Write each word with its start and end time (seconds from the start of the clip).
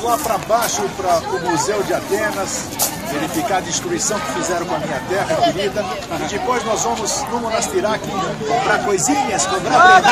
Lá 0.00 0.16
para 0.16 0.38
baixo, 0.38 0.82
para 0.96 1.18
o 1.18 1.50
Museu 1.50 1.82
de 1.82 1.92
Atenas, 1.92 2.68
verificar 3.12 3.58
a 3.58 3.60
destruição 3.60 4.18
que 4.18 4.32
fizeram 4.32 4.64
com 4.66 4.74
a 4.74 4.78
minha 4.78 4.98
terra 5.08 5.52
querida. 5.52 5.84
E 6.24 6.28
depois 6.28 6.64
nós 6.64 6.82
vamos 6.82 7.22
no 7.30 7.40
Monastirac 7.40 8.00
comprar 8.48 8.84
coisinhas, 8.84 9.46
comprar 9.46 10.02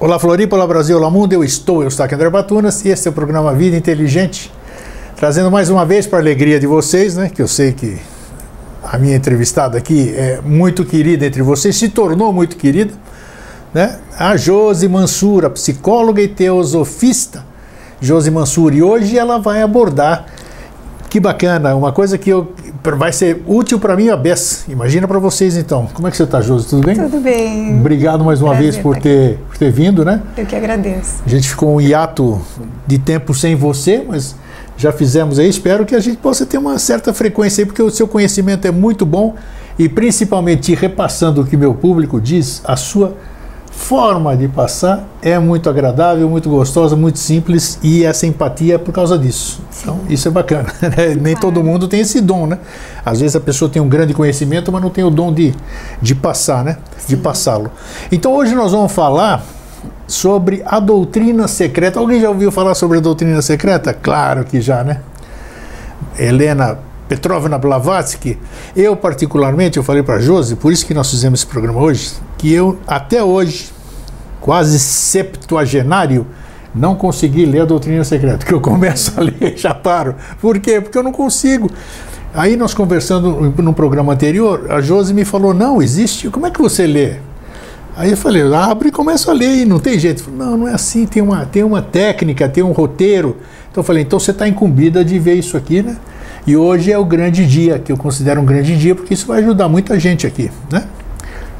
Olá 0.00 0.18
Floripa, 0.18 0.56
olá 0.56 0.66
Brasil, 0.66 0.96
olá 0.96 1.10
mundo, 1.10 1.34
eu 1.34 1.44
estou, 1.44 1.82
eu 1.82 1.88
estou 1.88 2.06
aqui 2.06 2.14
André 2.14 2.30
Batunas 2.30 2.84
e 2.84 2.88
esse 2.88 3.06
é 3.06 3.10
o 3.10 3.14
programa 3.14 3.52
Vida 3.52 3.76
Inteligente, 3.76 4.50
trazendo 5.14 5.50
mais 5.50 5.68
uma 5.68 5.84
vez 5.84 6.06
para 6.06 6.18
a 6.18 6.22
alegria 6.22 6.58
de 6.58 6.66
vocês, 6.66 7.16
né, 7.16 7.28
que 7.28 7.42
eu 7.42 7.48
sei 7.48 7.72
que 7.72 7.98
a 8.82 8.96
minha 8.96 9.14
entrevistada 9.14 9.76
aqui 9.76 10.14
é 10.16 10.40
muito 10.42 10.86
querida 10.86 11.26
entre 11.26 11.42
vocês, 11.42 11.76
se 11.76 11.90
tornou 11.90 12.32
muito 12.32 12.56
querida, 12.56 12.94
né? 13.72 13.98
A 14.18 14.36
Josi 14.36 14.88
Mansura, 14.88 15.48
psicóloga 15.48 16.20
e 16.20 16.28
teosofista 16.28 17.44
Josi 18.00 18.30
Mansura. 18.30 18.74
E 18.74 18.82
hoje 18.82 19.18
ela 19.18 19.38
vai 19.38 19.62
abordar, 19.62 20.26
que 21.08 21.20
bacana, 21.20 21.74
uma 21.74 21.92
coisa 21.92 22.16
que 22.16 22.30
eu, 22.30 22.52
vai 22.96 23.12
ser 23.12 23.42
útil 23.46 23.78
para 23.78 23.96
mim 23.96 24.08
a 24.08 24.16
Bess. 24.16 24.64
Imagina 24.68 25.06
para 25.06 25.18
vocês 25.18 25.56
então. 25.56 25.88
Como 25.92 26.08
é 26.08 26.10
que 26.10 26.16
você 26.16 26.22
está, 26.24 26.40
Josi? 26.40 26.68
Tudo 26.68 26.86
bem? 26.86 26.96
Tudo 26.96 27.20
bem. 27.20 27.78
Obrigado 27.78 28.24
mais 28.24 28.40
uma 28.40 28.50
Prazer 28.52 28.72
vez 28.72 28.82
por 28.82 28.96
ter, 28.96 29.38
por 29.48 29.58
ter 29.58 29.70
vindo, 29.70 30.04
né? 30.04 30.22
Eu 30.36 30.46
que 30.46 30.56
agradeço. 30.56 31.22
A 31.24 31.28
gente 31.28 31.48
ficou 31.48 31.74
um 31.74 31.80
hiato 31.80 32.40
de 32.86 32.98
tempo 32.98 33.34
sem 33.34 33.54
você, 33.54 34.04
mas 34.06 34.34
já 34.76 34.92
fizemos 34.92 35.38
aí. 35.38 35.48
Espero 35.48 35.84
que 35.84 35.94
a 35.94 36.00
gente 36.00 36.16
possa 36.16 36.46
ter 36.46 36.58
uma 36.58 36.78
certa 36.78 37.12
frequência 37.12 37.62
aí, 37.62 37.66
porque 37.66 37.82
o 37.82 37.90
seu 37.90 38.08
conhecimento 38.08 38.66
é 38.66 38.70
muito 38.70 39.04
bom 39.04 39.34
e 39.78 39.88
principalmente 39.88 40.74
repassando 40.74 41.42
o 41.42 41.44
que 41.44 41.56
meu 41.56 41.74
público 41.74 42.20
diz, 42.20 42.62
a 42.64 42.76
sua 42.76 43.14
forma 43.80 44.36
de 44.36 44.46
passar 44.46 45.08
é 45.22 45.38
muito 45.38 45.68
agradável, 45.68 46.28
muito 46.28 46.50
gostosa, 46.50 46.94
muito 46.94 47.18
simples 47.18 47.78
e 47.82 48.04
essa 48.04 48.26
empatia 48.26 48.74
é 48.74 48.78
por 48.78 48.92
causa 48.92 49.18
disso. 49.18 49.60
Sim. 49.70 49.82
Então, 49.82 50.00
isso 50.08 50.28
é 50.28 50.30
bacana. 50.30 50.68
Né? 50.90 51.16
Nem 51.20 51.36
todo 51.36 51.62
mundo 51.62 51.88
tem 51.88 52.00
esse 52.00 52.20
dom, 52.20 52.46
né? 52.46 52.58
Às 53.04 53.20
vezes 53.20 53.36
a 53.36 53.40
pessoa 53.40 53.70
tem 53.70 53.80
um 53.80 53.88
grande 53.88 54.12
conhecimento, 54.12 54.70
mas 54.70 54.82
não 54.82 54.90
tem 54.90 55.02
o 55.04 55.10
dom 55.10 55.32
de, 55.32 55.54
de 56.02 56.14
passar, 56.14 56.64
né? 56.64 56.78
Sim. 56.98 57.16
De 57.16 57.22
passá-lo. 57.22 57.70
Então, 58.12 58.32
hoje 58.32 58.54
nós 58.54 58.72
vamos 58.72 58.92
falar 58.92 59.42
sobre 60.06 60.62
a 60.66 60.78
doutrina 60.78 61.48
secreta. 61.48 61.98
Alguém 61.98 62.20
já 62.20 62.28
ouviu 62.28 62.50
falar 62.50 62.74
sobre 62.74 62.98
a 62.98 63.00
doutrina 63.00 63.40
secreta? 63.40 63.94
Claro 63.94 64.44
que 64.44 64.60
já, 64.60 64.84
né? 64.84 65.00
Helena 66.18 66.78
Petrovna 67.08 67.58
Blavatsky, 67.58 68.38
eu 68.76 68.96
particularmente, 68.96 69.76
eu 69.76 69.82
falei 69.82 70.02
para 70.02 70.16
a 70.16 70.20
Josi, 70.20 70.54
por 70.54 70.72
isso 70.72 70.86
que 70.86 70.94
nós 70.94 71.10
fizemos 71.10 71.40
esse 71.40 71.46
programa 71.46 71.80
hoje, 71.80 72.12
que 72.40 72.50
eu 72.50 72.78
até 72.86 73.22
hoje, 73.22 73.70
quase 74.40 74.78
septuagenário, 74.80 76.26
não 76.74 76.94
consegui 76.94 77.44
ler 77.44 77.60
a 77.60 77.64
doutrina 77.66 78.02
secreta, 78.02 78.46
que 78.46 78.54
eu 78.54 78.62
começo 78.62 79.12
a 79.18 79.22
ler 79.22 79.58
já 79.58 79.74
paro. 79.74 80.14
Por 80.40 80.58
quê? 80.58 80.80
Porque 80.80 80.96
eu 80.96 81.02
não 81.02 81.12
consigo. 81.12 81.70
Aí 82.32 82.56
nós 82.56 82.72
conversando 82.72 83.52
num 83.58 83.74
programa 83.74 84.14
anterior, 84.14 84.68
a 84.70 84.80
Josi 84.80 85.12
me 85.12 85.22
falou, 85.22 85.52
não, 85.52 85.82
existe, 85.82 86.30
como 86.30 86.46
é 86.46 86.50
que 86.50 86.62
você 86.62 86.86
lê? 86.86 87.16
Aí 87.94 88.12
eu 88.12 88.16
falei, 88.16 88.42
abre 88.54 88.88
e 88.88 88.92
começa 88.92 89.30
a 89.30 89.34
ler 89.34 89.58
e 89.58 89.64
não 89.66 89.78
tem 89.78 89.98
jeito. 89.98 90.22
Falei, 90.22 90.38
não, 90.38 90.56
não 90.56 90.68
é 90.68 90.72
assim, 90.72 91.04
tem 91.04 91.22
uma, 91.22 91.44
tem 91.44 91.62
uma 91.62 91.82
técnica, 91.82 92.48
tem 92.48 92.64
um 92.64 92.72
roteiro. 92.72 93.36
Então 93.70 93.82
eu 93.82 93.84
falei, 93.84 94.02
então 94.02 94.18
você 94.18 94.30
está 94.30 94.48
incumbida 94.48 95.04
de 95.04 95.18
ver 95.18 95.34
isso 95.34 95.58
aqui, 95.58 95.82
né? 95.82 95.98
E 96.46 96.56
hoje 96.56 96.90
é 96.90 96.96
o 96.96 97.04
grande 97.04 97.44
dia, 97.44 97.78
que 97.78 97.92
eu 97.92 97.98
considero 97.98 98.40
um 98.40 98.46
grande 98.46 98.78
dia, 98.78 98.94
porque 98.94 99.12
isso 99.12 99.26
vai 99.26 99.40
ajudar 99.40 99.68
muita 99.68 100.00
gente 100.00 100.26
aqui, 100.26 100.50
né? 100.72 100.84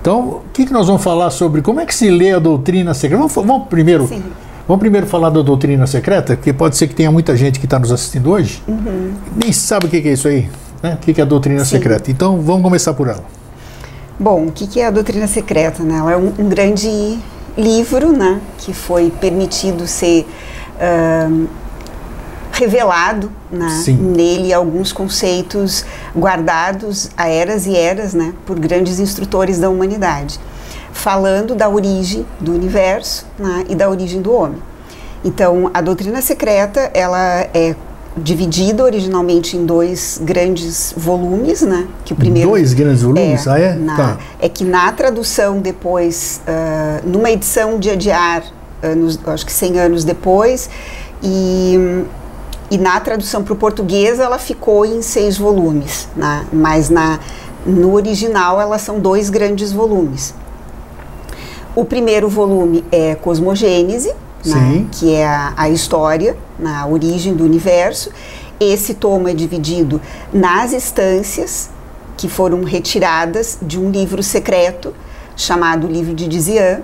Então, 0.01 0.21
o 0.29 0.43
que, 0.53 0.65
que 0.65 0.73
nós 0.73 0.87
vamos 0.87 1.03
falar 1.03 1.31
sobre 1.31 1.61
como 1.61 1.79
é 1.81 1.85
que 1.85 1.95
se 1.95 2.09
lê 2.11 2.33
a 2.33 2.39
doutrina 2.39 2.95
secreta? 2.95 3.19
Vamos, 3.19 3.35
vamos 3.35 3.69
primeiro, 3.69 4.07
Sim. 4.09 4.23
vamos 4.67 4.81
primeiro 4.81 5.07
falar 5.07 5.29
da 5.29 5.43
doutrina 5.43 5.87
secreta, 5.87 6.37
porque 6.37 6.55
pode 6.55 6.77
ser 6.77 6.89
que 6.89 6.95
tenha 6.95 7.13
muita 7.13 7.37
gente 7.37 7.61
que 7.61 7.67
está 7.67 7.79
nos 7.79 7.93
assistindo 7.93 8.31
hoje 8.31 8.63
uhum. 8.67 9.13
nem 9.37 9.53
sabe 9.53 9.87
o 9.87 9.89
que, 9.91 10.01
que, 10.01 10.09
é 10.09 10.13
isso 10.13 10.27
aí, 10.27 10.49
né? 10.83 10.95
O 10.95 10.97
que, 11.05 11.13
que 11.13 11.21
é 11.21 11.25
a 11.25 11.27
doutrina 11.27 11.65
Sim. 11.67 11.77
secreta? 11.77 12.11
Então, 12.11 12.41
vamos 12.41 12.63
começar 12.63 12.95
por 12.95 13.09
ela. 13.09 13.25
Bom, 14.19 14.47
o 14.47 14.53
que, 14.53 14.67
que 14.67 14.81
é 14.81 14.87
a 14.87 14.91
doutrina 14.91 15.27
secreta? 15.27 15.83
Né? 15.83 15.99
Ela 15.99 16.13
é 16.13 16.17
um, 16.17 16.33
um 16.39 16.49
grande 16.49 17.19
livro, 17.57 18.11
né? 18.13 18.41
Que 18.59 18.73
foi 18.73 19.11
permitido 19.11 19.87
ser 19.87 20.27
uh, 20.77 21.49
revelado 22.61 23.33
né, 23.51 23.69
nele 23.99 24.53
alguns 24.53 24.93
conceitos 24.93 25.85
guardados 26.15 27.11
a 27.17 27.27
eras 27.27 27.67
e 27.67 27.75
eras 27.75 28.13
né, 28.13 28.35
por 28.45 28.59
grandes 28.59 29.01
instrutores 29.01 29.59
da 29.59 29.71
humanidade, 29.71 30.39
falando 30.93 31.55
da 31.55 31.69
origem 31.69 32.27
do 32.39 32.53
universo 32.53 33.27
né, 33.39 33.65
e 33.69 33.75
da 33.75 33.89
origem 33.89 34.21
do 34.21 34.33
homem. 34.33 34.59
Então, 35.25 35.71
a 35.73 35.81
doutrina 35.81 36.21
secreta 36.21 36.91
ela 36.93 37.49
é 37.55 37.75
dividida 38.17 38.85
originalmente 38.85 39.57
em 39.57 39.65
dois 39.65 40.21
grandes 40.23 40.93
volumes, 40.97 41.63
né? 41.63 41.87
Que 42.05 42.13
o 42.13 42.17
primeiro 42.17 42.51
dois 42.51 42.73
grandes 42.75 43.03
volumes, 43.03 43.47
é, 43.47 43.51
ah, 43.51 43.59
é? 43.59 43.75
Na, 43.75 43.97
tá. 43.97 44.19
é 44.41 44.49
que 44.49 44.65
na 44.65 44.91
tradução 44.93 45.61
depois, 45.61 46.41
uh, 46.47 47.09
numa 47.09 47.31
edição 47.31 47.79
de 47.79 47.89
adiar, 47.91 48.43
anos, 48.83 49.19
acho 49.27 49.47
que 49.47 49.53
100 49.53 49.79
anos 49.79 50.05
depois, 50.05 50.69
e 51.23 52.05
e 52.71 52.79
na 52.79 53.01
tradução 53.01 53.43
para 53.43 53.53
o 53.53 53.57
português 53.57 54.21
ela 54.21 54.39
ficou 54.39 54.87
em 54.87 55.03
seis 55.03 55.37
volumes, 55.37 56.09
né? 56.15 56.47
mas 56.53 56.89
na, 56.89 57.19
no 57.67 57.93
original 57.93 58.61
elas 58.61 58.83
são 58.83 59.01
dois 59.01 59.29
grandes 59.29 59.73
volumes. 59.73 60.35
O 61.75 61.85
primeiro 61.85 62.29
volume 62.29 62.85
é 62.93 63.15
Cosmogênese, 63.15 64.13
né? 64.45 64.87
que 64.93 65.13
é 65.13 65.27
a, 65.27 65.53
a 65.57 65.69
história, 65.69 66.37
na 66.59 66.87
origem 66.87 67.35
do 67.35 67.45
universo. 67.45 68.11
Esse 68.59 68.95
tomo 68.95 69.29
é 69.29 69.35
dividido 69.35 70.01
nas 70.33 70.73
instâncias 70.73 71.71
que 72.17 72.29
foram 72.29 72.63
retiradas 72.63 73.59
de 73.63 73.81
um 73.81 73.91
livro 73.91 74.23
secreto 74.23 74.95
chamado 75.37 75.87
Livro 75.87 76.15
de 76.15 76.29
Dizian. 76.29 76.81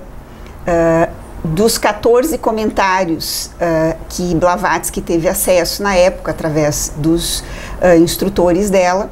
Uh, 0.66 1.25
dos 1.46 1.78
14 1.78 2.36
comentários 2.38 3.50
uh, 3.54 3.96
que 4.08 4.34
Blavatsky 4.34 5.00
teve 5.00 5.28
acesso 5.28 5.82
na 5.82 5.94
época, 5.94 6.32
através 6.32 6.92
dos 6.96 7.40
uh, 7.40 7.96
instrutores 7.98 8.70
dela, 8.70 9.10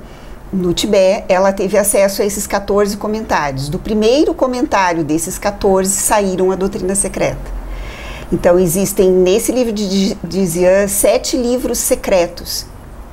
no 0.53 0.73
Tibete, 0.73 1.25
ela 1.29 1.53
teve 1.53 1.77
acesso 1.77 2.23
a 2.23 2.25
esses 2.25 2.47
14 2.47 2.97
comentários. 2.97 3.69
Do 3.69 3.79
primeiro 3.79 4.33
comentário 4.35 5.03
desses 5.03 5.39
14 5.39 5.91
saíram 5.91 6.51
a 6.53 6.55
doutrina 6.55 6.95
secreta. 6.95 7.65
Então, 8.33 8.59
existem 8.59 9.11
nesse 9.11 9.53
livro 9.53 9.73
de 9.73 10.17
Dizian 10.25 10.89
sete 10.89 11.37
livros 11.37 11.79
secretos, 11.79 12.67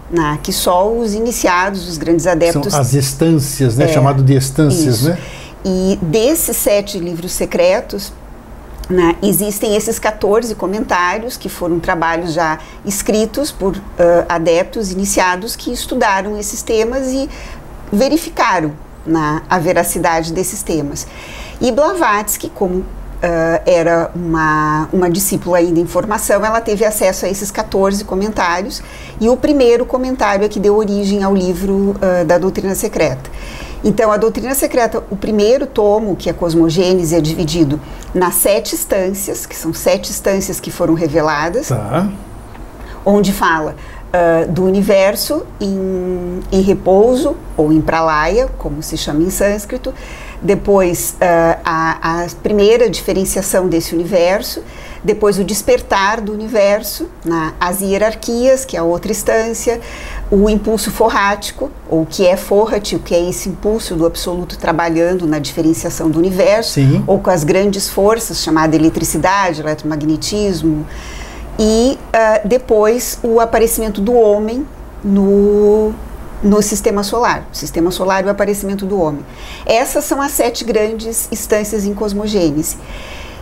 né, 0.09 0.39
que 0.41 0.51
só 0.51 0.91
os 0.91 1.13
iniciados, 1.13 1.87
os 1.87 1.97
grandes 1.97 2.27
adeptos. 2.27 2.71
São 2.71 2.81
as 2.81 2.93
estâncias, 2.93 3.77
né? 3.77 3.85
É, 3.85 3.87
chamado 3.87 4.23
de 4.23 4.35
estâncias, 4.35 4.99
isso. 4.99 5.09
né? 5.09 5.17
E 5.63 5.99
desses 6.01 6.57
sete 6.57 6.97
livros 6.97 7.31
secretos, 7.33 8.11
né, 8.91 9.15
existem 9.23 9.75
esses 9.75 9.97
14 9.97 10.53
comentários, 10.55 11.37
que 11.37 11.49
foram 11.49 11.79
trabalhos 11.79 12.33
já 12.33 12.59
escritos 12.85 13.51
por 13.51 13.75
uh, 13.75 13.81
adeptos 14.27 14.91
iniciados 14.91 15.55
que 15.55 15.71
estudaram 15.71 16.37
esses 16.37 16.61
temas 16.61 17.07
e 17.07 17.29
verificaram 17.91 18.73
né, 19.05 19.41
a 19.49 19.57
veracidade 19.57 20.33
desses 20.33 20.61
temas. 20.61 21.07
E 21.59 21.71
Blavatsky, 21.71 22.49
como 22.49 22.79
uh, 22.79 22.85
era 23.65 24.11
uma, 24.13 24.89
uma 24.91 25.09
discípula 25.09 25.59
ainda 25.59 25.79
em 25.79 25.87
formação, 25.87 26.45
ela 26.45 26.59
teve 26.59 26.83
acesso 26.83 27.25
a 27.25 27.29
esses 27.29 27.49
14 27.49 28.03
comentários, 28.03 28.81
e 29.19 29.29
o 29.29 29.37
primeiro 29.37 29.85
comentário 29.85 30.43
é 30.43 30.49
que 30.49 30.59
deu 30.59 30.75
origem 30.75 31.23
ao 31.23 31.33
livro 31.33 31.95
uh, 31.95 32.25
da 32.25 32.37
Doutrina 32.37 32.75
Secreta. 32.75 33.29
Então, 33.83 34.11
a 34.11 34.17
doutrina 34.17 34.53
secreta, 34.53 35.03
o 35.09 35.15
primeiro 35.15 35.65
tomo, 35.65 36.15
que 36.15 36.29
é 36.29 36.31
a 36.31 36.35
cosmogênese, 36.35 37.15
é 37.15 37.21
dividido 37.21 37.79
nas 38.13 38.35
sete 38.35 38.75
instâncias, 38.75 39.45
que 39.45 39.55
são 39.55 39.73
sete 39.73 40.11
instâncias 40.11 40.59
que 40.59 40.69
foram 40.69 40.93
reveladas, 40.93 41.69
tá. 41.69 42.07
onde 43.03 43.33
fala 43.33 43.75
uh, 44.11 44.51
do 44.51 44.63
universo 44.63 45.45
em, 45.59 46.41
em, 46.51 46.61
repouso, 46.61 47.35
ou 47.57 47.73
em 47.73 47.81
pralaya, 47.81 48.47
como 48.57 48.83
se 48.83 48.97
chama 48.97 49.23
em 49.23 49.29
sânscrito, 49.29 49.93
depois 50.41 51.15
uh, 51.15 51.59
a, 51.63 52.23
a 52.23 52.27
primeira 52.41 52.89
diferenciação 52.89 53.67
desse 53.67 53.95
universo, 53.95 54.61
depois 55.03 55.39
o 55.39 55.43
despertar 55.43 56.21
do 56.21 56.31
universo, 56.31 57.07
na, 57.25 57.53
as 57.59 57.81
hierarquias, 57.81 58.65
que 58.65 58.75
é 58.75 58.79
a 58.79 58.83
outra 58.83 59.11
instância, 59.11 59.79
o 60.31 60.49
impulso 60.49 60.89
forrático, 60.89 61.69
ou 61.89 62.03
o 62.03 62.05
que 62.05 62.25
é 62.25 62.37
forrat, 62.37 62.93
o 62.95 62.99
que 62.99 63.13
é 63.13 63.29
esse 63.29 63.49
impulso 63.49 63.95
do 63.95 64.05
absoluto 64.05 64.57
trabalhando 64.57 65.27
na 65.27 65.39
diferenciação 65.39 66.09
do 66.09 66.17
universo, 66.17 66.75
Sim. 66.75 67.03
ou 67.05 67.19
com 67.19 67.29
as 67.29 67.43
grandes 67.43 67.89
forças, 67.89 68.41
chamada 68.41 68.73
eletricidade, 68.73 69.59
eletromagnetismo, 69.59 70.87
e 71.59 71.97
uh, 71.97 72.47
depois 72.47 73.19
o 73.21 73.41
aparecimento 73.41 73.99
do 73.99 74.13
homem 74.13 74.65
no, 75.03 75.91
no 76.41 76.61
sistema 76.61 77.03
solar. 77.03 77.45
O 77.51 77.55
sistema 77.55 77.91
solar 77.91 78.23
e 78.23 78.27
o 78.27 78.29
aparecimento 78.29 78.85
do 78.85 78.99
homem. 78.99 79.25
Essas 79.65 80.05
são 80.05 80.21
as 80.21 80.31
sete 80.31 80.63
grandes 80.63 81.27
instâncias 81.29 81.83
em 81.83 81.93
cosmogênese. 81.93 82.77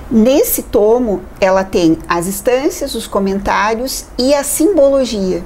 Nesse 0.09 0.63
tomo, 0.63 1.21
ela 1.39 1.63
tem 1.63 2.00
as 2.07 2.25
instâncias, 2.25 2.95
os 2.95 3.06
comentários 3.06 4.06
e 4.18 4.33
a 4.33 4.44
simbologia, 4.44 5.44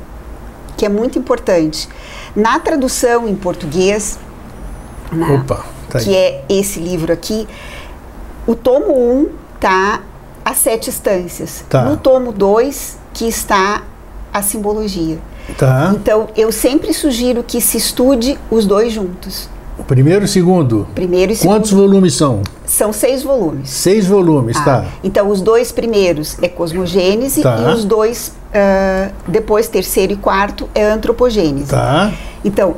que 0.84 0.88
é 0.88 0.90
muito 0.90 1.18
importante. 1.18 1.88
Na 2.36 2.60
tradução 2.60 3.26
em 3.26 3.36
português, 3.38 4.20
na, 5.10 5.36
Opa, 5.36 5.66
tá 5.90 6.00
que 6.00 6.14
é 6.14 6.44
esse 6.50 6.78
livro 6.78 7.14
aqui, 7.14 7.48
o 8.46 8.54
tomo 8.54 8.94
1 8.94 9.18
um 9.18 9.30
tá 9.62 10.02
as 10.44 10.58
sete 10.58 10.90
instâncias. 10.90 11.64
Tá. 11.70 11.84
No 11.84 11.96
tomo 11.96 12.34
2, 12.34 12.98
que 13.14 13.26
está 13.26 13.84
a 14.34 14.42
simbologia. 14.42 15.20
Tá. 15.58 15.94
Então, 15.96 16.28
eu 16.36 16.52
sempre 16.52 16.94
sugiro 16.94 17.44
que 17.44 17.62
se 17.62 17.78
estude 17.78 18.38
os 18.52 18.66
dois 18.66 18.92
juntos. 18.92 19.48
O 19.78 19.84
primeiro 19.84 20.24
e 20.26 20.28
segundo. 20.28 20.88
Primeiro 20.94 21.32
e 21.32 21.36
segundo. 21.36 21.56
Quantos 21.56 21.72
volumes 21.72 22.14
são? 22.16 22.42
São 22.66 22.94
seis 22.94 23.24
volumes. 23.24 23.70
Seis 23.70 24.06
volumes, 24.06 24.56
Ah, 24.58 24.64
tá. 24.64 24.86
Então, 25.04 25.30
os 25.30 25.42
dois 25.42 25.72
primeiros 25.72 26.38
é 26.42 26.48
cosmogênese 26.48 27.42
Tá. 27.42 27.58
e 27.60 27.74
os 27.74 27.84
dois, 27.84 28.34
ah, 28.54 29.10
depois, 29.28 29.68
terceiro 29.68 30.14
e 30.14 30.16
quarto, 30.16 30.70
é 30.76 30.84
antropogênese. 30.86 31.72
Tá. 31.72 32.12
Então, 32.46 32.76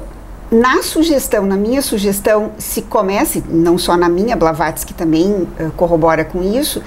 na 0.51 0.81
sugestão, 0.83 1.45
na 1.45 1.57
minha 1.57 1.81
sugestão, 1.81 2.51
se 2.57 2.81
comece, 2.83 3.43
não 3.49 3.77
só 3.77 3.97
na 3.97 4.07
minha, 4.07 4.35
Blavatsky 4.35 4.93
também 4.93 5.47
eh, 5.59 5.67
corrobora 5.75 6.23
com 6.23 6.41
isso, 6.43 6.81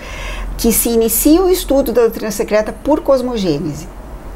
que 0.57 0.73
se 0.73 0.89
inicie 0.91 1.39
o 1.41 1.49
estudo 1.51 1.93
da 1.93 2.03
doutrina 2.03 2.31
secreta 2.31 2.73
por 2.73 3.01
cosmogênese. 3.01 3.87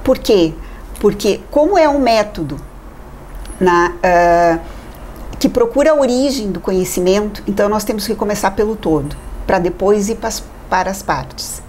Por 0.05 0.19
quê? 0.19 0.53
Porque, 1.01 1.41
como 1.51 1.79
é 1.79 1.89
um 1.89 1.99
método 2.01 2.57
na, 3.61 3.93
ah, 4.03 4.59
que 5.43 5.49
procura 5.49 5.91
a 5.91 5.95
origem 5.97 6.53
do 6.53 6.61
conhecimento, 6.61 7.43
então 7.49 7.69
nós 7.69 7.83
temos 7.83 8.07
que 8.07 8.15
começar 8.15 8.53
pelo 8.53 8.77
todo, 8.77 9.17
para 9.45 9.59
depois 9.59 10.09
ir 10.09 10.15
pas, 10.15 10.41
para 10.71 10.89
as 10.89 11.03
partes. 11.03 11.61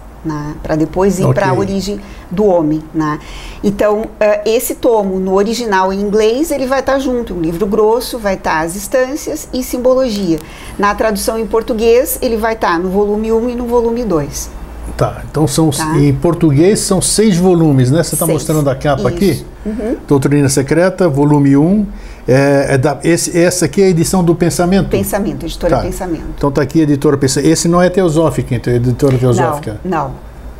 Para 0.62 0.76
depois 0.76 1.18
ir 1.18 1.24
Ok. 1.24 1.34
para 1.34 1.50
a 1.50 1.52
origem 1.52 2.00
do 2.30 2.44
homem. 2.44 2.84
Né? 2.94 3.18
Então, 3.64 4.06
ah, 4.20 4.40
esse 4.46 4.76
tomo, 4.76 5.18
no 5.18 5.34
original 5.34 5.92
em 5.92 6.00
inglês, 6.00 6.52
ele 6.52 6.66
vai 6.66 6.80
estar 6.80 7.00
junto. 7.00 7.34
Um 7.34 7.40
livro 7.40 7.66
grosso, 7.66 8.16
vai 8.16 8.34
estar 8.34 8.60
as 8.60 8.76
instâncias 8.76 9.48
e 9.52 9.64
simbologia. 9.64 10.38
Na 10.78 10.94
tradução 10.94 11.36
em 11.36 11.46
português, 11.46 12.16
ele 12.22 12.36
vai 12.36 12.54
estar 12.54 12.78
no 12.78 12.88
volume 12.90 13.32
1 13.32 13.50
e 13.50 13.54
no 13.56 13.66
volume 13.66 14.04
2. 14.04 14.50
Tá. 14.96 15.22
Então 15.28 15.46
são 15.48 15.70
Tá. 15.70 15.98
em 15.98 16.12
português 16.14 16.78
são 16.80 17.00
seis 17.02 17.36
volumes, 17.36 17.90
né? 17.90 18.02
Você 18.02 18.14
está 18.14 18.26
mostrando 18.26 18.68
a 18.70 18.74
capa 18.76 19.08
aqui? 19.08 19.44
Uhum. 19.66 19.96
Doutrina 20.06 20.48
Secreta, 20.48 21.08
volume 21.08 21.56
1. 21.56 21.86
É, 22.26 22.66
é 22.74 22.78
da, 22.78 22.98
esse, 23.02 23.36
essa 23.38 23.64
aqui 23.64 23.82
é 23.82 23.86
a 23.86 23.88
edição 23.88 24.22
do 24.24 24.34
Pensamento? 24.34 24.88
Pensamento, 24.88 25.44
editora 25.44 25.76
Tá. 25.76 25.82
Pensamento. 25.82 26.24
Então 26.36 26.50
tá 26.50 26.62
aqui 26.62 26.80
a 26.80 26.82
editora 26.84 27.16
Pensamento. 27.16 27.50
Esse 27.50 27.68
não 27.68 27.82
é 27.82 27.90
teosófica, 27.90 28.54
então 28.54 28.72
é 28.72 28.76
editora 28.76 29.18
teosófica. 29.18 29.80
Não, 29.84 30.04
não. 30.04 30.10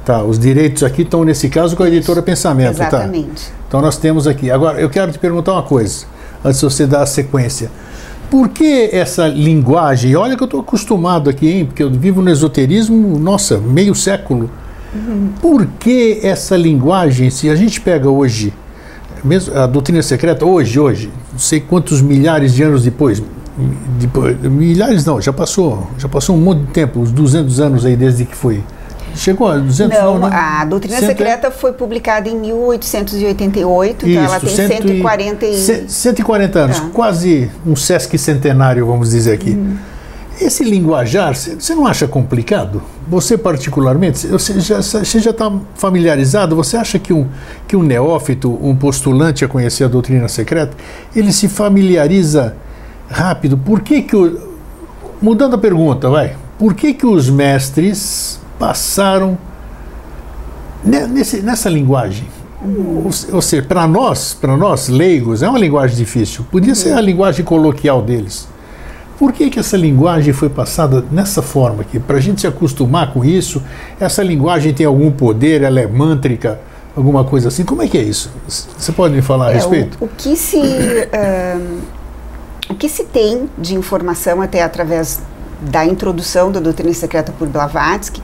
Tá, 0.04 0.22
os 0.22 0.38
direitos 0.38 0.82
aqui 0.82 1.00
estão 1.02 1.24
nesse 1.24 1.48
caso 1.48 1.74
com 1.76 1.82
a 1.82 1.88
editora 1.88 2.20
Pensamento, 2.20 2.76
tá? 2.76 2.88
Exatamente. 2.88 3.50
Então 3.66 3.80
nós 3.80 3.96
temos 3.96 4.26
aqui. 4.26 4.50
Agora, 4.50 4.78
eu 4.78 4.90
quero 4.90 5.10
te 5.10 5.18
perguntar 5.18 5.52
uma 5.52 5.62
coisa, 5.62 6.04
antes 6.44 6.60
de 6.60 6.66
você 6.66 6.86
dar 6.86 7.02
a 7.02 7.06
sequência. 7.06 7.70
Por 8.34 8.48
que 8.48 8.90
essa 8.90 9.28
linguagem? 9.28 10.16
Olha 10.16 10.36
que 10.36 10.42
eu 10.42 10.46
estou 10.46 10.58
acostumado 10.58 11.30
aqui, 11.30 11.48
hein? 11.48 11.66
Porque 11.66 11.84
eu 11.84 11.88
vivo 11.88 12.20
no 12.20 12.28
esoterismo, 12.28 13.16
nossa, 13.16 13.58
meio 13.58 13.94
século. 13.94 14.50
Por 15.40 15.64
que 15.78 16.18
essa 16.20 16.56
linguagem, 16.56 17.30
se 17.30 17.48
a 17.48 17.54
gente 17.54 17.80
pega 17.80 18.10
hoje, 18.10 18.52
mesmo 19.22 19.56
a 19.56 19.68
doutrina 19.68 20.02
secreta, 20.02 20.44
hoje, 20.44 20.80
hoje, 20.80 21.12
não 21.30 21.38
sei 21.38 21.60
quantos 21.60 22.02
milhares 22.02 22.52
de 22.52 22.64
anos 22.64 22.82
depois, 22.82 23.22
depois 24.00 24.36
milhares 24.42 25.04
não, 25.04 25.20
já 25.20 25.32
passou, 25.32 25.86
já 25.96 26.08
passou 26.08 26.34
um 26.34 26.40
monte 26.40 26.62
de 26.62 26.72
tempo, 26.72 26.98
uns 26.98 27.12
200 27.12 27.60
anos 27.60 27.86
aí 27.86 27.94
desde 27.94 28.24
que 28.24 28.34
foi. 28.34 28.64
Chegou 29.14 29.48
a 29.48 29.56
200 29.58 29.98
Não, 29.98 30.18
não, 30.18 30.28
a 30.32 30.64
doutrina 30.64 30.98
Cento- 30.98 31.08
secreta 31.08 31.50
foi 31.50 31.72
publicada 31.72 32.28
em 32.28 32.36
1888, 32.38 34.08
então 34.08 34.24
ela 34.24 34.40
tem 34.40 34.54
cento 34.54 34.84
e- 34.86 34.88
140 34.88 35.46
e... 35.46 35.56
ce- 35.56 35.84
140 35.88 36.58
anos, 36.58 36.78
Tá. 36.80 36.88
quase 36.92 37.50
um 37.66 37.76
Sesc 37.76 38.16
centenário, 38.18 38.86
vamos 38.86 39.10
dizer 39.10 39.32
aqui. 39.32 39.50
Uhum. 39.50 39.76
Esse 40.40 40.64
linguajar, 40.64 41.32
você 41.36 41.74
não 41.76 41.86
acha 41.86 42.08
complicado? 42.08 42.82
Você 43.06 43.38
particularmente, 43.38 44.26
você 44.26 44.58
já 44.60 44.82
você 44.82 45.20
já 45.20 45.30
está 45.30 45.52
familiarizado? 45.76 46.56
Você 46.56 46.76
acha 46.76 46.98
que 46.98 47.12
um, 47.12 47.28
que 47.68 47.76
um 47.76 47.82
neófito, 47.84 48.58
um 48.60 48.74
postulante 48.74 49.44
a 49.44 49.48
conhecer 49.48 49.84
a 49.84 49.88
doutrina 49.88 50.26
secreta, 50.26 50.76
ele 51.14 51.32
se 51.32 51.46
familiariza 51.46 52.56
rápido? 53.08 53.56
Por 53.56 53.80
que 53.82 54.02
que 54.02 54.16
o, 54.16 54.40
mudando 55.22 55.54
a 55.54 55.58
pergunta, 55.58 56.10
vai? 56.10 56.34
Por 56.58 56.74
que 56.74 56.92
que 56.94 57.06
os 57.06 57.30
mestres 57.30 58.40
passaram 58.68 59.36
ne- 60.82 61.06
nesse, 61.06 61.42
nessa 61.42 61.68
linguagem? 61.68 62.26
Ou, 63.04 63.12
se- 63.12 63.30
ou 63.30 63.42
seja, 63.42 63.62
para 63.62 63.86
nós, 63.86 64.32
para 64.32 64.56
nós 64.56 64.88
leigos, 64.88 65.42
é 65.42 65.48
uma 65.48 65.58
linguagem 65.58 65.94
difícil. 65.96 66.46
Podia 66.50 66.74
ser 66.74 66.92
a 66.94 67.00
linguagem 67.00 67.44
coloquial 67.44 68.00
deles. 68.00 68.48
Por 69.18 69.32
que, 69.34 69.50
que 69.50 69.58
essa 69.60 69.76
linguagem 69.76 70.32
foi 70.32 70.48
passada 70.48 71.04
nessa 71.12 71.42
forma 71.42 71.82
aqui? 71.82 72.00
Para 72.00 72.16
a 72.16 72.20
gente 72.20 72.40
se 72.40 72.46
acostumar 72.46 73.12
com 73.12 73.22
isso, 73.22 73.62
essa 74.00 74.22
linguagem 74.22 74.72
tem 74.72 74.86
algum 74.86 75.10
poder, 75.12 75.62
ela 75.62 75.78
é 75.78 75.86
mântrica, 75.86 76.58
alguma 76.96 77.22
coisa 77.22 77.48
assim? 77.48 77.64
Como 77.64 77.82
é 77.82 77.86
que 77.86 77.98
é 77.98 78.02
isso? 78.02 78.30
Você 78.48 78.92
pode 78.92 79.14
me 79.14 79.20
falar 79.22 79.48
a 79.48 79.50
É, 79.50 79.54
respeito? 79.56 79.98
O, 80.00 80.06
o 80.06 80.08
que 80.08 80.34
se 80.36 80.58
ahn, 80.58 81.80
o 82.70 82.74
que 82.74 82.88
se 82.88 83.04
tem 83.04 83.48
de 83.58 83.74
informação 83.76 84.40
até 84.40 84.62
através 84.62 85.20
da 85.70 85.84
introdução 85.84 86.50
da 86.52 86.60
doutrina 86.60 86.92
secreta 86.94 87.32
por 87.38 87.48
Blavatsky, 87.48 88.22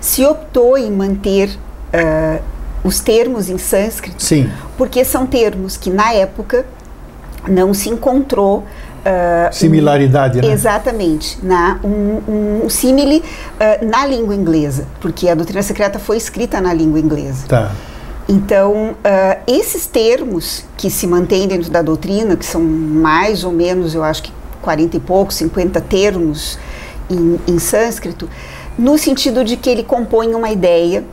se 0.00 0.24
optou 0.24 0.76
em 0.76 0.90
manter 0.90 1.50
ah, 1.92 2.38
os 2.84 3.00
termos 3.00 3.48
em 3.48 3.58
sânscrito, 3.58 4.22
Sim, 4.22 4.50
porque 4.76 5.04
são 5.04 5.26
termos 5.26 5.76
que 5.76 5.90
na 5.90 6.12
época 6.12 6.66
não 7.48 7.72
se 7.74 7.88
encontrou 7.88 8.58
um- 8.60 9.52
similaridade, 9.52 10.40
né? 10.40 10.48
Exatamente, 10.52 11.38
na, 11.42 11.78
um, 11.82 12.62
um 12.64 12.68
símile 12.68 13.22
ah, 13.58 13.78
na 13.84 14.06
língua 14.06 14.34
inglesa, 14.34 14.86
porque 15.00 15.28
a 15.28 15.34
doutrina 15.34 15.62
secreta 15.62 15.98
foi 15.98 16.16
escrita 16.16 16.60
na 16.60 16.72
língua 16.72 16.98
inglesa. 17.00 17.46
Tá. 17.48 17.72
Então, 18.28 18.94
ah, 19.04 19.38
esses 19.46 19.86
termos 19.86 20.64
que 20.76 20.88
se 20.90 21.06
mantêm 21.06 21.46
dentro 21.48 21.70
da 21.70 21.82
doutrina, 21.82 22.36
que 22.36 22.46
são 22.46 22.60
mais 22.62 23.44
ou 23.44 23.52
menos, 23.52 23.94
eu 23.94 24.02
acho 24.04 24.22
que 24.22 24.32
40 24.62 24.96
e 24.96 25.00
poucos, 25.00 25.34
50 25.36 25.80
termos 25.80 26.56
em, 27.10 27.38
em 27.46 27.58
sânscrito, 27.58 28.28
no 28.78 28.96
sentido 28.96 29.44
de 29.44 29.56
que 29.56 29.68
ele 29.68 29.82
compõe 29.82 30.34
uma 30.34 30.50
ideia 30.50 31.04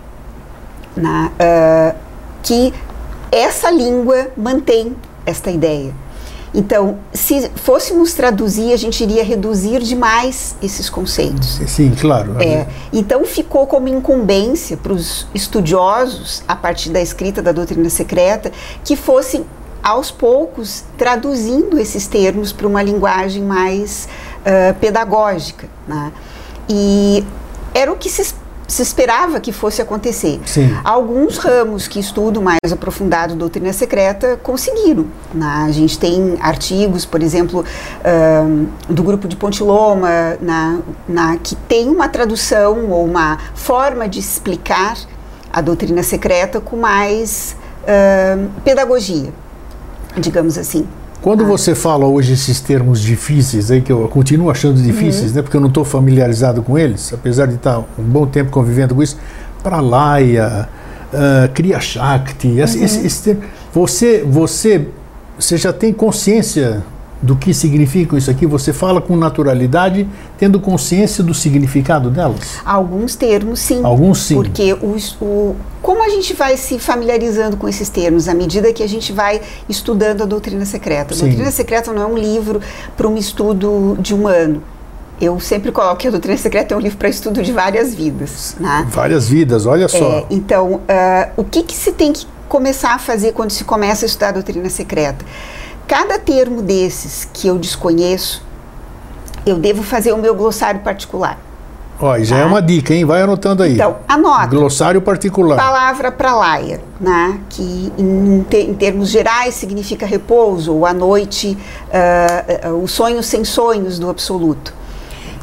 na, 0.95 1.31
ah, 1.39 1.95
que 2.41 2.73
essa 3.31 3.69
língua 3.69 4.29
mantém 4.35 4.95
esta 5.25 5.51
ideia. 5.51 5.93
Então, 6.53 6.97
se 7.13 7.49
fôssemos 7.55 8.13
traduzir, 8.13 8.73
a 8.73 8.77
gente 8.77 9.03
iria 9.03 9.23
reduzir 9.23 9.79
demais 9.81 10.55
esses 10.63 10.89
conceitos. 10.89 11.61
Sim, 11.67 11.93
claro. 11.99 12.41
É, 12.41 12.67
então 12.91 13.23
ficou 13.23 13.67
como 13.67 13.87
incumbência 13.87 14.75
para 14.75 14.91
os 14.91 15.27
estudiosos, 15.33 16.43
a 16.47 16.55
partir 16.55 16.89
da 16.89 16.99
escrita 16.99 17.41
da 17.41 17.51
doutrina 17.51 17.89
secreta, 17.89 18.51
que 18.83 18.95
fossem 18.95 19.45
aos 19.83 20.11
poucos 20.11 20.83
traduzindo 20.97 21.79
esses 21.79 22.07
termos 22.07 22.51
para 22.51 22.67
uma 22.67 22.81
linguagem 22.81 23.43
mais 23.43 24.09
ah, 24.49 24.73
pedagógica. 24.73 25.67
né? 25.87 26.11
E 26.67 27.23
era 27.73 27.91
o 27.91 27.95
que 27.95 28.09
se, 28.09 28.33
se 28.67 28.81
esperava 28.81 29.39
que 29.39 29.51
fosse 29.51 29.81
acontecer. 29.81 30.39
Sim. 30.45 30.75
Alguns 30.83 31.37
ramos 31.37 31.87
que 31.87 31.99
estudam 31.99 32.41
mais 32.41 32.71
aprofundado 32.71 33.35
doutrina 33.35 33.71
secreta 33.73 34.39
conseguiram. 34.41 35.05
né? 35.33 35.65
A 35.67 35.71
gente 35.71 35.97
tem 35.99 36.37
artigos, 36.41 37.05
por 37.05 37.21
exemplo, 37.21 37.63
do 38.87 39.03
grupo 39.03 39.27
de 39.27 39.35
Pontiloma, 39.35 40.37
na, 40.41 40.79
na, 41.07 41.37
que 41.37 41.55
tem 41.55 41.89
uma 41.89 42.07
tradução 42.07 42.89
ou 42.89 43.05
uma 43.05 43.37
forma 43.53 44.07
de 44.07 44.19
explicar 44.19 44.97
a 45.51 45.61
doutrina 45.61 46.03
secreta 46.03 46.59
com 46.59 46.75
mais 46.77 47.55
pedagogia, 48.63 49.33
digamos 50.17 50.57
assim. 50.57 50.87
Quando 51.21 51.45
você 51.45 51.75
fala 51.75 52.05
hoje 52.05 52.33
esses 52.33 52.61
termos 52.61 53.01
difíceis 53.01 53.69
aí, 53.69 53.81
que 53.81 53.91
eu 53.91 54.07
continuo 54.07 54.49
achando 54.49 54.81
difíceis, 54.81 55.33
né, 55.33 55.41
porque 55.41 55.57
eu 55.57 55.61
não 55.61 55.67
estou 55.67 55.83
familiarizado 55.83 56.61
com 56.61 56.77
eles, 56.77 57.11
apesar 57.13 57.45
de 57.45 57.55
estar 57.55 57.79
um 57.97 58.03
bom 58.03 58.25
tempo 58.25 58.49
convivendo 58.51 58.95
com 58.95 59.03
isso, 59.03 59.17
Pralaya, 59.61 60.69
uh, 61.13 61.53
Kriya 61.53 61.81
Shakti, 61.81 62.59
esse, 62.59 62.81
esse, 62.81 63.05
esse 63.05 63.37
você, 63.73 64.23
você, 64.25 64.87
você 65.37 65.57
já 65.57 65.73
tem 65.73 65.91
consciência 65.91 66.83
do 67.21 67.35
que 67.35 67.53
significa 67.53 68.17
isso 68.17 68.31
aqui? 68.31 68.45
Você 68.45 68.71
fala 68.71 69.01
com 69.01 69.15
naturalidade, 69.15 70.07
tendo 70.37 70.59
consciência 70.59 71.23
do 71.23 71.33
significado 71.33 72.09
delas? 72.09 72.59
Alguns 72.65 73.15
termos, 73.15 73.59
sim. 73.59 73.81
Alguns 73.83 74.21
sim. 74.21 74.35
Porque 74.35 74.73
os, 74.73 75.17
o, 75.21 75.55
como 75.81 76.03
a 76.03 76.09
gente 76.09 76.33
vai 76.33 76.55
se 76.55 76.79
familiarizando 76.79 77.57
com 77.57 77.67
esses 77.67 77.89
termos 77.89 78.27
à 78.27 78.33
medida 78.33 78.71
que 78.71 78.83
a 78.83 78.87
gente 78.87 79.11
vai 79.11 79.41
estudando 79.67 80.23
a 80.23 80.25
doutrina 80.25 80.65
secreta? 80.65 81.13
A 81.13 81.17
Sim. 81.17 81.25
doutrina 81.25 81.51
secreta 81.51 81.91
não 81.91 82.01
é 82.01 82.05
um 82.05 82.17
livro 82.17 82.61
para 82.95 83.07
um 83.07 83.17
estudo 83.17 83.97
de 83.99 84.15
um 84.15 84.27
ano. 84.27 84.61
eu 85.19 85.37
sempre 85.41 85.71
coloco 85.71 85.97
que 85.97 86.07
a 86.07 86.11
doutrina 86.11 86.37
secreta 86.37 86.73
é 86.73 86.77
um 86.77 86.79
livro 86.79 86.97
para 86.97 87.09
estudo 87.09 87.41
de 87.43 87.51
várias 87.51 87.93
vidas. 87.93 88.55
Né? 88.57 88.87
Várias 88.89 89.27
vidas, 89.27 89.65
olha 89.65 89.89
só. 89.89 90.19
É, 90.19 90.25
então, 90.29 90.75
uh, 90.75 91.31
o 91.35 91.43
que, 91.43 91.63
que 91.63 91.75
se 91.75 91.91
tem 91.91 92.13
que 92.13 92.25
começar 92.47 92.95
a 92.95 92.99
fazer 92.99 93.33
quando 93.33 93.51
se 93.51 93.65
começa 93.65 94.05
a 94.05 94.07
estudar 94.07 94.29
a 94.29 94.31
doutrina 94.31 94.69
secreta? 94.69 95.25
Cada 95.89 96.19
termo 96.19 96.61
desses 96.61 97.27
que 97.33 97.47
eu 97.47 97.57
desconheço, 97.57 98.43
eu 99.43 99.57
devo 99.57 99.81
fazer 99.81 100.13
o 100.13 100.19
meu 100.19 100.35
glossário 100.35 100.81
particular. 100.81 101.39
Ó, 101.99 102.15
já 102.19 102.35
é 102.35 102.39
tá? 102.39 102.45
é 102.45 102.47
uma 102.47 102.61
dica, 102.61 102.93
hein? 102.93 103.03
Vai 103.05 103.23
anotando 103.23 103.63
aí. 103.63 103.73
Então, 103.73 103.97
anota. 104.07 104.45
Glossário 104.45 105.01
particular. 105.01 105.57
Palavra 105.57 106.11
para 106.11 106.35
laia, 106.35 106.79
né? 107.01 107.41
Que 107.49 107.91
em, 107.97 108.45
em, 108.53 108.73
termos 108.75 109.09
gerais 109.09 109.55
significa 109.55 110.05
repouso, 110.05 110.75
ou 110.75 110.85
a 110.85 110.93
noite, 110.93 111.57
uh, 111.87 112.69
uh, 112.69 112.83
o 112.83 112.87
sonho 112.87 113.23
sem 113.23 113.43
sonhos 113.43 113.97
do 113.97 114.11
absoluto. 114.11 114.71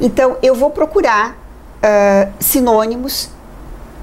Então, 0.01 0.37
eu 0.45 0.55
vou 0.55 0.71
procurar 0.71 1.33
uh, 1.33 2.33
sinônimos 2.39 3.31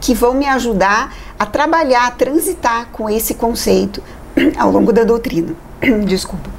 que 0.01 0.13
vão 0.13 0.33
me 0.33 0.45
ajudar 0.45 1.15
a 1.39 1.45
trabalhar, 1.45 2.07
a 2.07 2.12
transitar 2.12 2.89
com 2.91 3.09
esse 3.09 3.33
conceito 3.35 4.03
ao 4.58 4.72
longo 4.72 4.92
da 4.92 5.04
doutrina. 5.04 5.54
Desculpa. 6.06 6.50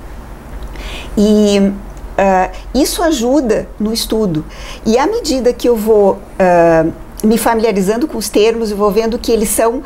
E 1.16 1.72
Uh, 2.14 2.48
isso 2.72 3.02
ajuda 3.02 3.68
no 3.78 3.92
estudo. 3.92 4.44
E 4.86 4.96
à 4.96 5.04
medida 5.04 5.52
que 5.52 5.68
eu 5.68 5.76
vou 5.76 6.12
uh, 6.12 6.92
me 7.26 7.36
familiarizando 7.36 8.06
com 8.06 8.16
os 8.16 8.28
termos, 8.28 8.70
eu 8.70 8.76
vou 8.76 8.88
vendo 8.92 9.18
que 9.18 9.32
eles 9.32 9.48
são 9.48 9.82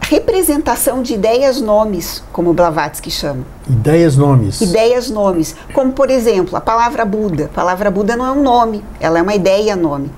representação 0.00 1.02
de 1.02 1.14
ideias-nomes, 1.14 2.22
como 2.32 2.52
Blavatsky 2.52 3.10
chama. 3.10 3.44
Ideias-nomes. 3.68 4.60
Ideias-nomes. 4.60 5.56
Como, 5.72 5.92
por 5.92 6.10
exemplo, 6.10 6.56
a 6.56 6.60
palavra 6.60 7.04
Buda. 7.04 7.46
A 7.46 7.48
palavra 7.48 7.90
Buda 7.90 8.14
não 8.16 8.26
é 8.26 8.30
um 8.30 8.42
nome, 8.42 8.84
ela 9.00 9.18
é 9.18 9.22
uma 9.22 9.34
ideia-nome. 9.34 10.10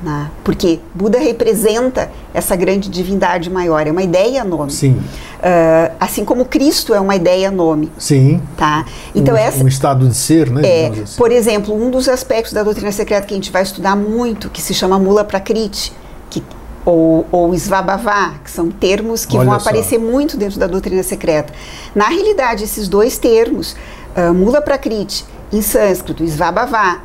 Né? 0.00 0.30
Porque 0.44 0.78
Buda 0.94 1.18
representa 1.18 2.08
essa 2.32 2.54
grande 2.54 2.88
divindade 2.88 3.50
maior, 3.50 3.84
é 3.84 3.90
uma 3.90 4.02
ideia-nome. 4.02 4.70
Sim. 4.70 4.92
Uh, 4.92 5.92
assim 5.98 6.24
como 6.24 6.44
Cristo 6.44 6.94
é 6.94 7.00
uma 7.00 7.16
ideia-nome. 7.16 7.90
Sim. 7.98 8.40
Tá? 8.56 8.84
Então, 9.12 9.34
um, 9.34 9.38
essa, 9.38 9.64
um 9.64 9.66
estado 9.66 10.06
de 10.06 10.14
ser, 10.14 10.50
né? 10.50 10.62
É, 10.64 10.86
assim. 10.88 11.16
Por 11.16 11.32
exemplo, 11.32 11.74
um 11.74 11.90
dos 11.90 12.08
aspectos 12.08 12.52
da 12.52 12.62
doutrina 12.62 12.92
secreta 12.92 13.26
que 13.26 13.34
a 13.34 13.36
gente 13.36 13.50
vai 13.50 13.62
estudar 13.62 13.96
muito, 13.96 14.48
que 14.50 14.62
se 14.62 14.72
chama 14.72 15.00
Mula 15.00 15.24
Prakriti, 15.24 15.92
que 16.30 16.42
ou, 16.84 17.26
ou 17.32 17.54
Svabhavá, 17.54 18.34
que 18.42 18.50
são 18.50 18.70
termos 18.70 19.26
que 19.26 19.36
Olha 19.36 19.50
vão 19.50 19.60
só. 19.60 19.68
aparecer 19.68 19.98
muito 19.98 20.36
dentro 20.36 20.60
da 20.60 20.66
doutrina 20.66 21.02
secreta. 21.02 21.52
Na 21.94 22.06
realidade, 22.06 22.64
esses 22.64 22.88
dois 22.88 23.18
termos, 23.18 23.76
uh, 24.16 24.32
Mula 24.32 24.62
Prakriti 24.62 25.24
em 25.52 25.62
sânscrito, 25.62 26.24
Svabhavá 26.26 27.00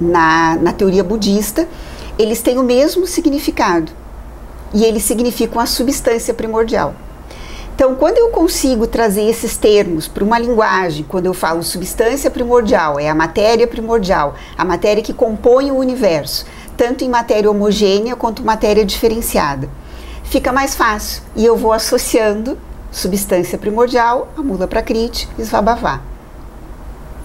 na, 0.00 0.56
na 0.56 0.72
teoria 0.72 1.02
budista, 1.02 1.66
eles 2.18 2.42
têm 2.42 2.58
o 2.58 2.62
mesmo 2.62 3.06
significado. 3.06 3.90
E 4.72 4.84
eles 4.84 5.04
significam 5.04 5.60
a 5.60 5.66
substância 5.66 6.34
primordial. 6.34 6.94
Então, 7.74 7.96
quando 7.96 8.18
eu 8.18 8.28
consigo 8.28 8.86
trazer 8.86 9.22
esses 9.22 9.56
termos 9.56 10.06
para 10.06 10.22
uma 10.22 10.38
linguagem, 10.38 11.04
quando 11.08 11.26
eu 11.26 11.34
falo 11.34 11.60
substância 11.62 12.30
primordial, 12.30 13.00
é 13.00 13.08
a 13.08 13.14
matéria 13.14 13.66
primordial, 13.66 14.36
a 14.56 14.64
matéria 14.64 15.02
que 15.02 15.12
compõe 15.12 15.72
o 15.72 15.76
universo, 15.76 16.46
tanto 16.76 17.02
em 17.02 17.08
matéria 17.08 17.50
homogênea 17.50 18.14
quanto 18.14 18.44
matéria 18.44 18.84
diferenciada, 18.84 19.68
fica 20.22 20.52
mais 20.52 20.76
fácil. 20.76 21.22
E 21.34 21.44
eu 21.44 21.56
vou 21.56 21.72
associando 21.72 22.56
substância 22.92 23.58
primordial, 23.58 24.28
a 24.36 24.42
mula 24.42 24.68
prakriti 24.68 25.28
e 25.36 25.44
svabhavá. 25.44 26.00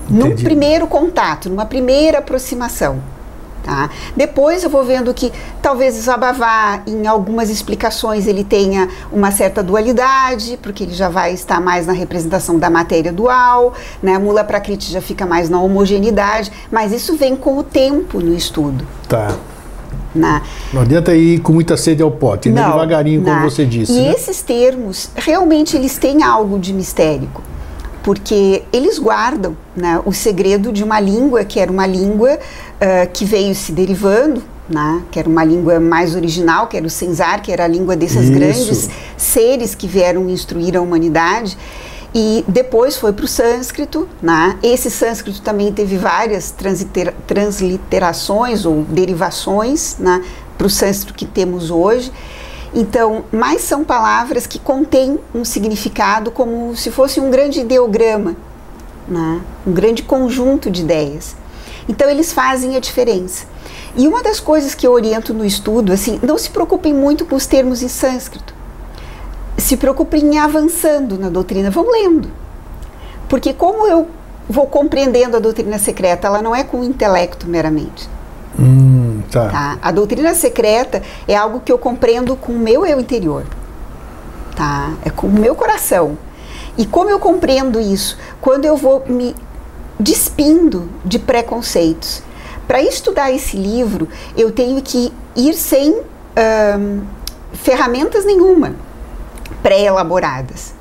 Num 0.09 0.35
primeiro 0.35 0.87
contato, 0.87 1.47
numa 1.47 1.65
primeira 1.65 2.17
aproximação. 2.17 2.99
Tá? 3.69 3.87
Depois 4.17 4.63
eu 4.63 4.69
vou 4.69 4.83
vendo 4.83 5.13
que 5.13 5.31
talvez 5.61 5.93
Zabavá, 5.93 6.81
em 6.87 7.05
algumas 7.05 7.51
explicações, 7.51 8.25
ele 8.25 8.43
tenha 8.43 8.89
uma 9.11 9.29
certa 9.29 9.61
dualidade, 9.61 10.57
porque 10.59 10.85
ele 10.85 10.93
já 10.95 11.07
vai 11.07 11.33
estar 11.33 11.61
mais 11.61 11.85
na 11.85 11.93
representação 11.93 12.57
da 12.57 12.67
matéria 12.67 13.13
dual, 13.13 13.75
né? 14.01 14.15
a 14.15 14.19
mula 14.19 14.43
prakriti 14.43 14.91
já 14.91 15.01
fica 15.01 15.23
mais 15.23 15.51
na 15.51 15.61
homogeneidade, 15.61 16.51
mas 16.71 16.91
isso 16.91 17.15
vem 17.15 17.35
com 17.35 17.59
o 17.59 17.63
tempo 17.63 18.19
no 18.19 18.35
estudo. 18.35 18.87
Tá. 19.07 19.35
Na... 20.15 20.41
Não 20.73 20.81
adianta 20.81 21.13
ir 21.15 21.39
com 21.41 21.53
muita 21.53 21.77
sede 21.77 22.01
ao 22.01 22.09
pote, 22.09 22.49
não, 22.49 22.71
devagarinho, 22.71 23.21
como 23.21 23.41
você 23.41 23.67
disse. 23.67 23.91
E 23.91 24.01
né? 24.01 24.13
esses 24.13 24.41
termos, 24.41 25.11
realmente, 25.15 25.77
eles 25.77 25.95
têm 25.95 26.23
algo 26.23 26.57
de 26.57 26.73
mistérico 26.73 27.43
porque 28.03 28.63
eles 28.71 28.97
guardam 28.99 29.55
né, 29.75 30.01
o 30.05 30.13
segredo 30.13 30.71
de 30.71 30.83
uma 30.83 30.99
língua 30.99 31.43
que 31.43 31.59
era 31.59 31.71
uma 31.71 31.85
língua 31.85 32.33
uh, 32.35 33.09
que 33.11 33.25
veio 33.25 33.53
se 33.53 33.71
derivando, 33.71 34.41
né, 34.69 35.03
que 35.11 35.19
era 35.19 35.27
uma 35.27 35.43
língua 35.43 35.79
mais 35.79 36.15
original, 36.15 36.67
que 36.67 36.77
era 36.77 36.85
o 36.85 36.89
Senzar, 36.89 37.41
que 37.41 37.51
era 37.51 37.65
a 37.65 37.67
língua 37.67 37.95
desses 37.95 38.23
Isso. 38.23 38.33
grandes 38.33 38.89
seres 39.17 39.75
que 39.75 39.87
vieram 39.87 40.29
instruir 40.29 40.77
a 40.77 40.81
humanidade. 40.81 41.57
E 42.13 42.43
depois 42.47 42.97
foi 42.97 43.13
para 43.13 43.25
o 43.25 43.27
sânscrito. 43.27 44.07
Né? 44.21 44.57
Esse 44.63 44.89
sânscrito 44.89 45.41
também 45.41 45.71
teve 45.71 45.97
várias 45.97 46.53
transliterações 47.27 48.65
ou 48.65 48.83
derivações 48.83 49.95
né, 49.99 50.23
para 50.57 50.65
o 50.65 50.69
sânscrito 50.69 51.13
que 51.13 51.25
temos 51.25 51.69
hoje. 51.69 52.11
Então, 52.73 53.23
mais 53.31 53.61
são 53.61 53.83
palavras 53.83 54.45
que 54.45 54.59
contêm 54.59 55.19
um 55.33 55.43
significado 55.43 56.29
como 56.29 56.75
se 56.75 56.91
fosse 56.91 57.19
um 57.19 57.31
grande 57.31 57.61
ideograma, 57.61 58.35
né? 59.07 59.41
um 59.65 59.71
grande 59.71 60.03
conjunto 60.03 60.69
de 60.69 60.81
ideias. 60.81 61.35
Então, 61.87 62.09
eles 62.09 62.31
fazem 62.31 62.75
a 62.75 62.79
diferença. 62.79 63.45
E 63.95 64.07
uma 64.07 64.21
das 64.21 64.39
coisas 64.39 64.75
que 64.75 64.85
eu 64.85 64.91
oriento 64.91 65.33
no 65.33 65.43
estudo, 65.43 65.91
assim, 65.91 66.19
não 66.21 66.37
se 66.37 66.51
preocupem 66.51 66.93
muito 66.93 67.25
com 67.25 67.35
os 67.35 67.47
termos 67.47 67.81
em 67.81 67.87
sânscrito. 67.87 68.53
Se 69.57 69.75
preocupem 69.75 70.23
em 70.23 70.37
avançando 70.37 71.17
na 71.17 71.29
doutrina, 71.29 71.71
vão 71.71 71.89
lendo. 71.89 72.31
Porque 73.27 73.53
como 73.53 73.87
eu 73.87 74.07
vou 74.49 74.67
compreendendo 74.67 75.37
a 75.37 75.39
doutrina 75.39 75.77
secreta, 75.77 76.27
ela 76.27 76.41
não 76.41 76.55
é 76.55 76.63
com 76.63 76.79
o 76.79 76.83
intelecto 76.83 77.47
meramente. 77.47 78.09
Hum, 78.59 78.98
tá. 79.31 79.49
tá. 79.49 79.77
A 79.81 79.91
doutrina 79.91 80.33
secreta 80.33 81.01
é 81.27 81.35
algo 81.35 81.59
que 81.59 81.71
eu 81.71 81.77
compreendo 81.77 82.35
com 82.35 82.53
o 82.53 82.59
meu 82.59 82.85
eu 82.85 82.99
interior. 82.99 83.45
Tá? 84.55 84.93
É 85.05 85.09
com 85.09 85.27
o 85.27 85.31
meu 85.31 85.55
coração. 85.55 86.17
E 86.77 86.85
como 86.85 87.09
eu 87.09 87.19
compreendo 87.19 87.79
isso? 87.79 88.17
Quando 88.39 88.65
eu 88.65 88.77
vou 88.77 89.03
me 89.07 89.35
despindo 89.99 90.89
de 91.03 91.19
preconceitos. 91.19 92.23
Para 92.67 92.81
estudar 92.81 93.31
esse 93.31 93.57
livro, 93.57 94.07
eu 94.37 94.51
tenho 94.51 94.81
que 94.81 95.11
ir 95.35 95.53
sem 95.55 96.01
ferramentas 97.53 98.25
nenhuma 98.25 98.75
pré-elaboradas. 99.61 100.73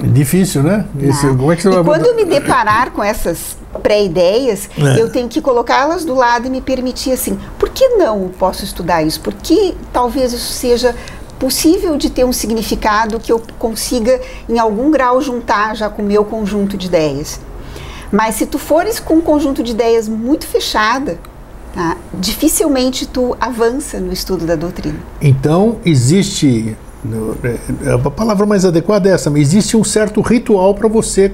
Difícil, 0.00 0.62
né? 0.62 0.86
Esse, 1.00 1.26
como 1.28 1.52
é 1.52 1.56
que 1.56 1.62
você 1.62 1.68
e 1.68 1.72
vai 1.72 1.84
quando 1.84 2.06
eu 2.06 2.16
me 2.16 2.24
deparar 2.24 2.90
com 2.90 3.02
essas 3.02 3.56
pré-ideias, 3.82 4.68
é. 4.78 5.00
eu 5.00 5.10
tenho 5.10 5.28
que 5.28 5.40
colocá-las 5.40 6.04
do 6.04 6.14
lado 6.14 6.46
e 6.46 6.50
me 6.50 6.60
permitir 6.60 7.12
assim, 7.12 7.38
por 7.58 7.70
que 7.70 7.88
não 7.90 8.30
posso 8.38 8.64
estudar 8.64 9.02
isso? 9.02 9.20
Por 9.20 9.34
que 9.34 9.74
talvez 9.92 10.32
isso 10.32 10.52
seja 10.52 10.94
possível 11.38 11.96
de 11.96 12.10
ter 12.10 12.24
um 12.24 12.32
significado 12.32 13.18
que 13.18 13.32
eu 13.32 13.40
consiga 13.58 14.20
em 14.48 14.58
algum 14.58 14.90
grau 14.90 15.20
juntar 15.20 15.74
já 15.74 15.88
com 15.88 16.02
o 16.02 16.04
meu 16.04 16.24
conjunto 16.24 16.76
de 16.76 16.86
ideias? 16.86 17.40
Mas 18.10 18.34
se 18.34 18.46
tu 18.46 18.58
fores 18.58 19.00
com 19.00 19.14
um 19.14 19.20
conjunto 19.20 19.62
de 19.62 19.72
ideias 19.72 20.06
muito 20.06 20.46
fechada, 20.46 21.18
tá, 21.74 21.96
dificilmente 22.12 23.06
tu 23.06 23.34
avança 23.40 23.98
no 23.98 24.12
estudo 24.12 24.44
da 24.44 24.54
doutrina. 24.54 24.98
Então 25.20 25.78
existe 25.84 26.76
é, 26.76 26.91
a 28.06 28.10
palavra 28.10 28.46
mais 28.46 28.64
adequada 28.64 29.08
é 29.08 29.12
essa, 29.12 29.28
mas 29.28 29.40
existe 29.40 29.76
um 29.76 29.82
certo 29.82 30.20
ritual 30.20 30.74
para 30.74 30.88
você 30.88 31.32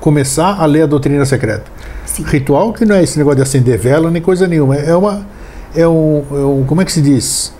começar 0.00 0.60
a 0.60 0.66
ler 0.66 0.82
a 0.82 0.86
doutrina 0.86 1.24
secreta. 1.24 1.64
Sim. 2.04 2.24
Ritual 2.24 2.72
que 2.72 2.84
não 2.84 2.96
é 2.96 3.02
esse 3.02 3.16
negócio 3.18 3.36
de 3.36 3.42
acender 3.42 3.78
vela 3.78 4.10
nem 4.10 4.20
coisa 4.20 4.46
nenhuma, 4.46 4.76
é 4.76 4.94
uma 4.94 5.26
é 5.74 5.86
um, 5.86 6.24
é 6.30 6.34
um 6.44 6.64
como 6.64 6.80
é 6.80 6.84
que 6.84 6.92
se 6.92 7.00
diz? 7.00 7.52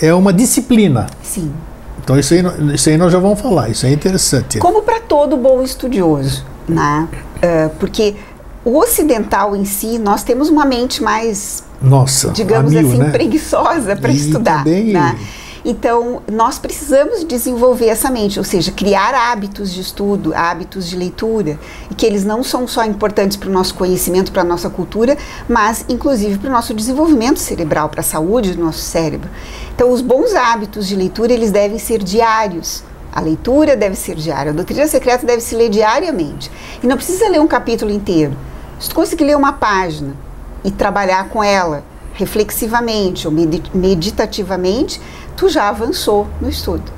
É 0.00 0.14
uma 0.14 0.32
disciplina. 0.32 1.06
Sim. 1.22 1.52
Então 2.02 2.18
isso 2.18 2.34
aí, 2.34 2.42
isso 2.74 2.88
aí 2.88 2.96
nós 2.96 3.12
já 3.12 3.18
vamos 3.18 3.40
falar, 3.40 3.68
isso 3.68 3.84
é 3.84 3.90
interessante. 3.90 4.58
Como 4.58 4.82
para 4.82 5.00
todo 5.00 5.36
bom 5.36 5.62
estudioso, 5.62 6.44
né? 6.68 7.08
Uh, 7.36 7.70
porque 7.78 8.14
o 8.64 8.78
ocidental 8.78 9.54
em 9.54 9.64
si, 9.64 9.98
nós 9.98 10.22
temos 10.22 10.48
uma 10.48 10.64
mente 10.64 11.02
mais, 11.02 11.64
nossa, 11.80 12.30
digamos 12.30 12.72
mil, 12.72 12.88
assim, 12.88 12.98
né? 12.98 13.10
preguiçosa 13.10 13.96
para 13.96 14.12
estudar. 14.12 14.64
Também, 14.64 14.92
né? 14.92 15.16
Então, 15.68 16.22
nós 16.30 16.60
precisamos 16.60 17.24
desenvolver 17.24 17.88
essa 17.88 18.08
mente, 18.08 18.38
ou 18.38 18.44
seja, 18.44 18.70
criar 18.70 19.12
hábitos 19.12 19.74
de 19.74 19.80
estudo, 19.80 20.32
hábitos 20.32 20.88
de 20.88 20.94
leitura, 20.94 21.58
e 21.90 21.94
que 21.96 22.06
eles 22.06 22.24
não 22.24 22.44
são 22.44 22.68
só 22.68 22.84
importantes 22.84 23.36
para 23.36 23.48
o 23.48 23.52
nosso 23.52 23.74
conhecimento, 23.74 24.30
para 24.30 24.42
a 24.42 24.44
nossa 24.44 24.70
cultura, 24.70 25.18
mas 25.48 25.84
inclusive 25.88 26.38
para 26.38 26.50
o 26.50 26.52
nosso 26.52 26.72
desenvolvimento 26.72 27.40
cerebral, 27.40 27.88
para 27.88 27.98
a 27.98 28.04
saúde 28.04 28.52
do 28.52 28.62
nosso 28.62 28.78
cérebro. 28.78 29.28
Então, 29.74 29.90
os 29.90 30.00
bons 30.00 30.36
hábitos 30.36 30.86
de 30.86 30.94
leitura, 30.94 31.32
eles 31.32 31.50
devem 31.50 31.80
ser 31.80 32.00
diários. 32.00 32.84
A 33.12 33.20
leitura 33.20 33.76
deve 33.76 33.96
ser 33.96 34.14
diária, 34.14 34.52
a 34.52 34.54
doutrina 34.54 34.86
secreta 34.86 35.26
deve 35.26 35.40
se 35.40 35.56
ler 35.56 35.68
diariamente. 35.68 36.48
E 36.80 36.86
não 36.86 36.96
precisa 36.96 37.28
ler 37.28 37.40
um 37.40 37.48
capítulo 37.48 37.90
inteiro. 37.90 38.36
Se 38.78 38.88
tu 38.88 38.94
conseguir 38.94 39.24
ler 39.24 39.36
uma 39.36 39.54
página, 39.54 40.14
e 40.66 40.70
trabalhar 40.72 41.28
com 41.28 41.42
ela 41.44 41.84
reflexivamente 42.16 43.28
ou 43.28 43.34
meditativamente, 43.74 45.00
tu 45.36 45.48
já 45.48 45.68
avançou 45.68 46.26
no 46.40 46.48
estudo. 46.48 46.96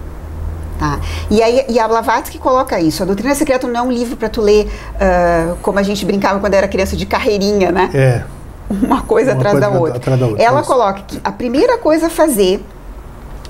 Tá? 0.78 1.00
E, 1.28 1.42
aí, 1.42 1.64
e 1.68 1.78
a 1.78 1.88
Blavatsky 1.88 2.38
coloca 2.38 2.80
isso. 2.80 3.02
A 3.02 3.06
Doutrina 3.06 3.34
Secreta 3.34 3.66
não 3.66 3.80
é 3.80 3.82
um 3.82 3.90
livro 3.90 4.16
para 4.16 4.28
tu 4.28 4.40
ler 4.40 4.66
uh, 4.94 5.56
como 5.60 5.78
a 5.78 5.82
gente 5.82 6.06
brincava 6.06 6.38
quando 6.38 6.54
era 6.54 6.68
criança 6.68 6.96
de 6.96 7.04
carreirinha, 7.04 7.72
né? 7.72 7.90
É. 7.92 8.24
Uma 8.70 9.02
coisa, 9.02 9.32
Uma 9.32 9.38
atrás, 9.38 9.58
coisa 9.58 9.70
da 9.70 9.78
outra. 9.78 9.96
atrás, 9.96 10.20
da 10.20 10.26
outra. 10.26 10.42
Ela 10.42 10.62
coloca 10.62 11.02
que 11.04 11.20
a 11.24 11.32
primeira 11.32 11.78
coisa 11.78 12.06
a 12.06 12.10
fazer, 12.10 12.64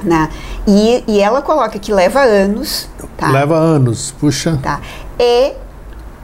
né? 0.03 0.31
E, 0.67 1.05
e 1.07 1.21
ela 1.21 1.43
coloca 1.43 1.79
que 1.79 1.93
leva 1.93 2.21
anos. 2.21 2.89
Tá? 3.19 3.31
Leva 3.31 3.57
anos, 3.57 4.15
puxa. 4.19 4.59
Tá? 4.63 4.81
É 5.19 5.55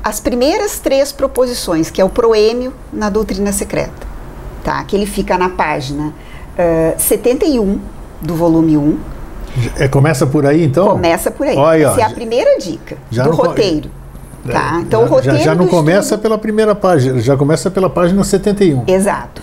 as 0.02 0.20
primeiras 0.20 0.78
três 0.78 1.12
proposições, 1.12 1.90
que 1.90 2.00
é 2.00 2.04
o 2.04 2.08
proêmio 2.08 2.72
na 2.92 3.10
doutrina 3.10 3.52
secreta, 3.52 4.06
tá? 4.64 4.83
que 4.83 4.97
ele 4.97 5.06
fica 5.06 5.38
na 5.38 5.50
página 5.50 6.12
uh, 6.59 6.94
71 6.99 7.78
do 8.21 8.35
volume 8.35 8.76
1. 8.76 8.99
É, 9.78 9.87
começa 9.87 10.26
por 10.26 10.44
aí, 10.44 10.64
então? 10.64 10.88
Começa 10.88 11.30
por 11.30 11.47
aí. 11.47 11.56
Olha, 11.56 11.87
Essa 11.87 12.00
é 12.00 12.04
a 12.04 12.11
primeira 12.11 12.59
dica 12.59 12.97
do 13.11 13.30
roteiro. 13.30 13.90
Tá? 14.50 14.78
É, 14.78 14.80
então, 14.80 15.02
já, 15.02 15.06
o 15.06 15.09
roteiro 15.09 15.38
já, 15.38 15.44
já 15.44 15.54
não 15.54 15.68
começa 15.68 16.00
estudo... 16.00 16.23
pela 16.23 16.38
primeira 16.38 16.75
página, 16.75 17.21
já 17.21 17.37
começa 17.37 17.71
pela 17.71 17.88
página 17.88 18.25
71. 18.25 18.85
Exato. 18.87 19.42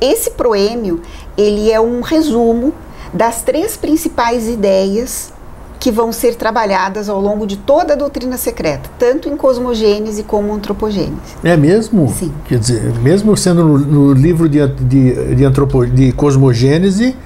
Esse 0.00 0.30
proêmio, 0.30 1.02
ele 1.36 1.70
é 1.70 1.78
um 1.78 2.00
resumo 2.00 2.72
das 3.12 3.42
três 3.42 3.76
principais 3.76 4.48
ideias 4.48 5.32
que 5.80 5.90
vão 5.90 6.12
ser 6.12 6.34
trabalhadas 6.34 7.08
ao 7.08 7.18
longo 7.18 7.46
de 7.46 7.56
toda 7.56 7.94
a 7.94 7.96
doutrina 7.96 8.36
secreta, 8.36 8.90
tanto 8.98 9.30
em 9.30 9.36
cosmogênese 9.36 10.22
como 10.22 10.52
antropogênese. 10.52 11.34
É 11.42 11.56
mesmo? 11.56 12.12
Sim. 12.12 12.30
Quer 12.44 12.58
dizer, 12.58 12.94
mesmo 13.00 13.34
sendo 13.34 13.64
no, 13.64 13.78
no 13.78 14.12
livro 14.12 14.46
de, 14.46 14.64
de, 14.68 15.34
de, 15.34 15.44
antropo, 15.44 15.86
de 15.86 16.12
cosmogênese, 16.12 17.16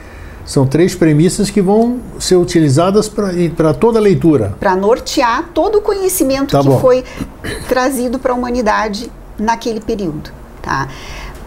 são 0.47 0.65
três 0.67 0.95
premissas 0.95 1.51
que 1.51 1.61
vão 1.61 1.99
ser 2.21 2.37
utilizadas 2.37 3.09
para 3.09 3.75
toda 3.75 3.99
a 3.99 4.03
leitura. 4.03 4.55
Para 4.61 4.77
nortear 4.77 5.51
todo 5.53 5.79
o 5.79 5.83
conhecimento 5.83 6.53
tá 6.53 6.61
que 6.61 6.69
bom. 6.69 6.79
foi 6.79 7.03
trazido 7.69 8.21
para 8.21 8.33
a 8.33 8.37
humanidade 8.37 9.11
naquele 9.37 9.81
período. 9.81 10.31
Tá? 10.63 10.87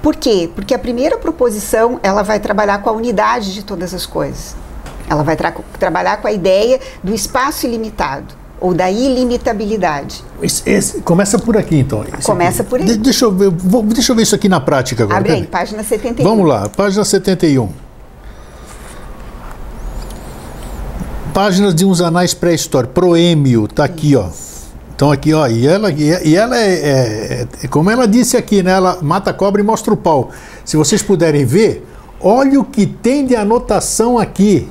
Por 0.02 0.16
quê? 0.16 0.50
Porque 0.54 0.74
a 0.74 0.80
primeira 0.80 1.18
proposição 1.18 2.02
ela 2.04 2.22
vai 2.22 2.40
trabalhar 2.40 2.80
com 2.80 2.90
a 2.90 2.94
unidade 2.94 3.54
de 3.54 3.64
todas 3.64 3.94
as 3.94 4.06
coisas. 4.06 4.67
Ela 5.10 5.24
vai 5.24 5.36
tra 5.36 5.54
trabalhar 5.80 6.18
com 6.18 6.28
a 6.28 6.32
ideia 6.32 6.80
do 7.04 7.14
espaço 7.14 7.66
ilimitado 7.66 8.36
ou 8.60 8.74
da 8.74 8.90
ilimitabilidade. 8.90 10.24
Esse, 10.42 10.68
esse, 10.70 11.02
começa 11.02 11.38
por 11.38 11.56
aqui, 11.56 11.78
então. 11.78 12.04
Começa 12.24 12.62
aqui. 12.62 12.70
por 12.70 12.80
aí. 12.80 12.86
De, 12.86 12.98
deixa, 12.98 13.26
eu 13.26 13.32
ver, 13.32 13.50
vou, 13.50 13.84
deixa 13.84 14.12
eu 14.12 14.16
ver 14.16 14.24
isso 14.24 14.36
aqui 14.36 14.50
na 14.50 14.60
prática 14.60 15.03
agora. 15.03 15.20
Abre 15.20 15.31
aí, 15.31 15.46
página 15.46 15.84
71. 15.84 16.27
Vamos 16.27 16.48
lá, 16.48 16.68
página 16.70 17.05
71. 17.05 17.70
Páginas 21.34 21.75
de 21.75 21.86
uns 21.86 22.01
anais 22.01 22.34
pré-históricos. 22.34 22.96
Proêmio, 22.96 23.66
está 23.66 23.84
aqui, 23.84 24.16
ó. 24.16 24.29
Então 24.96 25.12
aqui, 25.12 25.31
ó, 25.31 25.46
e 25.48 25.68
ela, 25.68 25.92
e 25.92 26.36
ela 26.36 26.58
é, 26.58 26.74
é, 26.74 27.48
é, 27.62 27.68
como 27.68 27.92
ela 27.92 28.08
disse 28.08 28.36
aqui, 28.36 28.64
né? 28.64 28.72
Ela 28.72 28.98
mata 29.03 29.29
a 29.29 29.34
cobra 29.34 29.62
e 29.62 29.64
mostra 29.64 29.94
o 29.94 29.98
pau. 29.98 30.31
Se 30.66 30.75
vocês 30.75 31.03
puderem 31.03 31.46
ver, 31.46 31.88
olha 32.20 32.60
o 32.60 32.64
que 32.64 32.88
tem 32.88 33.24
de 33.24 33.36
anotação 33.36 34.18
aqui. 34.18 34.68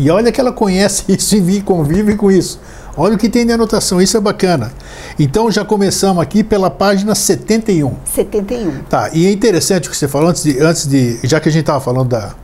E 0.00 0.08
olha 0.08 0.32
que 0.32 0.40
ela 0.40 0.50
conhece 0.50 1.04
isso 1.12 1.36
e 1.36 1.60
convive 1.60 2.16
com 2.16 2.30
isso. 2.30 2.58
Olha 2.96 3.14
o 3.14 3.18
que 3.18 3.28
tem 3.28 3.44
de 3.46 3.52
anotação, 3.52 4.00
isso 4.00 4.16
é 4.16 4.20
bacana. 4.20 4.72
Então 5.18 5.50
já 5.50 5.62
começamos 5.62 6.22
aqui 6.22 6.42
pela 6.42 6.70
página 6.70 7.14
71. 7.14 7.94
71. 8.04 8.78
Tá, 8.88 9.10
e 9.12 9.26
é 9.26 9.30
interessante 9.30 9.88
o 9.88 9.90
que 9.90 9.96
você 9.96 10.08
falou 10.08 10.30
antes 10.30 10.42
de, 10.42 10.58
antes 10.58 10.86
de 10.86 11.20
já 11.22 11.38
que 11.38 11.50
a 11.50 11.52
gente 11.52 11.60
estava 11.60 11.80
falando 11.80 12.08
da, 12.08 12.34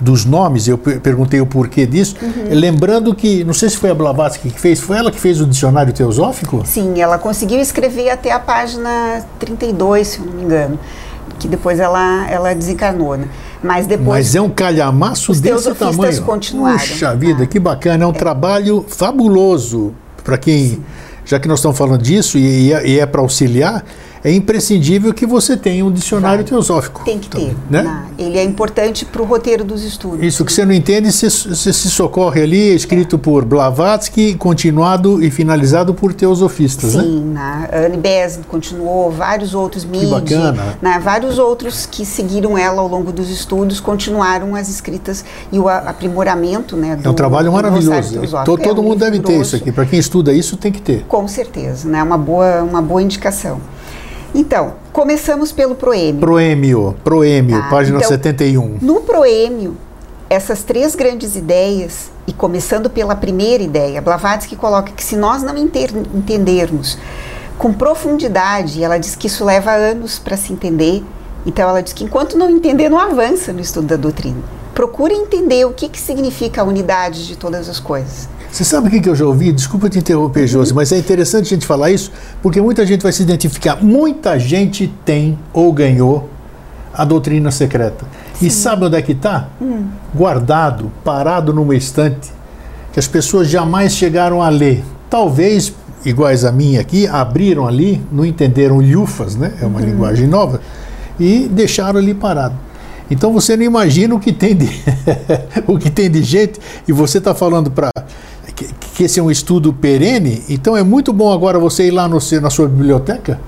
dos 0.00 0.24
nomes, 0.24 0.66
eu 0.66 0.76
perguntei 0.76 1.40
o 1.40 1.46
porquê 1.46 1.86
disso, 1.86 2.16
uhum. 2.20 2.48
lembrando 2.50 3.14
que, 3.14 3.44
não 3.44 3.54
sei 3.54 3.70
se 3.70 3.76
foi 3.76 3.90
a 3.90 3.94
Blavatsky 3.94 4.50
que 4.50 4.60
fez, 4.60 4.80
foi 4.80 4.98
ela 4.98 5.10
que 5.10 5.18
fez 5.18 5.40
o 5.40 5.46
dicionário 5.46 5.92
teosófico? 5.92 6.62
Sim, 6.66 7.00
ela 7.00 7.18
conseguiu 7.18 7.60
escrever 7.60 8.10
até 8.10 8.32
a 8.32 8.40
página 8.40 9.24
32, 9.38 10.08
se 10.08 10.20
não 10.20 10.32
me 10.32 10.42
engano, 10.42 10.78
que 11.38 11.48
depois 11.48 11.80
ela, 11.80 12.28
ela 12.30 12.54
desencarnou, 12.54 13.16
né? 13.16 13.28
Mas 13.62 13.86
depois. 13.86 14.08
Mas 14.08 14.34
é 14.34 14.40
um 14.40 14.50
calhamaço 14.50 15.32
os 15.32 15.40
desse 15.40 15.74
tamanho. 15.74 16.22
continuaram. 16.22 16.78
Puxa 16.78 17.14
vida, 17.14 17.44
ah. 17.44 17.46
que 17.46 17.58
bacana. 17.58 18.04
É 18.04 18.06
um 18.06 18.10
é. 18.10 18.14
trabalho 18.14 18.84
fabuloso 18.88 19.94
para 20.22 20.38
quem. 20.38 20.68
Sim. 20.68 20.84
Já 21.24 21.40
que 21.40 21.48
nós 21.48 21.58
estamos 21.58 21.76
falando 21.76 22.00
disso 22.00 22.38
e, 22.38 22.68
e 22.68 22.72
é, 22.72 22.98
é 23.00 23.06
para 23.06 23.20
auxiliar, 23.20 23.84
é 24.26 24.32
imprescindível 24.32 25.14
que 25.14 25.24
você 25.24 25.56
tenha 25.56 25.86
um 25.86 25.92
dicionário 25.92 26.38
Vai. 26.38 26.46
teosófico. 26.46 27.04
Tem 27.04 27.16
que 27.16 27.28
ter. 27.28 27.54
Né? 27.70 27.82
Na, 27.82 28.06
ele 28.18 28.36
é 28.36 28.42
importante 28.42 29.04
para 29.04 29.22
o 29.22 29.24
roteiro 29.24 29.62
dos 29.62 29.84
estudos. 29.84 30.20
Isso 30.20 30.44
que 30.44 30.52
você 30.52 30.64
não 30.64 30.72
entende, 30.72 31.12
você 31.12 31.30
se, 31.30 31.72
se 31.72 31.88
socorre 31.88 32.42
ali, 32.42 32.74
escrito 32.74 33.14
é. 33.14 33.18
por 33.20 33.44
Blavatsky, 33.44 34.34
continuado 34.34 35.22
e 35.22 35.30
finalizado 35.30 35.94
por 35.94 36.12
teosofistas. 36.12 36.90
Sim, 36.90 37.20
né? 37.26 37.34
na 37.34 37.86
Anne 37.86 37.96
Besant 37.98 38.44
continuou, 38.46 39.12
vários 39.12 39.54
outros, 39.54 39.84
Midi, 39.84 40.06
bacana. 40.06 40.76
Na, 40.82 40.98
vários 40.98 41.38
outros 41.38 41.86
que 41.86 42.04
seguiram 42.04 42.58
ela 42.58 42.82
ao 42.82 42.88
longo 42.88 43.12
dos 43.12 43.30
estudos 43.30 43.78
continuaram 43.78 44.56
as 44.56 44.68
escritas 44.68 45.24
e 45.52 45.58
o 45.60 45.68
aprimoramento. 45.68 46.76
Né, 46.76 46.96
do, 46.96 47.06
é 47.06 47.12
um 47.12 47.14
trabalho 47.14 47.52
maravilhoso. 47.52 48.18
Todo, 48.44 48.60
todo 48.60 48.80
é 48.80 48.84
um 48.84 48.88
mundo 48.88 48.98
deve 48.98 49.20
ter 49.20 49.40
isso 49.40 49.54
aqui. 49.54 49.70
Para 49.70 49.86
quem 49.86 50.00
estuda 50.00 50.32
isso, 50.32 50.56
tem 50.56 50.72
que 50.72 50.82
ter. 50.82 51.04
Com 51.06 51.28
certeza, 51.28 51.88
né? 51.88 52.02
uma, 52.02 52.18
boa, 52.18 52.64
uma 52.64 52.82
boa 52.82 53.00
indicação. 53.00 53.60
Então, 54.36 54.74
começamos 54.92 55.50
pelo 55.50 55.74
proêmio. 55.74 56.20
Proêmio, 56.20 56.94
proêmio, 57.02 57.58
tá? 57.58 57.70
página 57.70 57.96
então, 57.96 58.10
71. 58.10 58.80
No 58.82 59.00
proêmio, 59.00 59.78
essas 60.28 60.62
três 60.62 60.94
grandes 60.94 61.36
ideias, 61.36 62.10
e 62.26 62.34
começando 62.34 62.90
pela 62.90 63.16
primeira 63.16 63.62
ideia, 63.62 63.98
Blavatsky 64.02 64.54
coloca 64.54 64.92
que 64.92 65.02
se 65.02 65.16
nós 65.16 65.42
não 65.42 65.56
entendermos 65.56 66.98
com 67.56 67.72
profundidade, 67.72 68.84
ela 68.84 68.98
diz 68.98 69.16
que 69.16 69.26
isso 69.26 69.42
leva 69.42 69.72
anos 69.72 70.18
para 70.18 70.36
se 70.36 70.52
entender, 70.52 71.02
então 71.46 71.66
ela 71.66 71.82
diz 71.82 71.94
que 71.94 72.04
enquanto 72.04 72.36
não 72.36 72.50
entender, 72.50 72.90
não 72.90 73.00
avança 73.00 73.54
no 73.54 73.60
estudo 73.60 73.86
da 73.86 73.96
doutrina. 73.96 74.42
Procure 74.74 75.14
entender 75.14 75.64
o 75.64 75.72
que, 75.72 75.88
que 75.88 75.98
significa 75.98 76.60
a 76.60 76.64
unidade 76.64 77.26
de 77.26 77.36
todas 77.36 77.70
as 77.70 77.80
coisas. 77.80 78.28
Você 78.50 78.64
sabe 78.64 78.88
o 78.88 79.02
que 79.02 79.08
eu 79.08 79.14
já 79.14 79.26
ouvi? 79.26 79.52
Desculpa 79.52 79.88
te 79.88 79.98
interromper, 79.98 80.42
uhum. 80.42 80.46
Josi, 80.46 80.74
mas 80.74 80.92
é 80.92 80.98
interessante 80.98 81.46
a 81.46 81.48
gente 81.56 81.66
falar 81.66 81.90
isso, 81.90 82.10
porque 82.42 82.60
muita 82.60 82.86
gente 82.86 83.02
vai 83.02 83.12
se 83.12 83.22
identificar. 83.22 83.82
Muita 83.82 84.38
gente 84.38 84.92
tem 85.04 85.38
ou 85.52 85.72
ganhou 85.72 86.28
a 86.96 87.04
doutrina 87.04 87.50
secreta. 87.50 88.06
Sim. 88.34 88.46
E 88.46 88.50
sabe 88.50 88.86
onde 88.86 88.96
é 88.96 89.02
que 89.02 89.12
está? 89.12 89.48
Hum. 89.60 89.84
Guardado, 90.14 90.90
parado 91.04 91.52
numa 91.52 91.74
estante, 91.74 92.32
que 92.92 92.98
as 92.98 93.06
pessoas 93.06 93.48
jamais 93.48 93.92
chegaram 93.92 94.42
a 94.42 94.48
ler. 94.48 94.82
Talvez, 95.10 95.74
iguais 96.04 96.44
a 96.44 96.50
mim 96.50 96.78
aqui, 96.78 97.06
abriram 97.06 97.66
ali, 97.66 98.00
não 98.10 98.24
entenderam 98.24 98.80
lhufas, 98.80 99.36
né? 99.36 99.52
É 99.60 99.66
uma 99.66 99.80
uhum. 99.80 99.86
linguagem 99.86 100.26
nova, 100.26 100.60
e 101.20 101.48
deixaram 101.50 101.98
ali 101.98 102.14
parado. 102.14 102.54
Então 103.10 103.32
você 103.32 103.56
não 103.56 103.64
imagina 103.64 104.14
o 104.14 104.20
que 104.20 104.32
tem 104.32 104.54
de, 104.56 104.68
o 105.66 105.78
que 105.78 105.90
tem 105.90 106.10
de 106.10 106.22
gente, 106.22 106.58
e 106.88 106.92
você 106.92 107.18
está 107.18 107.34
falando 107.34 107.70
para 107.70 107.90
que, 108.56 108.72
que 108.94 109.04
esse 109.04 109.20
é 109.20 109.22
um 109.22 109.30
estudo 109.30 109.72
perene, 109.72 110.42
então 110.48 110.74
é 110.74 110.82
muito 110.82 111.12
bom 111.12 111.30
agora 111.32 111.58
você 111.58 111.86
ir 111.86 111.90
lá 111.90 112.08
no, 112.08 112.18
na 112.40 112.50
sua 112.50 112.66
biblioteca, 112.66 113.38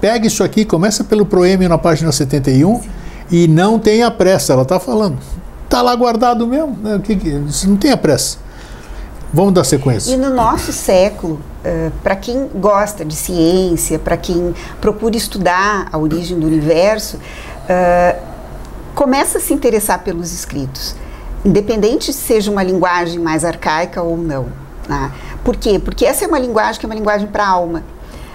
pega 0.00 0.26
isso 0.26 0.42
aqui, 0.42 0.64
começa 0.64 1.04
pelo 1.04 1.26
Proêmio 1.26 1.68
na 1.68 1.76
página 1.76 2.10
71 2.10 2.80
Sim. 2.80 2.88
e 3.30 3.46
não 3.46 3.78
tenha 3.78 4.10
pressa, 4.10 4.54
ela 4.54 4.62
está 4.62 4.80
falando. 4.80 5.18
Está 5.64 5.82
lá 5.82 5.94
guardado 5.94 6.46
mesmo, 6.46 6.76
né? 6.82 7.00
que, 7.02 7.14
não 7.66 7.76
tenha 7.76 7.96
pressa. 7.96 8.38
Vamos 9.32 9.52
dar 9.52 9.64
sequência. 9.64 10.12
E 10.12 10.16
no 10.16 10.30
nosso 10.30 10.72
século, 10.72 11.34
uh, 11.64 11.90
para 12.02 12.14
quem 12.14 12.48
gosta 12.54 13.04
de 13.04 13.16
ciência, 13.16 13.98
para 13.98 14.16
quem 14.16 14.54
procura 14.80 15.16
estudar 15.16 15.88
a 15.92 15.98
origem 15.98 16.38
do 16.38 16.46
universo, 16.46 17.16
uh, 17.16 18.22
começa 18.94 19.38
a 19.38 19.40
se 19.40 19.52
interessar 19.52 20.04
pelos 20.04 20.32
escritos 20.32 20.94
independente 21.44 22.12
se 22.12 22.20
seja 22.20 22.50
uma 22.50 22.62
linguagem 22.62 23.20
mais 23.20 23.44
arcaica 23.44 24.02
ou 24.02 24.16
não. 24.16 24.46
Né? 24.88 25.12
Por 25.44 25.56
quê? 25.56 25.78
Porque 25.78 26.06
essa 26.06 26.24
é 26.24 26.28
uma 26.28 26.38
linguagem 26.38 26.80
que 26.80 26.86
é 26.86 26.88
uma 26.88 26.94
linguagem 26.94 27.26
para 27.26 27.44
a 27.44 27.48
alma. 27.48 27.84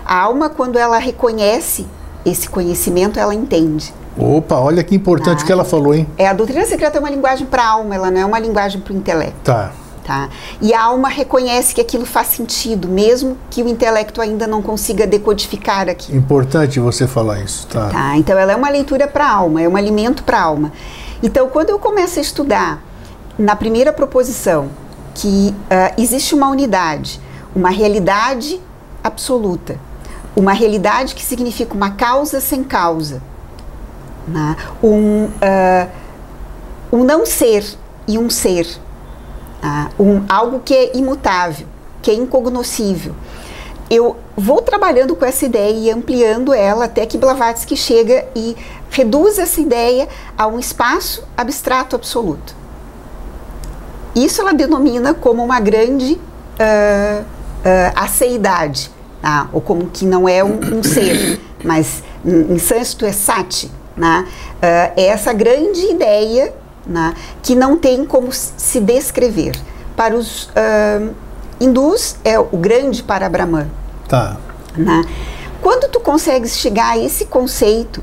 A 0.05 0.17
alma, 0.19 0.49
quando 0.49 0.77
ela 0.77 0.97
reconhece 0.97 1.85
esse 2.25 2.49
conhecimento, 2.49 3.19
ela 3.19 3.33
entende. 3.33 3.93
Opa, 4.17 4.55
olha 4.55 4.83
que 4.83 4.95
importante 4.95 5.43
o 5.43 5.45
que 5.45 5.51
ela 5.51 5.63
falou, 5.63 5.93
hein? 5.93 6.07
É, 6.17 6.27
a 6.27 6.33
doutrina 6.33 6.65
secreta 6.65 6.97
é 6.97 6.99
uma 6.99 7.09
linguagem 7.09 7.47
para 7.47 7.63
a 7.63 7.67
alma, 7.69 7.95
ela 7.95 8.11
não 8.11 8.19
é 8.19 8.25
uma 8.25 8.39
linguagem 8.39 8.81
para 8.81 8.93
o 8.93 8.97
intelecto. 8.97 9.39
Tá. 9.43 9.71
Tá? 10.03 10.27
E 10.59 10.73
a 10.73 10.81
alma 10.81 11.07
reconhece 11.07 11.75
que 11.75 11.79
aquilo 11.79 12.03
faz 12.03 12.29
sentido, 12.29 12.87
mesmo 12.87 13.37
que 13.51 13.61
o 13.61 13.67
intelecto 13.67 14.19
ainda 14.19 14.47
não 14.47 14.59
consiga 14.59 15.05
decodificar 15.05 15.87
aquilo. 15.87 16.17
Importante 16.17 16.79
você 16.79 17.05
falar 17.05 17.41
isso, 17.41 17.67
tá? 17.67 17.89
tá 17.89 18.17
então 18.17 18.35
ela 18.35 18.51
é 18.51 18.55
uma 18.55 18.69
leitura 18.69 19.07
para 19.07 19.25
a 19.25 19.31
alma, 19.31 19.61
é 19.61 19.69
um 19.69 19.77
alimento 19.77 20.23
para 20.23 20.39
a 20.39 20.41
alma. 20.41 20.71
Então, 21.21 21.47
quando 21.49 21.69
eu 21.69 21.77
começo 21.77 22.17
a 22.17 22.21
estudar 22.23 22.81
na 23.39 23.55
primeira 23.55 23.93
proposição, 23.93 24.69
que 25.15 25.55
uh, 25.55 25.93
existe 25.97 26.35
uma 26.35 26.49
unidade, 26.49 27.21
uma 27.55 27.69
realidade 27.69 28.61
absoluta, 29.01 29.79
uma 30.35 30.51
realidade 30.51 31.15
que 31.15 31.23
significa 31.23 31.73
uma 31.73 31.91
causa 31.91 32.41
sem 32.41 32.63
causa. 32.65 33.21
né? 34.27 34.57
um, 34.83 35.25
uh, 35.25 35.89
um 36.91 37.03
não 37.05 37.25
ser 37.25 37.65
e 38.05 38.17
um 38.17 38.29
ser, 38.29 38.67
uh, 39.63 40.03
um, 40.03 40.25
algo 40.27 40.59
que 40.59 40.75
é 40.75 40.97
imutável, 40.97 41.65
que 42.01 42.11
é 42.11 42.13
incognoscível. 42.13 43.15
Eu 43.89 44.17
vou 44.35 44.61
trabalhando 44.61 45.15
com 45.15 45.25
essa 45.25 45.45
ideia 45.45 45.71
e 45.73 45.89
ampliando 45.89 46.53
ela 46.53 46.85
até 46.85 47.05
que 47.05 47.17
Blavatsky 47.17 47.75
chega 47.75 48.27
e 48.35 48.55
reduz 48.91 49.39
essa 49.39 49.61
ideia 49.61 50.09
a 50.37 50.45
um 50.45 50.59
espaço 50.59 51.23
abstrato 51.35 51.95
absoluto. 51.95 52.59
Isso 54.15 54.41
ela 54.41 54.53
denomina 54.53 55.13
como 55.13 55.43
uma 55.43 55.59
grande 55.59 56.13
uh, 56.13 57.21
uh, 57.21 57.25
aceidade, 57.95 58.91
tá? 59.21 59.49
ou 59.53 59.61
como 59.61 59.87
que 59.87 60.05
não 60.05 60.27
é 60.27 60.43
um, 60.43 60.59
um 60.77 60.83
ser, 60.83 61.39
mas 61.63 62.03
em, 62.25 62.57
sânscrito 62.57 63.05
é 63.05 63.11
sati. 63.11 63.71
Né? 63.95 64.25
Uh, 64.27 64.99
é 64.99 65.05
essa 65.07 65.33
grande 65.33 65.91
ideia 65.91 66.53
né, 66.85 67.13
que 67.43 67.55
não 67.55 67.77
tem 67.77 68.05
como 68.05 68.31
se 68.31 68.79
descrever. 68.79 69.55
Para 69.95 70.15
os 70.15 70.49
hindus 71.59 72.15
é 72.23 72.39
o 72.39 72.45
grande 72.55 73.03
para 73.03 73.27
Brahman. 73.27 73.69
Tá. 74.07 74.37
Né? 74.75 75.03
Quando 75.61 75.91
tu 75.91 75.99
consegues 75.99 76.57
chegar 76.57 76.91
a 76.93 76.97
esse 76.97 77.25
conceito, 77.25 78.01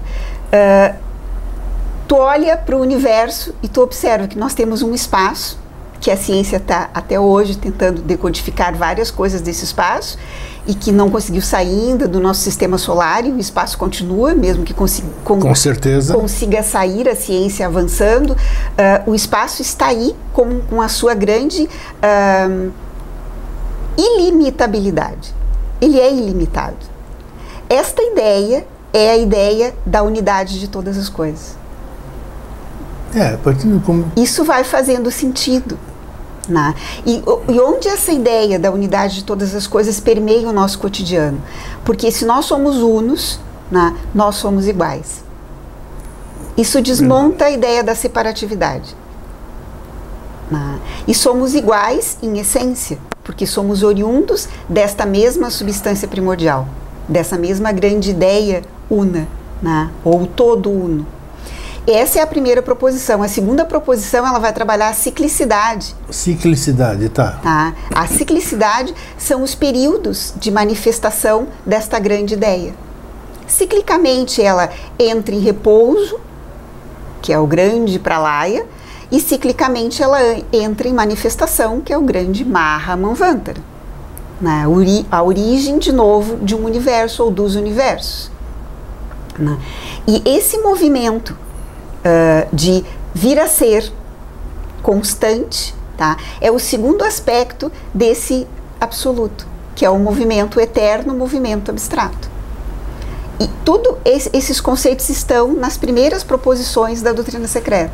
tu 2.07 2.16
olha 2.16 2.55
para 2.55 2.77
o 2.77 2.81
universo 2.81 3.55
e 3.62 3.69
tu 3.69 3.81
observa 3.81 4.29
que 4.29 4.38
nós 4.38 4.53
temos 4.53 4.83
um 4.83 4.92
espaço 4.92 5.59
que 6.07 6.11
a 6.12 6.16
ciência 6.16 6.59
está 6.59 6.88
até 6.95 7.19
hoje 7.19 7.59
tentando 7.59 8.01
decodificar 8.01 8.77
várias 8.77 9.11
coisas 9.11 9.40
desse 9.40 9.64
espaço 9.64 10.16
e 10.64 10.73
que 10.73 10.92
não 10.92 11.11
conseguiu 11.11 11.42
sair 11.42 11.66
ainda 11.66 12.07
do 12.07 12.21
nosso 12.21 12.42
sistema 12.42 12.79
solar 12.79 13.27
e 13.27 13.33
o 13.33 13.40
espaço 13.40 13.77
continua, 13.77 14.33
mesmo 14.33 14.62
que 14.62 14.73
consiga, 14.73 15.09
com, 15.25 15.40
com 15.40 15.55
certeza. 15.57 16.14
consiga 16.14 16.62
sair, 16.62 17.09
a 17.09 17.16
ciência 17.16 17.66
avançando, 17.66 18.35
uh, 18.35 19.11
o 19.11 19.16
espaço 19.16 19.62
está 19.62 19.87
aí 19.87 20.14
com, 20.33 20.61
com 20.61 20.81
a 20.81 20.87
sua 20.87 21.12
grande 21.12 21.69
uh, 21.69 22.73
ilimitabilidade. 23.99 25.35
Ele 25.81 25.99
é 25.99 26.14
ilimitado. 26.14 26.77
Esta 27.69 28.01
ideia 28.01 28.64
é 28.92 29.11
a 29.11 29.16
ideia 29.16 29.75
da 29.85 30.05
unidade 30.05 30.61
de 30.61 30.69
todas 30.69 30.97
as 30.97 31.09
coisas. 31.09 31.57
É, 33.12 33.37
como... 33.85 34.12
Isso 34.16 34.45
vai 34.45 34.62
fazendo 34.62 35.11
sentido. 35.11 35.77
Né? 36.49 36.75
E, 37.05 37.23
e, 37.49 37.61
onde 37.61 37.89
essa 37.89 38.13
ideia 38.13 38.59
da 38.59 38.71
unidade 38.71 39.17
de 39.17 39.25
todas 39.25 39.55
as 39.55 39.67
coisas 39.67 39.99
permeia 39.99 40.49
o 40.49 40.53
nosso 40.53 40.79
cotidiano? 40.79 41.43
Porque 41.85 42.11
se 42.13 42.25
nós 42.25 42.45
somos 42.45 42.77
unos, 42.77 43.41
né, 43.71 43.97
nós 44.15 44.37
somos 44.37 44.69
iguais. 44.69 45.25
Isso 46.57 46.81
desmonta 46.81 47.47
a 47.47 47.51
ideia 47.51 47.83
da 47.83 47.95
separatividade. 47.95 48.97
Né? 50.51 50.79
E 51.07 51.15
somos 51.15 51.55
iguais 51.55 52.17
em 52.23 52.39
essência, 52.39 52.99
porque 53.25 53.47
somos 53.47 53.83
oriundos 53.83 54.49
desta 54.69 55.05
mesma 55.05 55.51
substância 55.51 56.07
primordial, 56.07 56.69
dessa 57.09 57.37
mesma 57.37 57.73
grande 57.73 58.11
ideia 58.11 58.63
una, 58.89 59.27
ou 60.05 60.27
todo 60.27 60.71
uno. 60.71 61.07
Essa 61.87 62.18
é 62.18 62.22
a 62.22 62.27
primeira 62.27 62.61
proposição. 62.61 63.22
A 63.22 63.29
segunda 63.29 63.64
proposição 63.64 64.27
ela 64.27 64.40
vai 64.40 64.53
trabalhar 64.53 64.88
a 64.88 64.92
ciclicidade. 64.92 65.94
Ciclicidade, 66.11 67.09
tá. 67.11 67.38
tá. 67.40 67.75
A 67.94 68.07
ciclicidade 68.09 68.92
são 69.16 69.42
os 69.42 69.55
períodos 69.55 70.35
de 70.37 70.51
manifestação 70.51 71.46
desta 71.64 72.01
grande 72.01 72.35
ideia. 72.35 72.75
Ciclicamente 73.46 74.42
ela 74.42 74.68
entra 74.99 75.33
em 75.33 75.38
repouso, 75.38 76.18
que 77.22 77.33
é 77.33 77.38
o 77.38 77.46
grande 77.46 78.01
pralaya, 78.01 78.66
e 79.11 79.20
ciclicamente 79.20 80.03
ela 80.03 80.18
entra 80.53 80.88
em 80.88 80.92
manifestação, 80.92 81.81
que 81.81 81.92
é 81.92 81.99
o 81.99 82.03
grande 82.03 82.44
Maha 82.44 82.96
Manvantara. 82.96 83.62
Né? 84.40 84.64
A 85.09 85.22
origem, 85.22 85.79
de 85.79 85.92
novo, 85.92 86.38
de 86.38 86.57
um 86.57 86.64
universo 86.64 87.22
ou 87.22 87.31
dos 87.31 87.55
universos. 87.55 88.29
Né? 89.38 89.57
E 90.09 90.22
esse 90.25 90.59
movimento 90.59 91.37
uh, 92.07 92.49
de 92.55 92.85
vir 93.14 93.38
a 93.38 93.49
ser 93.49 93.92
constante, 94.83 95.75
tá? 95.97 96.16
É 96.40 96.51
o 96.51 96.59
segundo 96.59 97.03
aspecto 97.03 97.73
desse 97.92 98.47
absoluto, 98.81 99.47
que 99.75 99.85
é 99.85 99.90
o 99.90 99.99
movimento 99.99 100.61
eterno, 100.61 101.12
o 101.12 101.16
movimento 101.16 101.71
abstrato. 101.71 102.37
E 103.38 103.49
tudo 103.64 103.99
esse, 104.05 104.31
esses 104.33 104.61
conceitos 104.61 105.09
estão 105.11 105.53
nas 105.55 105.77
primeiras 105.77 106.25
proposições 106.25 107.03
da 107.03 107.12
doutrina 107.12 107.47
secreta. 107.47 107.92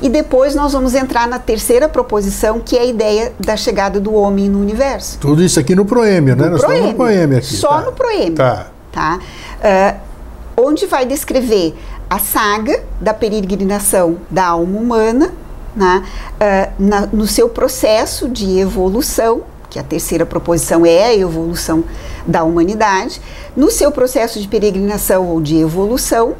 E 0.00 0.08
depois 0.08 0.54
nós 0.54 0.72
vamos 0.72 0.94
entrar 0.94 1.28
na 1.28 1.38
terceira 1.38 1.86
proposição, 1.86 2.60
que 2.60 2.76
é 2.76 2.80
a 2.80 2.84
ideia 2.86 3.32
da 3.38 3.56
chegada 3.56 4.00
do 4.00 4.14
homem 4.14 4.48
no 4.48 4.58
universo. 4.58 5.18
Tudo 5.18 5.42
isso 5.42 5.60
aqui 5.60 5.74
no 5.74 5.84
proêmio, 5.84 6.34
né? 6.34 6.48
Nós 6.48 6.62
proêmio, 6.62 6.88
no 6.88 6.94
proêmio 6.94 7.38
aqui. 7.38 7.54
Só 7.54 7.68
tá. 7.68 7.80
no 7.82 7.92
proêmio. 7.92 8.34
Tá. 8.34 8.68
tá? 8.90 9.18
Uh, 9.58 10.10
onde 10.56 10.86
vai 10.86 11.04
descrever 11.04 11.74
a 12.10 12.18
saga 12.18 12.82
da 13.00 13.14
peregrinação 13.14 14.18
da 14.28 14.46
alma 14.48 14.80
humana 14.80 15.32
uh, 15.76 16.72
na, 16.76 17.06
no 17.06 17.24
seu 17.24 17.48
processo 17.48 18.28
de 18.28 18.58
evolução, 18.58 19.42
que 19.70 19.78
a 19.78 19.82
terceira 19.84 20.26
proposição 20.26 20.84
é 20.84 21.04
a 21.04 21.14
evolução 21.14 21.84
da 22.26 22.42
humanidade, 22.42 23.22
no 23.56 23.70
seu 23.70 23.92
processo 23.92 24.40
de 24.40 24.48
peregrinação 24.48 25.28
ou 25.28 25.40
de 25.40 25.56
evolução, 25.56 26.34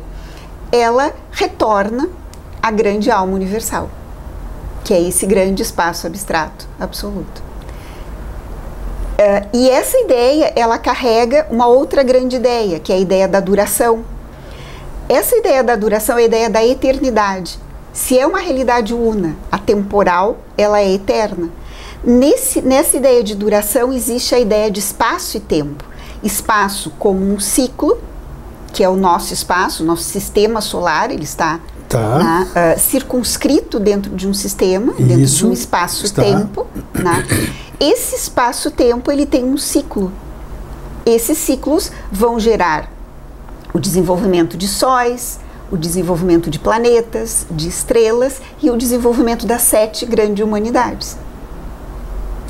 ela 0.72 1.12
retorna 1.30 2.08
à 2.60 2.72
grande 2.72 3.08
alma 3.08 3.32
universal, 3.32 3.88
que 4.82 4.92
é 4.92 5.00
esse 5.00 5.24
grande 5.24 5.62
espaço 5.62 6.04
abstrato 6.04 6.66
absoluto. 6.80 7.40
Uh, 9.20 9.46
e 9.52 9.70
essa 9.70 9.96
ideia, 10.00 10.52
ela 10.56 10.78
carrega 10.78 11.46
uma 11.48 11.68
outra 11.68 12.02
grande 12.02 12.34
ideia, 12.34 12.80
que 12.80 12.92
é 12.92 12.96
a 12.96 12.98
ideia 12.98 13.28
da 13.28 13.38
duração, 13.38 14.02
essa 15.10 15.36
ideia 15.36 15.64
da 15.64 15.74
duração 15.74 16.16
é 16.16 16.22
a 16.22 16.24
ideia 16.24 16.48
da 16.48 16.64
eternidade. 16.64 17.58
Se 17.92 18.16
é 18.16 18.24
uma 18.24 18.38
realidade 18.38 18.94
una, 18.94 19.34
atemporal, 19.50 20.38
ela 20.56 20.78
é 20.80 20.92
eterna. 20.92 21.50
Nesse, 22.04 22.62
nessa 22.62 22.96
ideia 22.96 23.20
de 23.24 23.34
duração 23.34 23.92
existe 23.92 24.36
a 24.36 24.38
ideia 24.38 24.70
de 24.70 24.78
espaço 24.78 25.36
e 25.36 25.40
tempo. 25.40 25.84
Espaço 26.22 26.92
como 26.96 27.28
um 27.28 27.40
ciclo, 27.40 27.98
que 28.72 28.84
é 28.84 28.88
o 28.88 28.94
nosso 28.94 29.34
espaço, 29.34 29.82
nosso 29.82 30.04
sistema 30.04 30.60
solar, 30.60 31.10
ele 31.10 31.24
está 31.24 31.58
tá. 31.88 32.18
né, 32.20 32.46
uh, 32.76 32.78
circunscrito 32.78 33.80
dentro 33.80 34.14
de 34.14 34.28
um 34.28 34.32
sistema, 34.32 34.92
Isso, 34.92 35.02
dentro 35.02 35.26
de 35.26 35.46
um 35.46 35.52
espaço-tempo. 35.52 36.68
Né? 36.94 37.26
Esse 37.80 38.14
espaço-tempo 38.14 39.10
ele 39.10 39.26
tem 39.26 39.42
um 39.42 39.58
ciclo. 39.58 40.12
Esses 41.04 41.36
ciclos 41.36 41.90
vão 42.12 42.38
gerar 42.38 42.99
o 43.72 43.78
desenvolvimento 43.78 44.56
de 44.56 44.66
sóis, 44.68 45.38
o 45.70 45.76
desenvolvimento 45.76 46.50
de 46.50 46.58
planetas, 46.58 47.46
de 47.50 47.68
estrelas 47.68 48.40
e 48.62 48.70
o 48.70 48.76
desenvolvimento 48.76 49.46
das 49.46 49.62
sete 49.62 50.04
grandes 50.04 50.44
humanidades. 50.44 51.16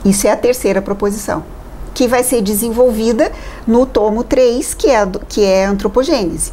Isso 0.04 0.26
é 0.26 0.30
a 0.30 0.37
terceira 0.37 0.80
proposição, 0.80 1.44
que 1.92 2.09
vai 2.09 2.22
ser 2.22 2.40
desenvolvida 2.40 3.30
no 3.66 3.85
tomo 3.85 4.24
3, 4.24 4.74
que 4.74 4.88
é, 4.88 5.06
que 5.28 5.44
é 5.44 5.66
a 5.66 5.70
antropogênese, 5.70 6.52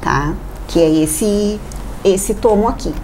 tá? 0.00 0.34
que 0.66 0.80
é 0.80 1.02
esse, 1.02 1.60
esse 2.04 2.34
tomo 2.34 2.68
aqui. 2.68 2.94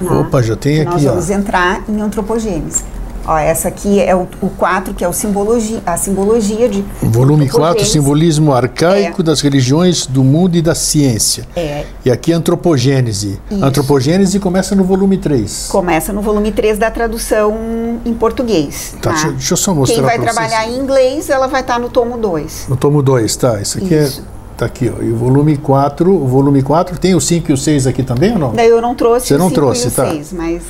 Opa, 0.00 0.42
já 0.42 0.56
tem 0.56 0.80
aqui. 0.80 0.90
Nós 0.90 1.02
vamos 1.02 1.30
ó. 1.30 1.32
entrar 1.32 1.82
em 1.88 2.00
antropogênese. 2.00 2.84
Ó, 3.26 3.36
essa 3.36 3.68
aqui 3.68 4.00
é 4.00 4.14
o, 4.14 4.26
o 4.40 4.48
4, 4.50 4.94
que 4.94 5.04
é 5.04 5.08
o 5.08 5.12
simbologia, 5.12 5.82
a 5.84 5.96
simbologia 5.96 6.68
de. 6.68 6.84
Volume 7.02 7.48
4, 7.48 7.84
Simbolismo 7.84 8.52
Arcaico 8.52 9.20
é. 9.20 9.24
das 9.24 9.40
Religiões 9.40 10.06
do 10.06 10.24
Mundo 10.24 10.56
e 10.56 10.62
da 10.62 10.74
Ciência. 10.74 11.46
É. 11.54 11.84
E 12.04 12.10
aqui 12.10 12.32
Antropogênese. 12.32 13.40
Isso. 13.50 13.64
Antropogênese 13.64 14.38
começa 14.38 14.74
no 14.74 14.84
volume 14.84 15.18
3. 15.18 15.68
Começa 15.70 16.12
no 16.12 16.22
volume 16.22 16.52
3 16.52 16.78
da 16.78 16.90
tradução 16.90 18.00
em 18.04 18.14
português. 18.14 18.94
Tá, 19.00 19.10
tá? 19.10 19.10
Deixa, 19.10 19.30
deixa, 19.32 19.52
eu 19.52 19.56
só 19.56 19.74
mostrar 19.74 19.96
Quem 19.96 20.04
vai 20.04 20.18
trabalhar 20.18 20.68
em 20.68 20.78
inglês, 20.78 21.28
ela 21.28 21.46
vai 21.46 21.60
estar 21.60 21.78
no 21.78 21.88
tomo 21.88 22.16
2. 22.16 22.66
No 22.68 22.76
tomo 22.76 23.02
2, 23.02 23.36
tá. 23.36 23.60
Isso 23.60 23.78
aqui 23.78 23.94
é 23.94 24.04
Isso. 24.04 24.24
é. 24.36 24.40
Tá 24.60 24.66
aqui, 24.66 24.92
ó. 24.94 25.02
E 25.02 25.10
o 25.10 25.16
volume 25.16 25.56
4, 25.56 26.12
o 26.12 26.26
volume 26.26 26.62
4 26.62 26.98
tem 26.98 27.14
o 27.14 27.20
5 27.20 27.50
e 27.50 27.54
o 27.54 27.56
6 27.56 27.86
aqui 27.86 28.02
também 28.02 28.32
ou 28.32 28.38
não? 28.38 28.54
Eu 28.56 28.82
não 28.82 28.94
trouxe 28.94 29.28
Você 29.28 29.38
não 29.38 29.50
trouxe, 29.50 29.86
e 29.86 29.88
o 29.88 29.90
tá. 29.90 30.10
6, 30.10 30.34
mas. 30.34 30.62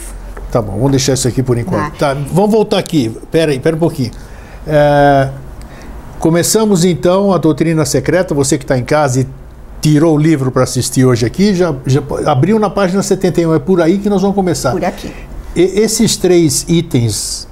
Tá 0.50 0.60
bom, 0.60 0.72
vamos 0.72 0.90
deixar 0.90 1.14
isso 1.14 1.28
aqui 1.28 1.42
por 1.42 1.56
enquanto. 1.56 1.92
Tá, 1.92 2.14
tá 2.14 2.20
vamos 2.32 2.50
voltar 2.50 2.78
aqui. 2.78 3.16
Pera 3.30 3.52
aí, 3.52 3.60
pera 3.60 3.76
um 3.76 3.78
pouquinho. 3.78 4.10
É, 4.66 5.28
começamos 6.18 6.84
então 6.84 7.32
a 7.32 7.38
doutrina 7.38 7.84
secreta. 7.84 8.34
Você 8.34 8.58
que 8.58 8.64
está 8.64 8.76
em 8.76 8.84
casa 8.84 9.20
e 9.20 9.26
tirou 9.80 10.16
o 10.16 10.18
livro 10.18 10.50
para 10.50 10.64
assistir 10.64 11.04
hoje 11.04 11.24
aqui, 11.24 11.54
já, 11.54 11.74
já 11.86 12.02
abriu 12.26 12.58
na 12.58 12.68
página 12.68 13.02
71. 13.02 13.54
É 13.54 13.58
por 13.58 13.80
aí 13.80 13.98
que 13.98 14.10
nós 14.10 14.22
vamos 14.22 14.34
começar. 14.34 14.72
Por 14.72 14.84
aqui. 14.84 15.12
E, 15.54 15.62
esses 15.80 16.16
três 16.16 16.66
itens 16.68 17.46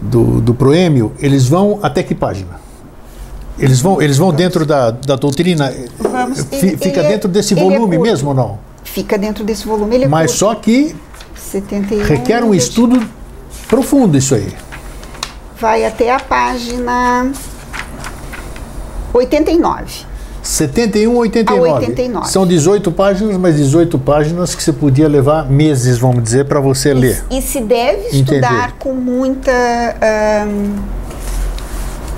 do, 0.00 0.40
do 0.40 0.52
proêmio, 0.52 1.12
eles 1.20 1.46
vão 1.46 1.78
até 1.82 2.02
que 2.02 2.14
página? 2.14 2.60
Eles 3.58 3.80
vão, 3.80 4.00
eles 4.00 4.16
vão 4.16 4.32
dentro 4.32 4.64
da, 4.64 4.90
da 4.90 5.16
doutrina? 5.16 5.72
Vamos, 5.98 6.40
fica 6.40 7.00
ele, 7.00 7.08
dentro 7.08 7.28
desse 7.28 7.52
é 7.52 7.56
volume 7.56 7.96
é 7.96 7.98
mesmo 7.98 8.30
ou 8.30 8.34
não? 8.34 8.58
Fica 8.82 9.18
dentro 9.18 9.44
desse 9.44 9.66
volume. 9.66 9.94
Ele 9.94 10.04
é 10.04 10.08
Mas 10.08 10.30
curto, 10.30 10.38
só 10.38 10.54
que 10.54 10.96
71, 11.50 12.04
requer 12.04 12.44
um 12.44 12.54
estudo 12.54 13.02
profundo 13.68 14.16
isso 14.16 14.34
aí. 14.34 14.54
Vai 15.58 15.84
até 15.84 16.14
a 16.14 16.20
página 16.20 17.32
89. 19.12 20.10
71, 20.42 21.14
89. 21.14 21.68
A 21.68 21.74
89. 21.74 22.28
São 22.28 22.46
18 22.46 22.92
páginas, 22.92 23.36
mas 23.36 23.56
18 23.56 23.98
páginas 23.98 24.54
que 24.54 24.62
você 24.62 24.72
podia 24.72 25.08
levar 25.08 25.50
meses, 25.50 25.98
vamos 25.98 26.22
dizer, 26.22 26.46
para 26.46 26.60
você 26.60 26.94
ler. 26.94 27.22
E 27.30 27.42
se 27.42 27.60
deve 27.60 28.06
Entender. 28.16 28.36
estudar 28.36 28.72
com 28.78 28.94
muita 28.94 29.52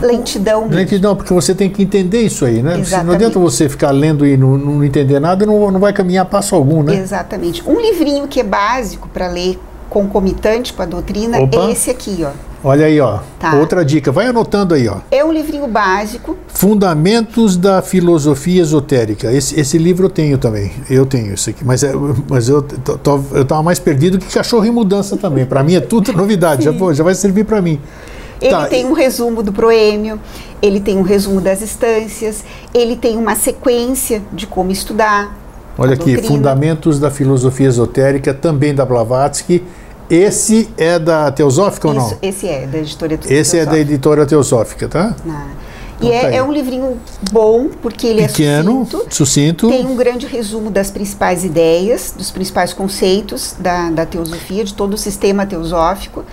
lentidão. 0.03 0.63
mesmo. 0.63 0.77
Lentidão, 0.77 1.17
porque 1.17 1.33
você 1.33 1.55
tem 1.55 1.71
que 1.71 1.83
entender 1.83 2.21
isso 2.23 2.45
aí, 2.45 2.63
né? 2.63 2.71
Se 2.73 2.77
Não 2.77 2.83
Exatamente. 2.83 3.15
adianta 3.17 3.39
você 3.39 3.69
ficar 3.69 3.91
lendo 3.91 4.27
e 4.27 4.37
não, 4.37 4.59
não 4.59 4.85
entender 4.85 5.19
nada, 5.21 5.47
não, 5.47 5.71
não 5.71 5.81
vai 5.81 5.93
caminhar 5.93 6.25
passo 6.27 6.55
algum, 6.55 6.83
né? 6.83 6.97
Exatamente. 6.97 7.63
Um 7.69 7.81
livrinho 7.81 8.27
que 8.29 8.41
é 8.41 8.45
básico 8.45 9.09
para 9.09 9.29
ler 9.29 9.59
concomitante 9.89 10.73
com 10.73 10.83
a 10.83 10.87
doutrina 10.87 11.39
Opa. 11.39 11.65
é 11.69 11.73
esse 11.73 11.91
aqui, 11.91 12.25
ó. 12.25 12.31
Olha 12.65 12.87
aí, 12.87 13.01
ó. 13.01 13.19
Tá. 13.41 13.57
Outra 13.57 13.85
dica, 13.85 14.13
vai 14.13 14.27
anotando 14.29 14.73
aí, 14.75 14.87
ó. 14.89 14.99
É 15.11 15.25
um 15.25 15.33
livrinho 15.33 15.67
básico. 15.67 16.37
Fundamentos 16.47 17.57
da 17.57 17.83
Filosofia 17.83 18.63
Esotérica. 18.63 19.33
Esse, 19.33 19.59
esse 19.59 19.77
livro 19.79 20.07
eu 20.07 20.11
tenho 20.11 20.39
também. 20.39 20.71
Eu 20.89 21.05
tenho 21.05 21.35
isso 21.35 21.51
aqui. 21.51 21.65
Mas, 21.65 21.83
é, 21.83 21.93
mas 22.31 22.49
eu, 22.49 22.63
tô- 22.63 23.21
eu 23.33 23.45
tava 23.45 23.63
mais 23.65 23.81
perdido 23.81 24.17
que 24.19 24.33
cachorro 24.33 24.65
em 24.65 24.71
mudança 24.71 25.17
também. 25.17 25.45
Para 25.45 25.63
mim 25.65 25.75
é 25.75 25.81
tudo 25.81 26.13
novidade. 26.17 26.63
Já, 26.65 26.73
já 26.93 27.03
vai 27.05 27.15
servir 27.17 27.45
para 27.45 27.61
mim. 27.61 27.81
Ele 28.43 28.51
Tá, 28.51 28.67
tem 28.67 28.85
um 28.85 28.93
resumo 28.93 29.43
do 29.43 29.53
proêmio, 29.53 30.21
ele 30.61 30.81
tem 30.81 30.99
um 30.99 31.03
resumo 31.03 31.41
das 31.41 31.63
instâncias, 31.63 32.45
ele 32.75 32.97
tem 32.97 33.17
uma 33.17 33.37
sequência 33.37 34.21
de 34.33 34.47
como 34.47 34.71
estudar. 34.73 35.37
Olha 35.79 35.95
aqui, 35.95 36.13
doutrina. 36.13 36.29
Fundamentos 36.29 36.99
da 36.99 37.11
Filosofia 37.11 37.69
Esotérica, 37.69 38.35
também 38.35 38.75
da 38.75 38.85
Blavatsky. 38.85 39.63
Esse 40.11 40.69
é 40.77 40.99
da 40.99 41.31
Teosófica 41.31 41.89
ou 41.89 41.95
Isso, 41.95 42.11
não? 42.11 42.19
esse 42.21 42.47
é 42.47 42.67
da 42.67 42.79
editora 42.79 43.19
Esse 43.31 43.59
é 43.59 43.65
da 43.65 43.79
editora 43.79 44.27
Teosófica, 44.27 44.87
tá? 44.87 45.15
Então 45.25 46.11
E 46.11 46.11
tá 46.11 46.15
é, 46.15 46.27
aí. 46.27 46.37
é 46.37 46.43
um 46.43 46.53
livrinho 46.53 46.99
bom, 47.31 47.69
porque 47.81 48.09
ele 48.09 48.27
Pequeno, 48.27 48.83
é 48.83 48.85
sucinto. 48.85 49.07
sucinto. 49.09 49.69
Tem 49.71 49.87
um 49.87 49.97
grande 49.97 50.27
resumo 50.27 50.71
das 50.71 50.91
principais 50.91 51.45
ideias, 51.45 52.13
dos 52.15 52.31
principais 52.31 52.73
conceitos 52.75 53.55
da, 53.59 53.89
da 53.91 54.05
teosofia, 54.05 54.65
de 54.65 54.75
todo 54.75 54.95
o 54.95 54.99
sistema 54.99 55.47
teosófico. 55.47 56.25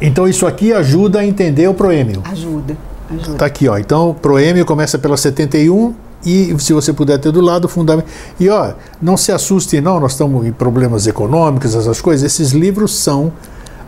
Então 0.00 0.26
isso 0.28 0.46
aqui 0.46 0.72
ajuda 0.72 1.20
a 1.20 1.26
entender 1.26 1.68
o 1.68 1.74
proêmio. 1.74 2.22
Ajuda, 2.24 2.76
ajuda. 3.10 3.38
Tá 3.38 3.46
aqui, 3.46 3.68
ó. 3.68 3.78
Então, 3.78 4.10
o 4.10 4.14
proêmio 4.14 4.64
começa 4.64 4.98
pela 4.98 5.16
71 5.16 5.94
e 6.24 6.54
se 6.58 6.72
você 6.72 6.92
puder 6.92 7.18
ter 7.18 7.30
do 7.30 7.40
lado 7.40 7.66
o 7.66 7.68
fundamento. 7.68 8.06
E 8.40 8.48
ó, 8.48 8.72
não 9.00 9.16
se 9.16 9.30
assuste 9.30 9.80
não, 9.80 10.00
nós 10.00 10.12
estamos 10.12 10.46
em 10.46 10.52
problemas 10.52 11.06
econômicos, 11.06 11.74
essas 11.74 12.00
coisas. 12.00 12.32
Esses 12.32 12.52
livros 12.52 12.94
são 12.94 13.32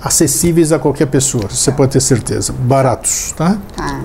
acessíveis 0.03 0.73
a 0.73 0.79
qualquer 0.79 1.07
pessoa, 1.07 1.45
você 1.49 1.73
pode 1.73 1.93
ter 1.93 2.01
certeza. 2.01 2.53
Baratos, 2.53 3.33
tá? 3.33 3.59
Tá. 3.75 4.01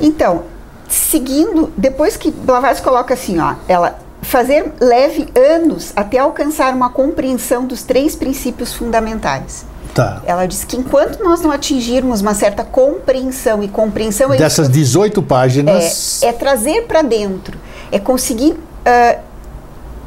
Então, 0.00 0.42
seguindo, 0.88 1.70
depois 1.76 2.16
que 2.16 2.30
Blavatsky 2.30 2.84
coloca 2.84 3.14
assim, 3.14 3.38
ó, 3.38 3.54
ela 3.68 3.98
fazer 4.22 4.72
leve 4.80 5.28
anos 5.36 5.92
até 5.94 6.18
alcançar 6.18 6.72
uma 6.74 6.88
compreensão 6.88 7.66
dos 7.66 7.82
três 7.82 8.16
princípios 8.16 8.72
fundamentais. 8.72 9.66
Tá. 9.94 10.20
Ela 10.26 10.44
diz 10.46 10.64
que 10.64 10.76
enquanto 10.76 11.22
nós 11.22 11.40
não 11.40 11.52
atingirmos 11.52 12.20
uma 12.20 12.34
certa 12.34 12.64
compreensão 12.64 13.62
e 13.62 13.68
compreensão 13.68 14.34
é 14.34 14.36
Dessas 14.36 14.68
18 14.68 15.22
páginas, 15.22 16.20
é, 16.22 16.26
é 16.26 16.32
trazer 16.32 16.82
para 16.82 17.00
dentro, 17.00 17.56
é 17.92 17.98
conseguir 18.00 18.56
ah, 18.84 19.18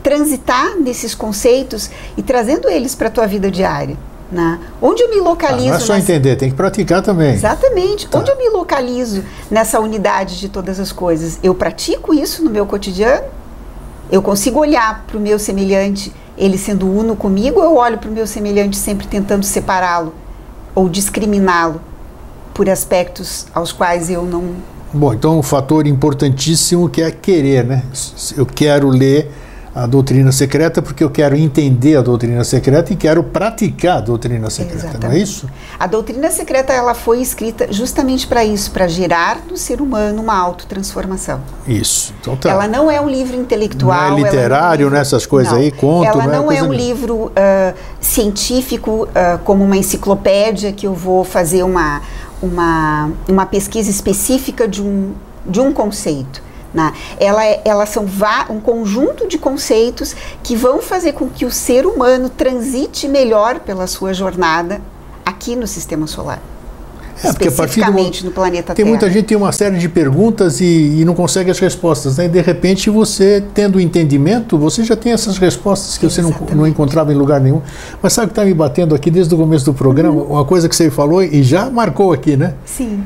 transitar 0.04 0.76
nesses 0.78 1.16
conceitos 1.16 1.90
e 2.18 2.22
trazendo 2.22 2.70
eles 2.70 2.96
para 2.96 3.08
a 3.08 3.12
tua 3.12 3.26
vida 3.26 3.50
diária. 3.50 3.98
Né? 4.30 4.60
Onde 4.82 5.02
eu 5.04 5.10
me 5.10 5.20
ah, 5.20 5.24
localizo 5.24 5.70
não 5.70 5.76
é 5.76 5.80
só 5.80 5.94
nessa- 5.94 6.12
entender, 6.12 6.36
tem 6.36 6.50
que 6.50 6.56
praticar 6.56 7.02
também. 7.02 7.34
Exatamente. 7.34 8.10
Tá. 8.10 8.20
Onde 8.20 8.30
eu 8.30 8.38
me 8.38 8.50
localizo 8.50 9.24
nessa 9.50 9.80
unidade 9.80 10.38
de 10.38 10.50
todas 10.50 10.82
as 10.82 10.92
coisas? 10.92 11.40
Eu 11.42 11.56
pratico 11.56 12.14
isso 12.14 12.44
no 12.44 12.50
meu 12.50 12.66
cotidiano? 12.66 13.24
Eu 14.12 14.22
consigo 14.22 14.60
olhar 14.60 15.06
para 15.08 15.18
o 15.18 15.20
meu 15.20 15.40
semelhante, 15.40 16.14
ele 16.38 16.58
sendo 16.58 16.88
uno 16.88 17.16
comigo, 17.16 17.60
ou 17.60 17.66
eu 17.66 17.76
olho 17.78 17.98
para 17.98 18.10
o 18.10 18.14
meu 18.14 18.28
semelhante 18.28 18.78
sempre 18.78 19.08
tentando 19.08 19.44
separá-lo 19.44 20.14
ou 20.76 20.88
discriminá-lo 20.88 21.82
por 22.54 22.70
aspectos 22.70 23.48
aos 23.54 23.72
quais 23.72 24.10
eu 24.10 24.24
não. 24.24 24.56
Bom, 24.94 25.14
então 25.14 25.38
um 25.38 25.44
fator 25.44 25.86
importantíssimo 25.88 26.88
que 26.88 27.02
é 27.02 27.12
querer, 27.12 27.66
né? 27.66 27.84
Eu 28.36 28.46
quero 28.46 28.88
ler 28.90 29.32
a 29.78 29.86
doutrina 29.86 30.32
secreta 30.32 30.82
porque 30.82 31.04
eu 31.04 31.10
quero 31.10 31.36
entender 31.36 31.98
a 31.98 32.02
doutrina 32.02 32.44
secreta 32.44 32.92
e 32.92 32.96
quero 32.96 33.22
praticar 33.24 33.98
a 33.98 34.02
doutrina 34.02 34.50
secreta, 34.50 34.84
não 34.84 34.86
é 34.86 34.90
Exatamente. 34.94 35.24
isso? 35.24 35.50
A 35.80 35.86
doutrina 35.86 36.32
secreta 36.32 36.74
ela 36.74 36.96
foi 36.96 37.22
escrita 37.22 37.72
justamente 37.72 38.26
para 38.26 38.44
isso, 38.44 38.72
para 38.72 38.88
gerar 38.88 39.42
no 39.48 39.56
ser 39.56 39.80
humano 39.80 40.22
uma 40.22 40.36
autotransformação. 40.36 41.42
Isso. 41.68 42.12
Então 42.20 42.36
tá. 42.36 42.50
Ela 42.50 42.68
não 42.68 42.90
é 42.90 43.00
um 43.00 43.08
livro 43.08 43.36
intelectual. 43.38 44.12
Não 44.12 44.18
é 44.18 44.22
literário, 44.24 44.86
livro- 44.86 44.96
né, 44.96 45.02
essas 45.02 45.28
coisas 45.28 45.54
Não. 45.54 45.60
aí, 45.60 45.72
conto, 45.72 46.08
Ela 46.08 46.26
não 46.26 46.34
é 46.34 46.38
não 46.38 46.52
é, 46.52 46.56
coisa 46.58 46.64
um 46.64 46.74
livro 46.74 47.32
ah, 47.36 47.74
científico, 48.02 49.08
ah, 49.14 49.40
como 49.44 49.64
uma 49.64 49.78
enciclopédia, 49.78 50.72
que 50.72 50.88
eu 50.88 50.94
vou 50.96 51.24
fazer 51.24 51.62
uma, 51.62 52.02
uma, 52.42 53.12
uma 53.30 53.46
pesquisa 53.46 53.92
específica 53.92 54.68
de 54.68 54.82
um, 54.82 55.14
de 55.46 55.60
um 55.60 55.72
conceito. 55.72 56.47
Né? 56.78 56.94
Ela, 57.20 57.44
é, 57.44 57.62
elas 57.66 57.90
são 57.90 58.06
um 58.52 58.60
conjunto 58.60 59.28
de 59.28 59.40
conceitos 59.40 60.16
que 60.44 60.56
vão 60.56 60.80
fazer 60.80 61.14
com 61.14 61.28
que 61.28 61.44
o 61.44 61.52
ser 61.52 61.88
humano 61.88 62.30
transite 62.30 63.08
melhor 63.08 63.60
pela 63.62 63.88
sua 63.88 64.14
jornada 64.14 64.80
aqui 65.26 65.56
no 65.56 65.66
sistema 65.66 66.06
solar. 66.06 66.40
É, 67.24 67.34
porque 67.34 67.48
a 67.48 67.52
partir 67.52 67.80
do 67.80 67.86
especificamente 67.88 67.98
momento- 67.98 68.26
no 68.26 68.32
planeta 68.32 68.76
Tem 68.76 68.86
Terra. 68.86 68.90
muita 68.90 69.08
gente 69.10 69.24
que 69.24 69.30
tem 69.30 69.38
uma 69.38 69.52
série 69.52 69.80
de 69.80 69.90
perguntas 69.90 70.62
e, 70.62 71.00
e 71.00 71.04
não 71.04 71.16
consegue 71.16 71.50
as 71.50 71.58
respostas, 71.58 72.18
né? 72.18 72.26
E 72.26 72.30
de 72.30 72.42
repente 72.42 72.92
você, 72.92 73.44
tendo 73.56 73.80
entendimento, 73.82 74.56
você 74.56 74.84
já 74.84 74.96
tem 74.96 75.14
essas 75.14 75.40
respostas 75.40 75.98
que 75.98 76.06
você 76.06 76.22
não, 76.22 76.32
não 76.54 76.68
encontrava 76.68 77.12
em 77.12 77.16
lugar 77.16 77.42
nenhum. 77.42 77.60
Mas 78.04 78.14
sabe 78.14 78.26
o 78.26 78.30
que 78.30 78.34
está 78.34 78.46
me 78.46 78.54
batendo 78.54 78.94
aqui 78.94 79.10
desde 79.10 79.34
o 79.34 79.38
começo 79.38 79.66
do 79.66 79.74
programa? 79.74 80.14
Uhum. 80.22 80.34
Uma 80.34 80.46
coisa 80.46 80.70
que 80.70 80.76
você 80.76 80.92
falou 80.92 81.24
e 81.24 81.42
já 81.42 81.72
marcou 81.72 82.14
aqui, 82.14 82.38
né? 82.38 82.54
Sim. 82.64 83.04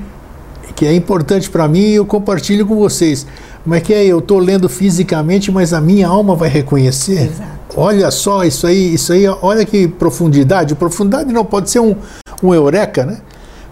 que 0.76 0.86
é 0.86 0.94
importante 0.94 1.50
para 1.50 1.68
mim 1.68 1.80
e 1.80 1.96
eu 1.96 2.06
compartilho 2.06 2.66
com 2.66 2.76
vocês. 2.76 3.26
Mas 3.66 3.84
que 3.84 3.94
é, 3.94 4.06
eu 4.06 4.20
estou 4.20 4.40
lendo 4.40 4.68
fisicamente, 4.68 5.52
mas 5.52 5.74
a 5.74 5.80
minha 5.80 6.08
alma 6.08 6.36
vai 6.36 6.50
reconhecer. 6.50 7.28
Exato. 7.28 7.62
Olha 7.76 8.12
só, 8.12 8.44
isso 8.44 8.68
aí, 8.68 8.94
isso 8.94 9.14
aí, 9.14 9.28
olha 9.28 9.66
que 9.66 9.88
profundidade. 9.88 10.76
Profundidade 10.76 11.32
não 11.32 11.46
pode 11.46 11.70
ser 11.70 11.80
um, 11.80 11.96
um 12.44 12.54
eureka, 12.54 13.06
né? 13.06 13.20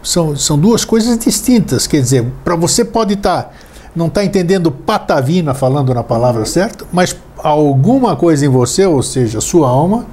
São, 0.02 0.36
são 0.36 0.58
duas 0.58 0.86
coisas 0.86 1.18
distintas. 1.18 1.86
Quer 1.86 2.02
dizer, 2.02 2.26
para 2.44 2.56
você 2.56 2.86
pode 2.86 3.16
estar, 3.16 3.54
não 3.96 4.08
está 4.08 4.24
entendendo 4.24 4.72
patavina 4.72 5.54
falando 5.54 5.94
na 5.94 6.04
palavra 6.04 6.46
certa, 6.46 6.86
mas 6.94 7.16
alguma 7.38 8.16
coisa 8.16 8.46
em 8.46 8.50
você, 8.50 8.86
ou 8.86 9.04
seja, 9.04 9.42
sua 9.42 9.68
alma, 9.68 10.06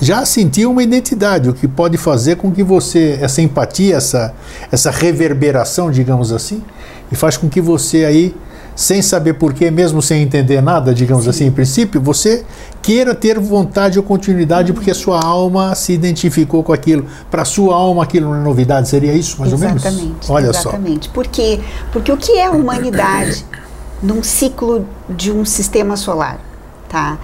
já 0.00 0.24
sentiu 0.26 0.70
uma 0.70 0.82
identidade, 0.82 1.48
o 1.48 1.54
que 1.54 1.66
pode 1.66 1.96
fazer 1.96 2.36
com 2.36 2.52
que 2.52 2.62
você, 2.62 3.18
essa 3.20 3.40
empatia, 3.40 3.96
essa, 3.96 4.34
essa 4.70 4.90
reverberação, 4.90 5.90
digamos 5.90 6.32
assim, 6.32 6.62
e 7.10 7.16
faz 7.16 7.36
com 7.36 7.48
que 7.48 7.60
você 7.60 8.04
aí, 8.04 8.34
sem 8.76 9.00
saber 9.00 9.34
porquê, 9.34 9.70
mesmo 9.70 10.02
sem 10.02 10.22
entender 10.22 10.60
nada, 10.60 10.94
digamos 10.94 11.26
assim, 11.26 11.46
em 11.46 11.50
princípio, 11.50 11.98
você 11.98 12.44
queira 12.82 13.14
ter 13.14 13.40
vontade 13.40 13.98
ou 13.98 14.04
continuidade 14.04 14.74
porque 14.74 14.90
a 14.90 14.94
sua 14.94 15.18
alma 15.24 15.74
se 15.74 15.94
identificou 15.94 16.62
com 16.62 16.74
aquilo. 16.74 17.06
Para 17.30 17.40
a 17.40 17.44
sua 17.46 17.74
alma 17.74 18.02
aquilo 18.02 18.26
não 18.28 18.36
é 18.36 18.40
novidade, 18.44 18.88
seria 18.88 19.14
isso, 19.14 19.40
mais 19.40 19.52
ou 19.52 19.58
menos? 19.58 19.82
exatamente, 19.82 20.30
Olha 20.30 20.48
exatamente. 20.50 21.08
Por 21.08 21.26
quê? 21.26 21.58
Porque 21.90 22.12
o 22.12 22.18
que 22.18 22.32
é 22.32 22.44
a 22.46 22.50
humanidade 22.50 23.46
num 24.02 24.22
ciclo 24.22 24.86
de 25.08 25.32
um 25.32 25.42
sistema 25.46 25.96
solar? 25.96 26.38
Tá? 26.86 27.18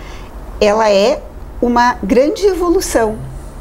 Ela 0.59 0.89
é 0.91 1.23
uma 1.61 1.97
grande 2.03 2.47
evolução. 2.47 3.17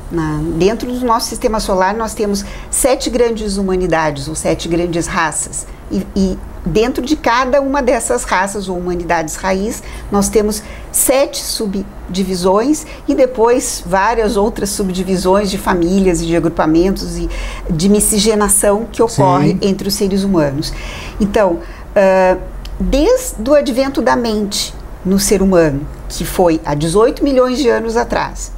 Na- 0.10 0.40
dentro 0.58 0.92
do 0.92 1.06
nosso 1.06 1.28
sistema 1.28 1.60
solar, 1.60 1.94
nós 1.94 2.14
temos 2.14 2.44
sete 2.70 3.10
grandes 3.10 3.58
humanidades, 3.58 4.28
ou 4.28 4.36
sete 4.36 4.68
grandes 4.68 5.08
raças. 5.08 5.68
E, 5.92 6.06
e 6.16 6.38
dentro 6.66 7.04
de 7.04 7.16
cada 7.16 7.62
uma 7.62 7.82
dessas 7.82 8.24
raças 8.24 8.70
ou 8.70 8.78
humanidades 8.78 9.36
raiz, 9.36 9.82
nós 10.12 10.30
temos 10.30 10.62
sete 10.92 11.42
subdivisões 11.42 12.86
e 13.08 13.16
depois 13.16 13.84
várias 13.86 14.38
outras 14.38 14.70
subdivisões 14.70 15.50
de 15.50 15.58
famílias 15.58 16.22
e 16.22 16.26
de 16.26 16.36
agrupamentos 16.36 17.18
e 17.18 17.30
de 17.70 17.90
miscigenação 17.90 18.86
que 18.92 19.02
ocorre 19.02 19.50
Sim. 19.50 19.60
entre 19.62 19.88
os 19.88 19.94
seres 19.94 20.24
humanos. 20.24 20.72
Então, 21.20 21.60
ah, 21.96 22.38
desde 22.80 23.50
o 23.50 23.54
advento 23.54 24.02
da 24.02 24.16
mente 24.16 24.74
no 25.04 25.20
ser 25.20 25.42
humano, 25.42 25.86
que 26.10 26.24
foi 26.24 26.62
há 26.66 26.76
18 26.76 27.24
milhões 27.24 27.58
de 27.58 27.70
anos 27.70 27.98
atrás, 27.98 28.52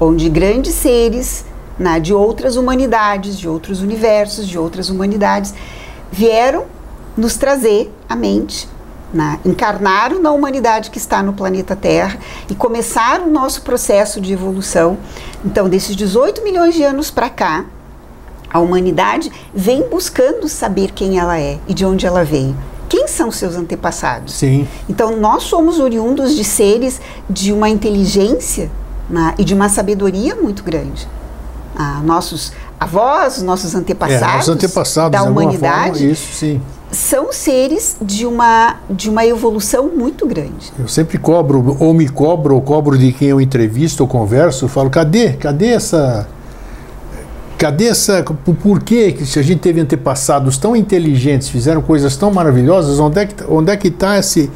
onde 0.00 0.28
grandes 0.28 0.74
seres 0.74 1.44
né, 1.78 2.00
de 2.00 2.14
outras 2.14 2.56
humanidades, 2.56 3.38
de 3.38 3.48
outros 3.48 3.80
universos, 3.82 4.46
de 4.48 4.58
outras 4.58 4.88
humanidades, 4.88 5.54
vieram 6.10 6.64
nos 7.16 7.36
trazer 7.36 7.92
a 8.08 8.16
mente 8.16 8.68
né, 9.12 9.38
encarnaram 9.44 10.20
na 10.20 10.30
humanidade 10.32 10.90
que 10.90 10.98
está 10.98 11.22
no 11.22 11.32
planeta 11.32 11.76
Terra 11.76 12.18
e 12.48 12.54
começaram 12.54 13.26
o 13.26 13.30
nosso 13.30 13.62
processo 13.62 14.20
de 14.20 14.32
evolução. 14.32 14.96
Então, 15.44 15.68
desses 15.68 15.94
18 15.94 16.42
milhões 16.42 16.74
de 16.74 16.82
anos 16.82 17.10
para 17.10 17.28
cá, 17.28 17.66
a 18.50 18.58
humanidade 18.58 19.30
vem 19.54 19.88
buscando 19.88 20.48
saber 20.48 20.92
quem 20.92 21.18
ela 21.18 21.38
é 21.38 21.58
e 21.68 21.74
de 21.74 21.84
onde 21.84 22.06
ela 22.06 22.24
veio. 22.24 22.56
Quem 22.88 23.08
são 23.08 23.30
seus 23.30 23.56
antepassados? 23.56 24.34
Sim. 24.34 24.68
Então, 24.88 25.16
nós 25.16 25.44
somos 25.44 25.78
oriundos 25.78 26.34
de 26.34 26.44
seres 26.44 27.00
de 27.28 27.52
uma 27.52 27.68
inteligência 27.68 28.70
né, 29.08 29.34
e 29.38 29.44
de 29.44 29.54
uma 29.54 29.68
sabedoria 29.68 30.34
muito 30.36 30.62
grande. 30.62 31.08
Ah, 31.74 32.02
nossos 32.04 32.52
avós, 32.78 33.40
nossos 33.40 33.74
antepassados, 33.74 34.22
é, 34.22 34.36
nossos 34.36 34.48
antepassados 34.50 35.18
da 35.18 35.22
humanidade, 35.22 36.00
forma, 36.00 36.12
isso 36.12 36.32
sim 36.34 36.60
são 36.92 37.32
seres 37.32 37.96
de 38.00 38.26
uma, 38.26 38.76
de 38.88 39.08
uma 39.08 39.24
evolução 39.24 39.88
muito 39.88 40.26
grande. 40.26 40.72
Eu 40.78 40.86
sempre 40.86 41.18
cobro, 41.18 41.76
ou 41.80 41.94
me 41.94 42.08
cobro, 42.08 42.54
ou 42.54 42.60
cobro 42.60 42.96
de 42.98 43.12
quem 43.12 43.28
eu 43.28 43.40
entrevisto 43.40 44.02
ou 44.02 44.08
converso, 44.08 44.68
falo, 44.68 44.90
cadê? 44.90 45.32
Cadê 45.32 45.68
essa. 45.68 46.28
Cadê 47.56 47.86
essa. 47.86 48.22
Por 48.22 48.82
que, 48.82 49.24
se 49.24 49.38
a 49.38 49.42
gente 49.42 49.60
teve 49.60 49.80
antepassados 49.80 50.58
tão 50.58 50.76
inteligentes, 50.76 51.48
fizeram 51.48 51.80
coisas 51.80 52.16
tão 52.16 52.30
maravilhosas, 52.30 53.00
onde 53.00 53.20
é 53.20 53.26
que 53.26 53.44
onde 53.48 53.72
é 53.72 53.76
que 53.76 53.88
está 53.88 54.18
esse. 54.18 54.50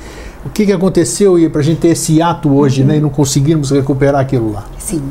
O 0.45 0.49
que, 0.51 0.65
que 0.65 0.73
aconteceu 0.73 1.35
para 1.51 1.61
a 1.61 1.65
gente 1.65 1.79
ter 1.79 1.89
esse 1.89 2.23
ato 2.23 2.55
hoje 2.55 2.83
uhum. 2.83 2.87
né, 2.87 2.97
e 2.99 3.01
não 3.01 3.11
conseguirmos 3.11 3.73
recuperar 3.73 4.21
aquilo 4.21 4.53
lá? 4.53 4.65
Sim. 4.79 5.03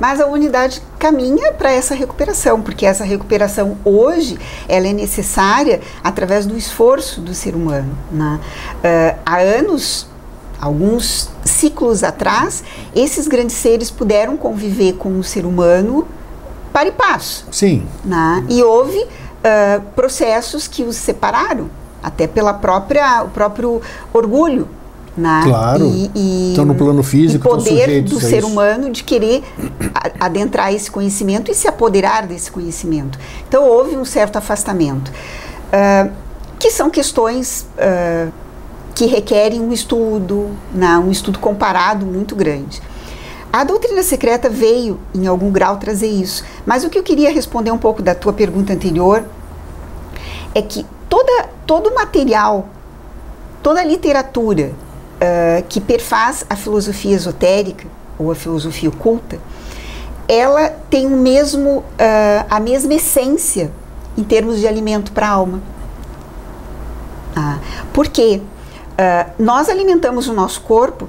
Mas 0.00 0.20
a 0.20 0.26
unidade 0.26 0.82
caminha 0.98 1.52
para 1.52 1.72
essa 1.72 1.94
recuperação, 1.94 2.60
porque 2.60 2.84
essa 2.86 3.04
recuperação 3.04 3.76
hoje 3.84 4.38
ela 4.68 4.88
é 4.88 4.92
necessária 4.92 5.80
através 6.02 6.46
do 6.46 6.56
esforço 6.56 7.20
do 7.20 7.34
ser 7.34 7.54
humano. 7.54 7.96
Né? 8.10 8.40
Uh, 8.76 9.18
há 9.24 9.38
anos, 9.38 10.06
alguns 10.60 11.30
ciclos 11.44 12.02
atrás, 12.02 12.64
esses 12.94 13.28
grandes 13.28 13.56
seres 13.56 13.90
puderam 13.90 14.36
conviver 14.36 14.94
com 14.94 15.18
o 15.18 15.24
ser 15.24 15.46
humano 15.46 16.06
para 16.72 16.88
e 16.88 16.92
passo. 16.92 17.46
Sim. 17.52 17.86
Né? 18.04 18.44
E 18.48 18.62
houve 18.62 18.98
uh, 18.98 19.80
processos 19.94 20.66
que 20.66 20.82
os 20.82 20.96
separaram, 20.96 21.70
até 22.02 22.26
pela 22.26 22.52
própria 22.52 23.22
o 23.22 23.28
próprio 23.28 23.80
orgulho 24.12 24.68
né? 25.16 25.42
Claro. 25.44 25.86
E, 25.86 26.10
e, 26.14 26.52
então, 26.52 26.64
no 26.64 26.74
plano 26.74 27.02
físico, 27.02 27.46
o 27.48 27.50
poder 27.52 28.02
do 28.02 28.20
ser 28.20 28.44
humano 28.44 28.90
de 28.90 29.04
querer 29.04 29.42
adentrar 30.18 30.72
esse 30.72 30.90
conhecimento 30.90 31.50
e 31.50 31.54
se 31.54 31.68
apoderar 31.68 32.26
desse 32.26 32.50
conhecimento. 32.50 33.18
Então, 33.48 33.66
houve 33.66 33.96
um 33.96 34.04
certo 34.04 34.36
afastamento, 34.36 35.10
uh, 35.10 36.10
que 36.58 36.70
são 36.70 36.90
questões 36.90 37.66
uh, 37.78 38.32
que 38.94 39.06
requerem 39.06 39.60
um 39.60 39.72
estudo, 39.72 40.50
né? 40.72 40.98
um 40.98 41.10
estudo 41.10 41.38
comparado 41.38 42.04
muito 42.04 42.34
grande. 42.34 42.82
A 43.52 43.62
doutrina 43.62 44.02
secreta 44.02 44.48
veio, 44.48 44.98
em 45.14 45.28
algum 45.28 45.50
grau, 45.50 45.76
trazer 45.76 46.08
isso. 46.08 46.44
Mas 46.66 46.82
o 46.82 46.90
que 46.90 46.98
eu 46.98 47.04
queria 47.04 47.30
responder 47.30 47.70
um 47.70 47.78
pouco 47.78 48.02
da 48.02 48.12
tua 48.12 48.32
pergunta 48.32 48.72
anterior 48.72 49.24
é 50.52 50.60
que 50.60 50.84
toda, 51.08 51.48
todo 51.64 51.94
material, 51.94 52.66
toda 53.62 53.84
literatura 53.84 54.72
que 55.68 55.80
perfaz 55.80 56.44
a 56.48 56.56
filosofia 56.56 57.14
esotérica 57.14 57.86
ou 58.18 58.30
a 58.30 58.34
filosofia 58.34 58.88
oculta, 58.88 59.38
ela 60.28 60.70
tem 60.88 61.06
o 61.06 61.16
mesmo, 61.16 61.78
uh, 61.78 61.84
a 62.48 62.58
mesma 62.60 62.94
essência 62.94 63.70
em 64.16 64.22
termos 64.22 64.58
de 64.58 64.66
alimento 64.66 65.12
para 65.12 65.28
a 65.28 65.30
alma. 65.30 65.60
Ah, 67.36 67.58
por 67.92 68.08
quê? 68.08 68.40
Uh, 68.92 69.42
nós 69.42 69.68
alimentamos 69.68 70.28
o 70.28 70.32
nosso 70.32 70.60
corpo, 70.62 71.08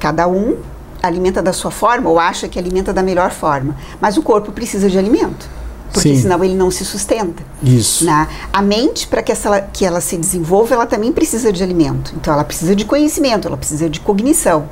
cada 0.00 0.26
um 0.26 0.58
alimenta 1.02 1.42
da 1.42 1.52
sua 1.52 1.70
forma 1.70 2.10
ou 2.10 2.18
acha 2.18 2.48
que 2.48 2.58
alimenta 2.58 2.92
da 2.92 3.02
melhor 3.02 3.30
forma, 3.30 3.76
mas 4.00 4.16
o 4.16 4.22
corpo 4.22 4.52
precisa 4.52 4.88
de 4.90 4.98
alimento 4.98 5.48
porque 5.94 6.08
Sim. 6.08 6.22
senão 6.22 6.42
ele 6.42 6.56
não 6.56 6.72
se 6.72 6.84
sustenta. 6.84 7.40
Isso. 7.62 8.04
Né? 8.04 8.28
A 8.52 8.60
mente, 8.60 9.06
para 9.06 9.22
que, 9.22 9.30
essa, 9.30 9.60
que 9.60 9.86
ela 9.86 10.00
se 10.00 10.16
desenvolva, 10.16 10.74
ela 10.74 10.86
também 10.86 11.12
precisa 11.12 11.52
de 11.52 11.62
alimento. 11.62 12.12
Então, 12.16 12.34
ela 12.34 12.42
precisa 12.42 12.74
de 12.74 12.84
conhecimento, 12.84 13.46
ela 13.46 13.56
precisa 13.56 13.88
de 13.88 14.00
cognição. 14.00 14.68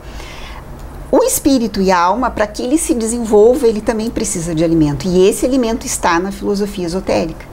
O 1.12 1.22
espírito 1.22 1.80
e 1.80 1.92
a 1.92 1.98
alma, 1.98 2.28
para 2.28 2.46
que 2.46 2.62
ele 2.62 2.76
se 2.76 2.92
desenvolva, 2.92 3.68
ele 3.68 3.80
também 3.80 4.10
precisa 4.10 4.52
de 4.52 4.64
alimento. 4.64 5.06
E 5.06 5.28
esse 5.28 5.46
alimento 5.46 5.86
está 5.86 6.18
na 6.18 6.32
filosofia 6.32 6.86
esotérica. 6.86 7.46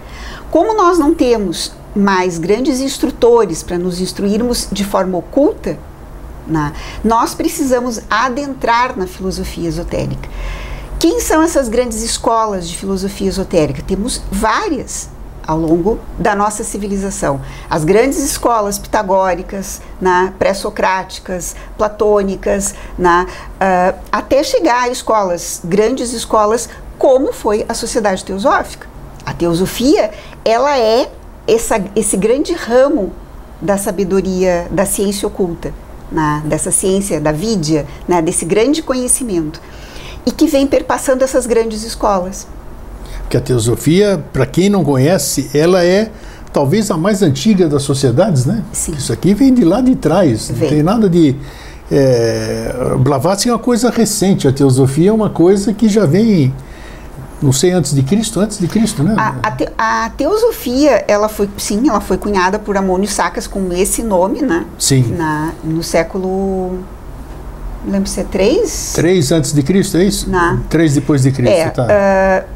Como 0.49 0.75
nós 0.75 0.97
não 0.97 1.13
temos 1.13 1.71
mais 1.95 2.39
grandes 2.39 2.79
instrutores 2.79 3.62
para 3.62 3.77
nos 3.77 4.01
instruirmos 4.01 4.67
de 4.71 4.84
forma 4.84 5.17
oculta, 5.17 5.77
né, 6.47 6.73
nós 7.03 7.36
precisamos 7.36 8.01
adentrar 8.10 8.97
na 8.97 9.05
filosofia 9.05 9.67
esotérica. 9.67 10.27
Quem 10.99 11.21
são 11.21 11.41
essas 11.41 11.69
grandes 11.69 12.01
escolas 12.01 12.67
de 12.67 12.75
filosofia 12.77 13.29
esotérica? 13.29 13.81
Temos 13.81 14.21
várias 14.29 15.07
ao 15.47 15.57
longo 15.57 15.97
da 16.19 16.35
nossa 16.35 16.62
civilização. 16.62 17.39
As 17.69 17.85
grandes 17.85 18.19
escolas 18.19 18.77
pitagóricas, 18.77 19.81
né, 20.01 20.33
pré-socráticas, 20.38 21.55
platônicas, 21.77 22.75
né, 22.97 23.25
uh, 23.25 23.97
até 24.12 24.43
chegar 24.43 24.83
a 24.83 24.89
escolas, 24.89 25.62
grandes 25.63 26.12
escolas, 26.12 26.67
como 26.97 27.31
foi 27.31 27.65
a 27.69 27.73
sociedade 27.73 28.25
teosófica. 28.25 28.85
A 29.25 29.33
teosofia, 29.33 30.12
ela 30.43 30.77
é 30.77 31.09
essa, 31.47 31.81
esse 31.95 32.17
grande 32.17 32.51
ramo 32.51 33.13
da 33.62 33.77
sabedoria, 33.77 34.67
da 34.69 34.85
ciência 34.85 35.25
oculta, 35.29 35.73
né, 36.12 36.41
dessa 36.43 36.71
ciência 36.71 37.21
da 37.21 37.31
vidya, 37.31 37.88
né, 38.05 38.21
desse 38.21 38.43
grande 38.43 38.83
conhecimento 38.83 39.62
e 40.25 40.32
que 40.32 40.47
vem 40.47 40.67
perpassando 40.67 41.23
essas 41.23 41.45
grandes 41.45 41.84
escolas. 41.84 42.47
Que 43.29 43.38
a 43.38 43.41
teosofia, 43.41 44.23
para 44.34 44.45
quem 44.45 44.69
não 44.69 44.84
conhece, 44.84 45.49
ela 45.53 45.84
é 45.84 46.12
talvez 46.51 46.89
a 46.89 46.97
mais 46.97 47.21
antiga 47.21 47.67
das 47.67 47.84
sociedades, 47.84 48.45
né? 48.45 48.63
Sim. 48.73 48.93
Isso 48.93 49.13
aqui 49.13 49.34
vem 49.34 49.53
de 49.53 49.63
lá 49.63 49.82
de 49.82 49.95
trás, 49.95 50.49
vem. 50.49 50.62
não 50.62 50.69
tem 50.69 50.84
nada 50.84 51.10
de 51.10 51.36
é, 51.91 52.95
Blavatsky 52.99 53.49
é 53.49 53.53
uma 53.53 53.60
coisa 53.60 53.89
recente, 53.89 54.47
a 54.47 54.51
teosofia 54.51 55.10
é 55.10 55.13
uma 55.13 55.29
coisa 55.29 55.73
que 55.73 55.89
já 55.89 56.05
vem 56.05 56.53
não 57.41 57.53
sei 57.53 57.71
antes 57.71 57.95
de 57.95 58.03
Cristo, 58.03 58.39
antes 58.39 58.60
de 58.60 58.67
Cristo, 58.67 59.01
né? 59.01 59.15
A, 59.17 59.47
a, 59.47 59.51
te, 59.51 59.67
a, 59.77 60.12
teosofia, 60.17 61.05
ela 61.08 61.29
foi, 61.29 61.49
sim, 61.58 61.88
ela 61.88 62.01
foi 62.01 62.17
cunhada 62.17 62.60
por 62.60 62.75
Amônio 62.75 63.08
Sacas 63.08 63.47
com 63.47 63.71
esse 63.71 64.03
nome, 64.03 64.41
né? 64.41 64.65
Sim. 64.77 65.15
Na, 65.15 65.53
no 65.63 65.82
século 65.82 66.79
lembro 67.86 68.10
se 68.10 68.20
é 68.20 68.24
três? 68.24 68.94
Três 68.94 69.32
antes 69.32 69.54
de 69.54 69.63
Cristo, 69.63 69.98
é 69.98 70.04
isso? 70.04 70.30
Três 70.70 70.94
depois 70.94 71.24
de 71.24 71.32
Cristo, 71.32 71.54
é, 71.54 71.70
tá. 71.70 71.86
Uh, 71.86 72.50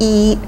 e 0.00 0.38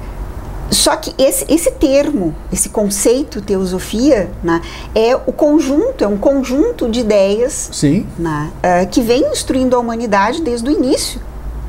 só 0.71 0.95
que 0.95 1.13
esse, 1.17 1.45
esse 1.51 1.71
termo, 1.71 2.35
esse 2.53 2.69
conceito 2.69 3.41
teosofia, 3.41 4.29
né, 4.43 4.61
é 4.93 5.15
o 5.15 5.33
conjunto, 5.33 6.03
é 6.03 6.07
um 6.07 6.17
conjunto 6.17 6.87
de 6.87 6.99
ideias 6.99 7.69
Sim. 7.71 8.05
Né, 8.17 8.51
uh, 8.57 8.87
que 8.87 9.01
vem 9.01 9.23
instruindo 9.31 9.75
a 9.75 9.79
humanidade 9.79 10.41
desde 10.41 10.69
o 10.69 10.71
início 10.71 11.19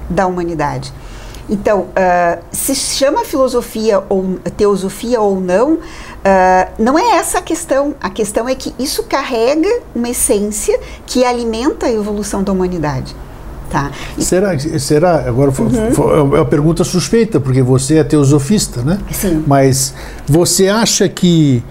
da 0.09 0.27
humanidade. 0.27 0.93
Então, 1.49 1.81
uh, 1.81 2.41
se 2.53 2.77
chama 2.77 3.25
filosofia 3.25 4.05
ou 4.09 4.39
teosofia 4.57 5.21
ou 5.21 5.41
não, 5.41 5.79
Uh, 6.21 6.83
não 6.83 6.99
é 6.99 7.17
essa 7.17 7.39
a 7.39 7.43
questão. 7.43 7.95
A 8.01 8.11
questão 8.11 8.49
é 8.49 8.55
que 8.55 8.75
isso 8.79 9.03
carrega 9.05 9.69
uma 9.95 10.09
essência 10.09 10.79
que 11.07 11.25
alimenta 11.25 11.87
a 11.87 11.93
evolução 11.93 12.43
da 12.43 12.53
humanidade. 12.53 13.15
Tá. 13.71 13.93
Será, 14.19 14.59
será 14.59 15.29
agora 15.29 15.53
uhum. 15.57 16.37
é 16.37 16.41
uma 16.41 16.45
pergunta 16.45 16.83
suspeita, 16.83 17.39
porque 17.39 17.63
você 17.63 17.99
é 17.99 18.05
teosofista, 18.05 18.83
né? 18.83 18.99
Sim. 19.13 19.45
Mas 19.47 19.95
você 20.27 20.69
acha 20.69 21.09
que 21.09 21.63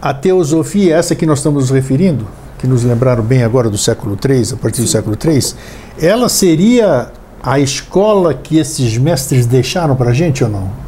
a 0.00 0.12
teosofia, 0.12 0.96
essa 0.96 1.14
que 1.14 1.24
nós 1.24 1.38
estamos 1.38 1.62
nos 1.62 1.70
referindo, 1.70 2.26
que 2.58 2.66
nos 2.66 2.84
lembraram 2.84 3.22
bem 3.22 3.42
agora 3.42 3.70
do 3.70 3.78
século 3.78 4.18
III, 4.22 4.52
a 4.52 4.56
partir 4.56 4.78
Sim. 4.78 4.82
do 4.84 4.88
século 4.88 5.16
III, 5.22 5.54
ela 5.98 6.28
seria 6.28 7.10
a 7.42 7.58
escola 7.58 8.34
que 8.34 8.58
esses 8.58 8.98
mestres 8.98 9.46
deixaram 9.46 9.96
para 9.96 10.10
a 10.10 10.12
gente 10.12 10.44
ou 10.44 10.50
não? 10.50 10.85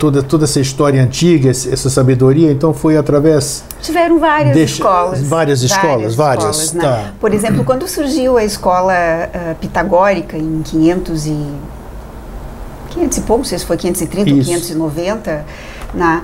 Toda, 0.00 0.22
toda 0.22 0.44
essa 0.44 0.58
história 0.58 1.00
antiga, 1.00 1.50
essa 1.50 1.90
sabedoria, 1.90 2.50
então 2.50 2.72
foi 2.72 2.96
através. 2.96 3.62
Tiveram 3.82 4.18
várias 4.18 4.56
escolas. 4.56 5.20
Várias 5.20 5.62
escolas, 5.62 6.14
várias. 6.14 6.16
várias 6.16 6.62
escolas, 6.62 6.72
né? 6.72 6.82
tá. 6.82 7.12
Por 7.20 7.34
exemplo, 7.34 7.62
quando 7.62 7.86
surgiu 7.86 8.38
a 8.38 8.42
escola 8.44 8.94
uh, 8.94 9.54
pitagórica 9.56 10.36
em 10.36 10.62
500 10.62 11.26
e. 11.26 11.46
500 12.90 13.18
e 13.18 13.20
pouco, 13.20 13.38
não 13.38 13.44
sei 13.44 13.58
se 13.58 13.66
foi 13.66 13.76
530 13.76 14.30
ou 14.30 14.42
590, 14.42 15.44
na, 15.94 16.18
uh, 16.18 16.22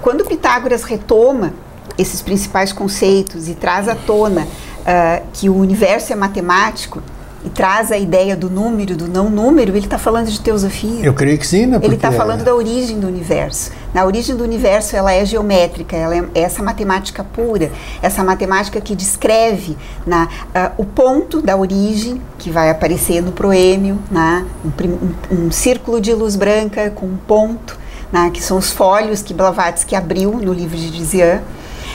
quando 0.00 0.24
Pitágoras 0.24 0.82
retoma 0.82 1.52
esses 1.96 2.20
principais 2.20 2.72
conceitos 2.72 3.48
e 3.48 3.54
traz 3.54 3.88
à 3.88 3.94
tona 3.94 4.42
uh, 4.42 5.24
que 5.32 5.48
o 5.48 5.54
universo 5.56 6.12
é 6.12 6.16
matemático, 6.16 7.00
e 7.44 7.50
traz 7.50 7.92
a 7.92 7.98
ideia 7.98 8.34
do 8.34 8.48
número, 8.48 8.96
do 8.96 9.06
não 9.06 9.28
número, 9.28 9.72
ele 9.76 9.84
está 9.86 9.98
falando 9.98 10.28
de 10.30 10.40
teosofia. 10.40 11.04
Eu 11.04 11.12
creio 11.12 11.36
que 11.38 11.46
sim, 11.46 11.66
né? 11.66 11.78
Ele 11.82 11.94
está 11.96 12.08
Porque- 12.08 12.16
falando 12.18 12.42
da 12.42 12.54
origem 12.54 12.98
do 12.98 13.06
universo. 13.06 13.70
Na 13.92 14.04
origem 14.04 14.34
do 14.34 14.42
universo, 14.42 14.96
ela 14.96 15.12
é 15.12 15.24
geométrica, 15.24 15.94
ela 15.94 16.16
é 16.16 16.24
essa 16.34 16.62
matemática 16.62 17.22
pura, 17.22 17.70
essa 18.00 18.24
matemática 18.24 18.80
que 18.80 18.96
descreve 18.96 19.76
na, 20.06 20.28
ah, 20.54 20.72
o 20.78 20.84
ponto 20.84 21.42
da 21.42 21.54
origem, 21.56 22.20
que 22.38 22.50
vai 22.50 22.70
aparecer 22.70 23.22
no 23.22 23.30
proêmio, 23.32 23.98
né, 24.10 24.44
um, 24.64 25.34
um- 25.34 25.46
um 25.46 25.50
círculo 25.52 26.00
de 26.00 26.12
luz 26.14 26.36
branca 26.36 26.90
com 26.90 27.06
um 27.06 27.16
ponto, 27.16 27.78
né, 28.10 28.30
que 28.32 28.42
são 28.42 28.56
os 28.56 28.70
folhos 28.70 29.22
que 29.22 29.34
Blavatsky 29.34 29.94
abriu 29.94 30.32
no 30.32 30.52
livro 30.52 30.76
de 30.76 30.90
Dizian. 30.90 31.42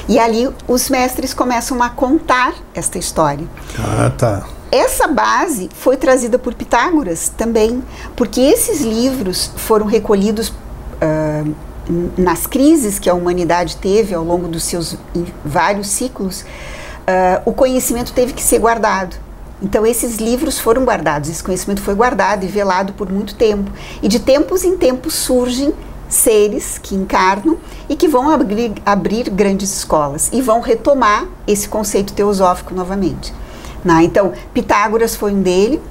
E 0.08 0.18
ali 0.20 0.50
os 0.68 0.90
mestres 0.90 1.34
começam 1.34 1.82
a 1.84 1.90
contar 1.90 2.54
esta 2.74 2.98
história. 2.98 3.46
Ah, 3.78 4.12
tá. 4.18 4.44
Essa 4.72 5.08
base 5.08 5.70
foi 5.74 5.98
trazida 5.98 6.38
por 6.38 6.54
Pitágoras 6.54 7.30
também, 7.36 7.84
porque 8.16 8.40
esses 8.40 8.82
livros 8.82 9.52
foram 9.58 9.86
recolhidos 9.88 10.54
n- 11.90 12.12
nas 12.18 12.46
crises 12.46 13.00
que 13.00 13.10
a 13.10 13.14
humanidade 13.16 13.78
teve 13.78 14.14
ao 14.14 14.24
longo 14.24 14.48
dos 14.48 14.64
seus 14.64 14.96
vários 15.44 15.88
ciclos. 15.88 16.46
ah, 17.08 17.42
o 17.46 17.52
conhecimento 17.54 18.14
teve 18.14 18.34
que 18.34 18.44
ser 18.44 18.60
guardado. 18.60 19.16
Então, 19.62 19.86
esses 19.86 20.18
livros 20.18 20.58
foram 20.60 20.86
guardados, 20.86 21.30
esse 21.30 21.44
conhecimento 21.44 21.82
foi 21.82 21.94
guardado 21.96 22.46
e 22.46 22.48
velado 22.48 22.94
por 22.94 23.12
muito 23.12 23.36
tempo. 23.36 23.70
E 24.02 24.08
de 24.08 24.20
tempos 24.20 24.64
em 24.64 24.78
tempos 24.78 25.16
surgem 25.16 25.74
seres 26.08 26.78
que 26.78 26.96
encarnam 26.96 27.58
e 27.90 27.96
que 27.96 28.08
vão 28.08 28.30
abrir, 28.30 28.72
abrir 28.86 29.30
grandes 29.30 29.76
escolas 29.76 30.30
e 30.32 30.42
vão 30.42 30.62
retomar 30.62 31.26
esse 31.46 31.68
conceito 31.68 32.14
teosófico 32.14 32.74
novamente. 32.74 33.34
Né? 33.84 34.04
Então, 34.04 34.34
Pitágoras 34.54 35.16
foi 35.16 35.32
um 35.34 35.42
dele, 35.42 35.82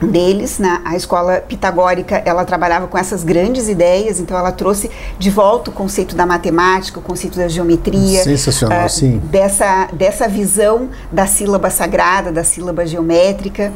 deles, 0.00 0.58
né? 0.58 0.80
a 0.84 0.94
escola 0.94 1.40
pitagórica, 1.40 2.22
ela 2.24 2.44
trabalhava 2.44 2.86
com 2.86 2.98
essas 2.98 3.24
grandes 3.24 3.68
ideias, 3.68 4.20
então 4.20 4.36
ela 4.36 4.52
trouxe 4.52 4.90
de 5.18 5.30
volta 5.30 5.70
o 5.70 5.72
conceito 5.72 6.14
da 6.14 6.26
matemática, 6.26 6.98
o 6.98 7.02
conceito 7.02 7.38
da 7.38 7.48
geometria, 7.48 8.22
Sensacional, 8.22 8.84
ah, 8.84 8.88
sim. 8.88 9.18
dessa, 9.24 9.88
dessa 9.92 10.28
visão 10.28 10.90
da 11.10 11.26
sílaba 11.26 11.70
sagrada, 11.70 12.30
da 12.30 12.44
sílaba 12.44 12.86
geométrica, 12.86 13.72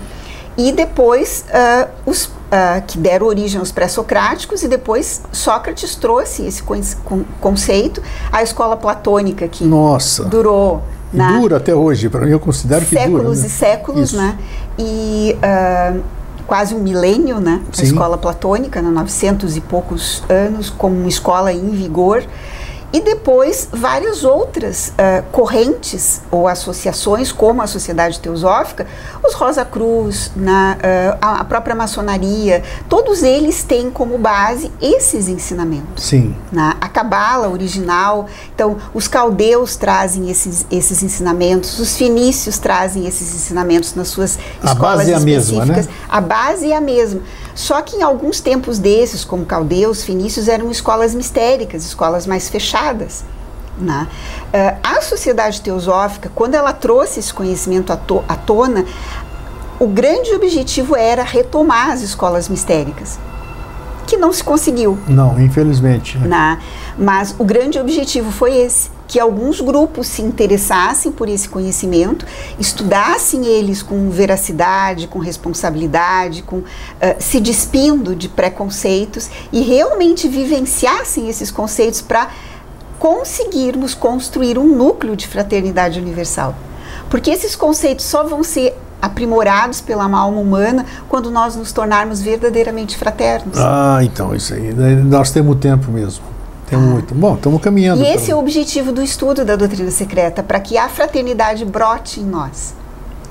e 0.58 0.72
depois 0.72 1.46
ah, 1.52 1.88
os 2.04 2.30
ah, 2.52 2.82
que 2.86 2.98
deram 2.98 3.26
origem 3.26 3.58
aos 3.58 3.72
pré-socráticos, 3.72 4.62
e 4.62 4.68
depois 4.68 5.22
Sócrates 5.32 5.94
trouxe 5.94 6.44
esse 6.46 6.62
con- 6.62 6.82
con- 7.02 7.24
conceito 7.40 8.02
à 8.30 8.42
escola 8.42 8.76
platônica, 8.76 9.48
que 9.48 9.64
Nossa. 9.64 10.24
durou 10.24 10.82
Na- 11.12 11.38
dura 11.38 11.56
até 11.56 11.74
hoje, 11.74 12.08
para 12.08 12.24
mim 12.26 12.32
eu 12.32 12.40
considero 12.40 12.84
que 12.84 12.94
séculos 12.94 13.22
dura. 13.22 13.34
né? 13.40 13.46
e 13.46 13.50
séculos, 13.50 14.00
Isso. 14.10 14.16
né? 14.16 14.38
E 14.78 15.36
ah, 15.42 15.96
quase 16.46 16.74
um 16.74 16.78
milênio, 16.80 17.40
né? 17.40 17.60
A 17.72 17.76
Sim. 17.76 17.84
escola 17.84 18.16
platônica, 18.18 18.80
né? 18.82 18.88
900 18.90 19.56
e 19.56 19.60
poucos 19.60 20.22
anos, 20.28 20.70
como 20.70 20.94
uma 20.96 21.08
escola 21.08 21.52
em 21.52 21.70
vigor. 21.70 22.22
E 22.92 23.00
depois 23.00 23.68
várias 23.72 24.24
outras 24.24 24.92
ah, 24.98 25.22
correntes 25.30 26.22
ou 26.30 26.48
associações, 26.48 27.30
como 27.32 27.62
a 27.62 27.66
Sociedade 27.66 28.18
Teosófica, 28.18 28.86
os 29.30 29.34
Rosa 29.34 29.64
Cruz, 29.64 30.30
na, 30.34 30.76
ah, 31.20 31.40
a- 31.40 31.44
própria 31.44 31.74
maçonaria, 31.74 32.62
todos 32.88 33.22
eles 33.22 33.62
têm 33.62 33.90
como 33.90 34.18
base 34.18 34.70
esses 34.80 35.28
ensinamentos 35.28 36.04
Sim. 36.04 36.34
na 36.52 36.76
a 36.80 36.88
cabala 36.88 37.48
original. 37.48 38.26
Então, 38.54 38.76
os 38.92 39.06
caldeus 39.08 39.76
trazem 39.76 40.30
esses, 40.30 40.66
esses 40.70 41.02
ensinamentos, 41.02 41.78
os 41.78 41.96
fenícios 41.96 42.58
trazem 42.58 43.06
esses 43.06 43.34
ensinamentos 43.34 43.94
nas 43.94 44.08
suas 44.08 44.38
A 44.62 44.72
escolas 44.72 44.98
base 44.98 45.12
é 45.12 45.14
a 45.14 45.20
mesma, 45.20 45.64
né? 45.64 45.86
A 46.08 46.20
base 46.20 46.70
é 46.72 46.76
a 46.76 46.80
mesma. 46.80 47.20
Só 47.54 47.80
que 47.82 47.96
em 47.96 48.02
alguns 48.02 48.40
tempos 48.40 48.78
desses, 48.78 49.24
como 49.24 49.44
caldeus, 49.44 50.02
fenícios, 50.02 50.48
eram 50.48 50.70
escolas 50.70 51.14
mistéricas, 51.14 51.84
escolas 51.84 52.26
mais 52.26 52.48
fechadas. 52.48 53.24
Né? 53.80 54.06
Ah, 54.52 54.76
a 54.98 55.00
sociedade 55.02 55.60
teosófica, 55.60 56.30
quando 56.34 56.54
ela 56.54 56.72
trouxe 56.72 57.20
esse 57.20 57.32
conhecimento 57.32 57.92
à, 57.92 57.96
to- 57.96 58.24
à 58.28 58.36
tona, 58.36 58.84
o 59.78 59.86
grande 59.86 60.32
objetivo 60.34 60.94
era 60.94 61.22
retomar 61.22 61.90
as 61.90 62.02
escolas 62.02 62.48
mistéricas, 62.48 63.18
que 64.06 64.16
não 64.16 64.32
se 64.32 64.42
conseguiu 64.44 64.98
Não, 65.08 65.40
infelizmente. 65.40 66.18
né? 66.18 66.58
mas 66.98 67.34
o 67.38 67.44
grande 67.44 67.78
objetivo 67.78 68.30
foi 68.30 68.56
esse 68.56 68.90
que 69.08 69.18
alguns 69.18 69.60
grupos 69.60 70.06
se 70.06 70.22
interessassem 70.22 71.10
por 71.10 71.28
esse 71.28 71.48
conhecimento, 71.48 72.24
estudassem 72.60 73.44
eles 73.44 73.82
com 73.82 74.08
veracidade, 74.08 75.08
com 75.08 75.18
responsabilidade, 75.18 76.42
com 76.42 76.62
ah, 77.00 77.16
se 77.18 77.40
despindo 77.40 78.14
de 78.14 78.28
preconceitos 78.28 79.28
e 79.50 79.62
realmente 79.62 80.28
vivenciassem 80.28 81.28
esses 81.28 81.50
conceitos 81.50 82.00
para 82.00 82.28
conseguirmos 83.00 83.94
construir 83.94 84.58
um 84.58 84.76
núcleo 84.76 85.16
de 85.16 85.26
fraternidade 85.26 85.98
universal. 85.98 86.54
Porque 87.08 87.30
esses 87.30 87.56
conceitos 87.56 88.04
só 88.04 88.22
vão 88.22 88.44
ser 88.44 88.76
aprimorados 89.00 89.80
pela 89.80 90.04
alma 90.04 90.38
humana 90.38 90.84
quando 91.08 91.30
nós 91.30 91.56
nos 91.56 91.72
tornarmos 91.72 92.20
verdadeiramente 92.20 92.98
fraternos. 92.98 93.56
Ah, 93.58 94.00
então, 94.02 94.34
isso 94.34 94.52
aí. 94.52 94.74
Nós 94.74 95.30
temos 95.30 95.56
tempo 95.56 95.90
mesmo. 95.90 96.22
Temos 96.68 96.90
muito. 96.90 97.14
Bom, 97.14 97.34
estamos 97.34 97.62
caminhando. 97.62 98.02
E 98.02 98.06
esse 98.06 98.30
é 98.30 98.34
o 98.34 98.38
objetivo 98.38 98.92
do 98.92 99.02
estudo 99.02 99.46
da 99.46 99.56
doutrina 99.56 99.90
secreta, 99.90 100.42
para 100.42 100.60
que 100.60 100.76
a 100.76 100.88
fraternidade 100.88 101.64
brote 101.64 102.20
em 102.20 102.24
nós. 102.24 102.74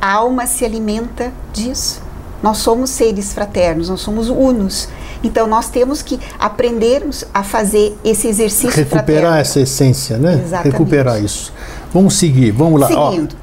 A 0.02 0.14
alma 0.14 0.48
se 0.48 0.66
alimenta 0.66 1.32
disso. 1.54 2.02
Nós 2.42 2.58
somos 2.60 2.90
seres 2.90 3.34
fraternos, 3.34 3.90
nós 3.90 4.00
somos 4.02 4.30
unos. 4.30 4.88
Então 5.24 5.46
nós 5.48 5.70
temos 5.70 6.02
que 6.02 6.20
aprendermos 6.40 7.26
a 7.34 7.44
fazer 7.44 7.98
esse 8.04 8.28
exercício 8.28 8.70
Recuperar 8.70 9.06
fraterno. 9.06 9.36
essa 9.38 9.60
essência, 9.60 10.18
né? 10.18 10.42
Exatamente. 10.44 10.72
Recuperar 10.72 11.22
isso. 11.24 11.52
Vamos 11.94 12.18
seguir, 12.18 12.52
vamos 12.52 12.80
lá. 12.80 12.88
Ó, 12.96 13.12
Seguindo. 13.12 13.36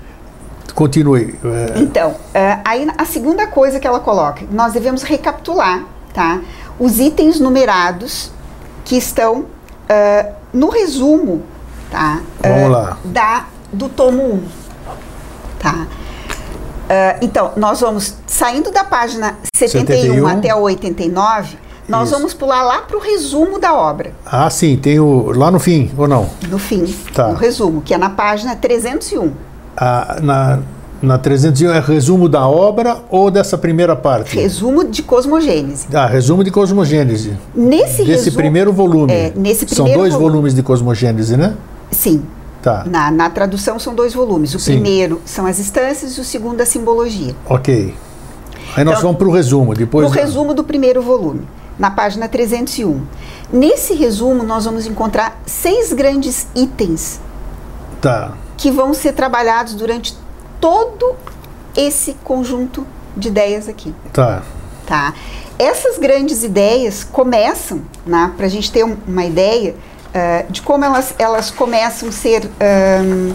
continue. 0.75 1.39
É, 1.45 1.79
Então, 1.81 2.15
eh, 2.33 2.59
aí 2.65 2.87
a 2.97 3.05
segunda 3.05 3.47
coisa 3.47 3.79
que 3.79 3.87
ela 3.87 4.01
coloca, 4.01 4.43
nós 4.51 4.73
devemos 4.73 5.03
recapitular, 5.03 5.85
tá? 6.15 6.41
Os 6.79 6.99
itens 6.99 7.39
numerados 7.41 8.31
que 8.85 8.97
estão 8.97 9.45
eh, 9.89 10.33
no 10.53 10.69
resumo, 10.71 11.43
tá? 11.91 12.21
Vamos 12.43 12.59
Eh, 12.63 12.69
lá. 12.69 12.99
Da, 13.05 13.47
do 13.73 13.89
tomo 13.91 14.23
1, 14.23 14.43
tá? 15.59 15.87
Eh, 16.89 17.17
então, 17.23 17.53
nós 17.57 17.81
vamos, 17.81 18.15
saindo 18.27 18.71
da 18.71 18.85
página 18.85 19.37
71, 19.55 19.87
71. 19.97 20.27
até 20.29 20.51
a 20.51 20.57
89, 20.57 21.57
nós 21.89 22.09
Isso. 22.09 22.17
vamos 22.19 22.35
pular 22.35 22.63
lá 22.63 22.79
para 22.83 22.97
o 22.97 23.01
resumo 23.01 23.59
da 23.59 23.75
obra, 23.75 24.13
Ah, 24.25 24.49
sim, 24.51 24.77
tem 24.77 24.99
o. 24.99 25.31
Lá 25.37 25.51
no 25.51 25.59
fim, 25.59 25.91
ou 25.97 26.07
não? 26.09 26.29
no 26.49 26.59
fim, 26.59 26.85
Tá. 27.15 27.29
no 27.29 27.35
resumo, 27.35 27.81
que 27.81 27.95
é 27.95 27.99
na 27.99 28.11
página 28.11 28.55
301. 28.57 29.33
Ah, 29.77 30.19
na, 30.23 30.59
na 31.03 31.19
301 31.19 31.71
é 31.73 31.81
resumo 31.81 32.29
da 32.29 32.47
obra 32.49 32.99
ou 33.11 33.31
dessa 33.31 33.59
primeira 33.59 33.95
parte? 33.95 34.35
Resumo 34.37 34.83
de 34.85 35.03
cosmogênese. 35.03 35.87
Ah, 35.95 36.07
resumo 36.07 36.43
de 36.43 36.51
Cosmogênese. 36.51 37.37
Nesse 37.55 37.99
Desse 37.99 38.05
resumo, 38.05 38.37
primeiro 38.37 38.73
volume. 38.73 39.13
É, 39.13 39.33
nesse 39.37 39.67
São 39.69 39.85
primeiro 39.85 40.01
dois 40.01 40.13
volume. 40.15 40.31
volumes 40.33 40.55
de 40.55 40.63
Cosmogênese, 40.63 41.37
né? 41.37 41.55
Sim. 41.91 42.23
Tá. 42.67 42.83
Na, 42.85 43.13
na 43.13 43.31
tradução 43.31 43.79
são 43.79 43.95
dois 43.95 44.13
volumes. 44.13 44.53
O 44.53 44.59
Sim. 44.59 44.73
primeiro 44.73 45.23
são 45.25 45.47
as 45.47 45.61
instâncias 45.61 46.19
e 46.19 46.21
o 46.21 46.25
segundo 46.25 46.61
a 46.61 46.67
simbologia. 46.67 47.33
Ok. 47.49 47.95
Aí 48.75 48.83
nós 48.83 48.95
Então, 48.95 49.03
vamos 49.03 49.19
para 49.19 49.29
o 49.29 49.31
resumo. 49.31 49.73
Depois 49.73 50.05
o 50.05 50.11
resumo 50.11 50.53
do 50.53 50.65
primeiro 50.65 51.01
volume, 51.01 51.47
na 51.79 51.93
página 51.93 52.27
301. 52.29 53.03
Nesse 53.53 53.95
resumo, 53.95 54.43
nós 54.43 54.65
vamos 54.65 54.85
encontrar 54.85 55.41
seis 55.47 55.93
grandes 55.93 56.49
itens 56.57 57.21
Tá. 58.01 58.33
que 58.57 58.69
vão 58.73 58.93
ser 58.93 59.13
trabalhados 59.13 59.75
durante 59.75 60.19
todo 60.61 61.15
esse 61.77 62.15
conjunto 62.25 62.85
de 63.17 63.29
ideias 63.29 63.69
aqui. 63.69 63.95
Tá. 64.13 64.43
Tá? 64.89 65.15
Essas 65.57 65.99
grandes 65.99 66.43
ideias 66.43 67.05
começam, 67.05 67.83
né, 68.05 68.33
para 68.37 68.47
a 68.47 68.49
gente 68.49 68.73
ter 68.73 68.85
um- 68.85 68.97
uma 69.07 69.25
ideia 69.25 69.77
eh, 70.17 70.47
de 70.49 70.63
como 70.63 70.83
elas, 70.85 71.15
elas 71.19 71.51
começam 71.51 72.09
a 72.09 72.13
ser 72.13 72.51
ahn, 72.59 73.35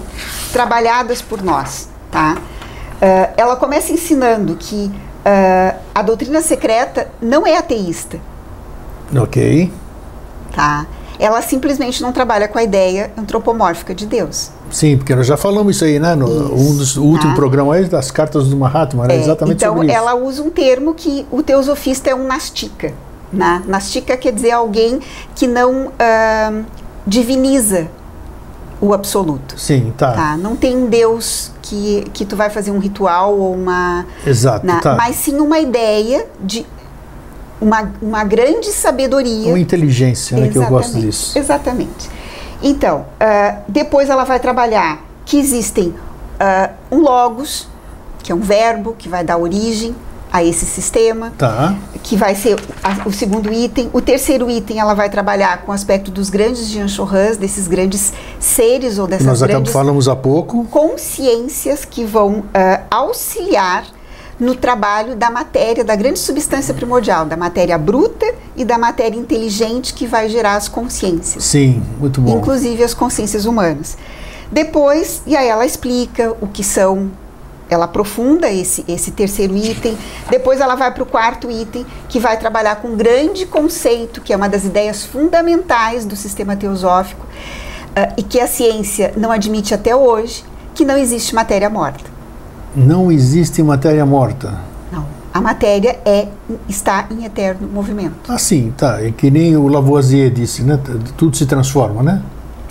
trabalhadas 0.52 1.22
por 1.22 1.44
nós. 1.44 1.88
Tá? 2.10 2.38
Eh, 3.00 3.30
ela 3.38 3.56
começa 3.56 3.92
ensinando 3.94 4.56
que 4.56 4.92
ah, 5.24 5.76
a 5.94 6.02
doutrina 6.02 6.42
secreta 6.42 7.08
não 7.22 7.46
é 7.46 7.56
ateísta. 7.56 8.20
Ok. 9.16 9.72
Tá? 10.56 10.88
Ela 11.20 11.42
simplesmente 11.44 12.02
não 12.02 12.12
trabalha 12.12 12.48
com 12.48 12.58
a 12.58 12.64
ideia 12.64 13.12
antropomórfica 13.16 13.94
de 13.94 14.08
Deus. 14.08 14.50
Sim, 14.72 14.98
porque 14.98 15.14
nós 15.14 15.28
já 15.28 15.38
falamos 15.38 15.76
isso 15.76 15.86
aí, 15.86 16.00
né? 16.00 16.16
No 16.16 16.26
Isso, 16.28 16.54
um 16.56 16.76
dos 16.78 16.98
últimos 16.98 17.34
tá. 17.34 17.36
programas 17.36 17.88
das 17.90 18.10
cartas 18.10 18.48
do 18.48 18.58
Mahatma, 18.58 19.04
era 19.04 19.14
É, 19.14 19.20
exatamente 19.20 19.58
então, 19.58 19.74
sobre 19.74 19.88
isso. 19.88 19.96
ela 19.96 20.16
usa 20.16 20.42
um 20.42 20.50
termo 20.50 20.96
que 20.96 21.28
o 21.30 21.44
teosofista 21.44 22.10
é 22.10 22.16
um 22.16 22.26
nastica. 22.26 22.94
Né? 23.32 23.64
Nastica 23.66 24.18
quer 24.18 24.34
dizer 24.34 24.52
alguém 24.52 25.00
que 25.36 25.48
não 25.48 25.92
ah, 25.98 26.62
diviniza 27.08 27.88
o 28.82 28.94
absoluto. 28.94 29.60
Sim, 29.60 29.94
tá. 29.98 30.12
tá. 30.12 30.38
Não 30.38 30.56
tem 30.56 30.76
um 30.76 30.88
Deus 30.88 31.52
que, 31.62 32.06
que 32.14 32.26
tu 32.26 32.36
vai 32.36 32.50
fazer 32.50 32.72
um 32.72 32.80
ritual 32.80 33.38
ou 33.38 33.54
uma. 33.54 34.06
Exato, 34.26 34.66
na- 34.66 34.80
tá. 34.82 34.96
Mas 34.96 35.16
sim 35.18 35.40
uma 35.40 35.60
ideia 35.60 36.28
de 36.42 36.66
uma, 37.62 37.92
uma 38.02 38.24
grande 38.24 38.72
sabedoria. 38.72 39.50
Uma 39.50 39.60
inteligência, 39.60 40.36
né, 40.38 40.50
que 40.50 40.58
eu 40.58 40.66
gosto 40.66 41.00
disso. 41.00 41.38
Exatamente. 41.38 42.10
Então, 42.62 43.06
ah, 43.20 43.60
depois 43.68 44.10
ela 44.10 44.24
vai 44.24 44.40
trabalhar 44.40 45.04
que 45.26 45.38
existem 45.40 45.94
ah, 46.40 46.72
um 46.92 47.00
logos, 47.00 47.68
que 48.24 48.32
é 48.32 48.36
um 48.36 48.42
verbo 48.42 48.96
que 48.98 49.08
vai 49.08 49.24
dar 49.24 49.38
origem 49.38 49.96
a 50.32 50.44
esse 50.44 50.66
sistema, 50.66 51.34
Tá. 51.38 51.76
que 52.04 52.16
vai 52.16 52.34
ser 52.36 52.58
a- 52.84 53.08
o 53.08 53.12
segundo 53.12 53.52
item. 53.52 53.90
O 53.94 54.00
terceiro 54.02 54.50
item 54.50 54.80
ela 54.80 54.94
vai 54.94 55.10
trabalhar 55.10 55.62
com 55.64 55.72
o 55.72 55.76
aspecto 55.76 56.10
dos 56.10 56.30
grandes 56.30 56.68
Jean-Chorans, 56.70 57.38
desses 57.38 57.68
grandes 57.68 58.14
seres 58.40 58.98
ou 58.98 59.08
dessas 59.08 59.28
nós 59.28 59.42
grandes 59.42 59.72
falamos 59.74 60.08
há 60.08 60.16
pouco. 60.16 60.64
consciências 60.66 61.84
que 61.86 62.04
vão 62.06 62.44
ah, 62.54 62.82
auxiliar 62.90 63.86
no 64.40 64.56
trabalho 64.56 65.16
da 65.16 65.30
matéria, 65.30 65.84
da 65.84 65.96
grande 65.96 66.18
substância 66.18 66.74
primordial, 66.74 67.26
da 67.26 67.38
matéria 67.38 67.78
bruta 67.78 68.26
e 68.56 68.66
da 68.66 68.76
matéria 68.78 69.16
inteligente 69.18 69.94
que 69.94 70.08
vai 70.08 70.30
gerar 70.30 70.56
as 70.56 70.68
consciências, 70.68 71.44
Sim, 71.44 71.84
muito 72.00 72.20
bom. 72.22 72.40
inclusive 72.40 72.84
as 72.84 72.94
consciências 72.94 73.46
humanas. 73.46 73.96
Depois, 74.52 75.22
e 75.28 75.36
aí 75.36 75.48
ela 75.48 75.66
explica 75.66 76.34
o 76.42 76.48
que 76.48 76.64
são, 76.64 77.12
ela 77.72 77.86
aprofunda 77.86 78.52
esse, 78.52 78.84
esse 78.86 79.12
terceiro 79.12 79.56
item. 79.56 79.98
Depois 80.30 80.60
ela 80.60 80.76
vai 80.76 80.94
para 80.94 81.04
o 81.04 81.06
quarto 81.06 81.50
item, 81.50 81.86
que 82.10 82.20
vai 82.20 82.38
trabalhar 82.38 82.76
com 82.76 82.90
um 82.90 82.98
grande 82.98 83.46
conceito, 83.46 84.20
que 84.20 84.34
é 84.34 84.36
uma 84.36 84.50
das 84.50 84.66
ideias 84.66 85.06
fundamentais 85.06 86.04
do 86.04 86.18
sistema 86.18 86.54
teosófico, 86.56 87.26
ah, 87.96 88.14
e 88.18 88.24
que 88.24 88.42
a 88.42 88.48
ciência 88.48 89.14
não 89.16 89.32
admite 89.32 89.74
até 89.74 89.96
hoje, 89.96 90.44
que 90.76 90.84
não 90.84 90.98
existe 90.98 91.34
matéria 91.34 91.70
morta. 91.70 92.12
Não 92.76 93.10
existe 93.10 93.64
matéria 93.64 94.06
morta. 94.06 94.60
Não. 94.92 95.06
A 95.34 95.40
matéria 95.40 95.98
é, 96.06 96.28
está 96.68 97.08
em 97.10 97.24
eterno 97.24 97.70
movimento. 97.70 98.30
Ah, 98.30 98.38
sim, 98.38 98.74
tá. 98.78 99.02
É 99.02 99.12
que 99.12 99.32
nem 99.32 99.56
o 99.56 99.70
Lavoisier 99.70 100.30
disse, 100.30 100.62
né? 100.62 100.78
Tudo 101.16 101.38
se 101.38 101.46
transforma, 101.46 102.04
né? 102.04 102.22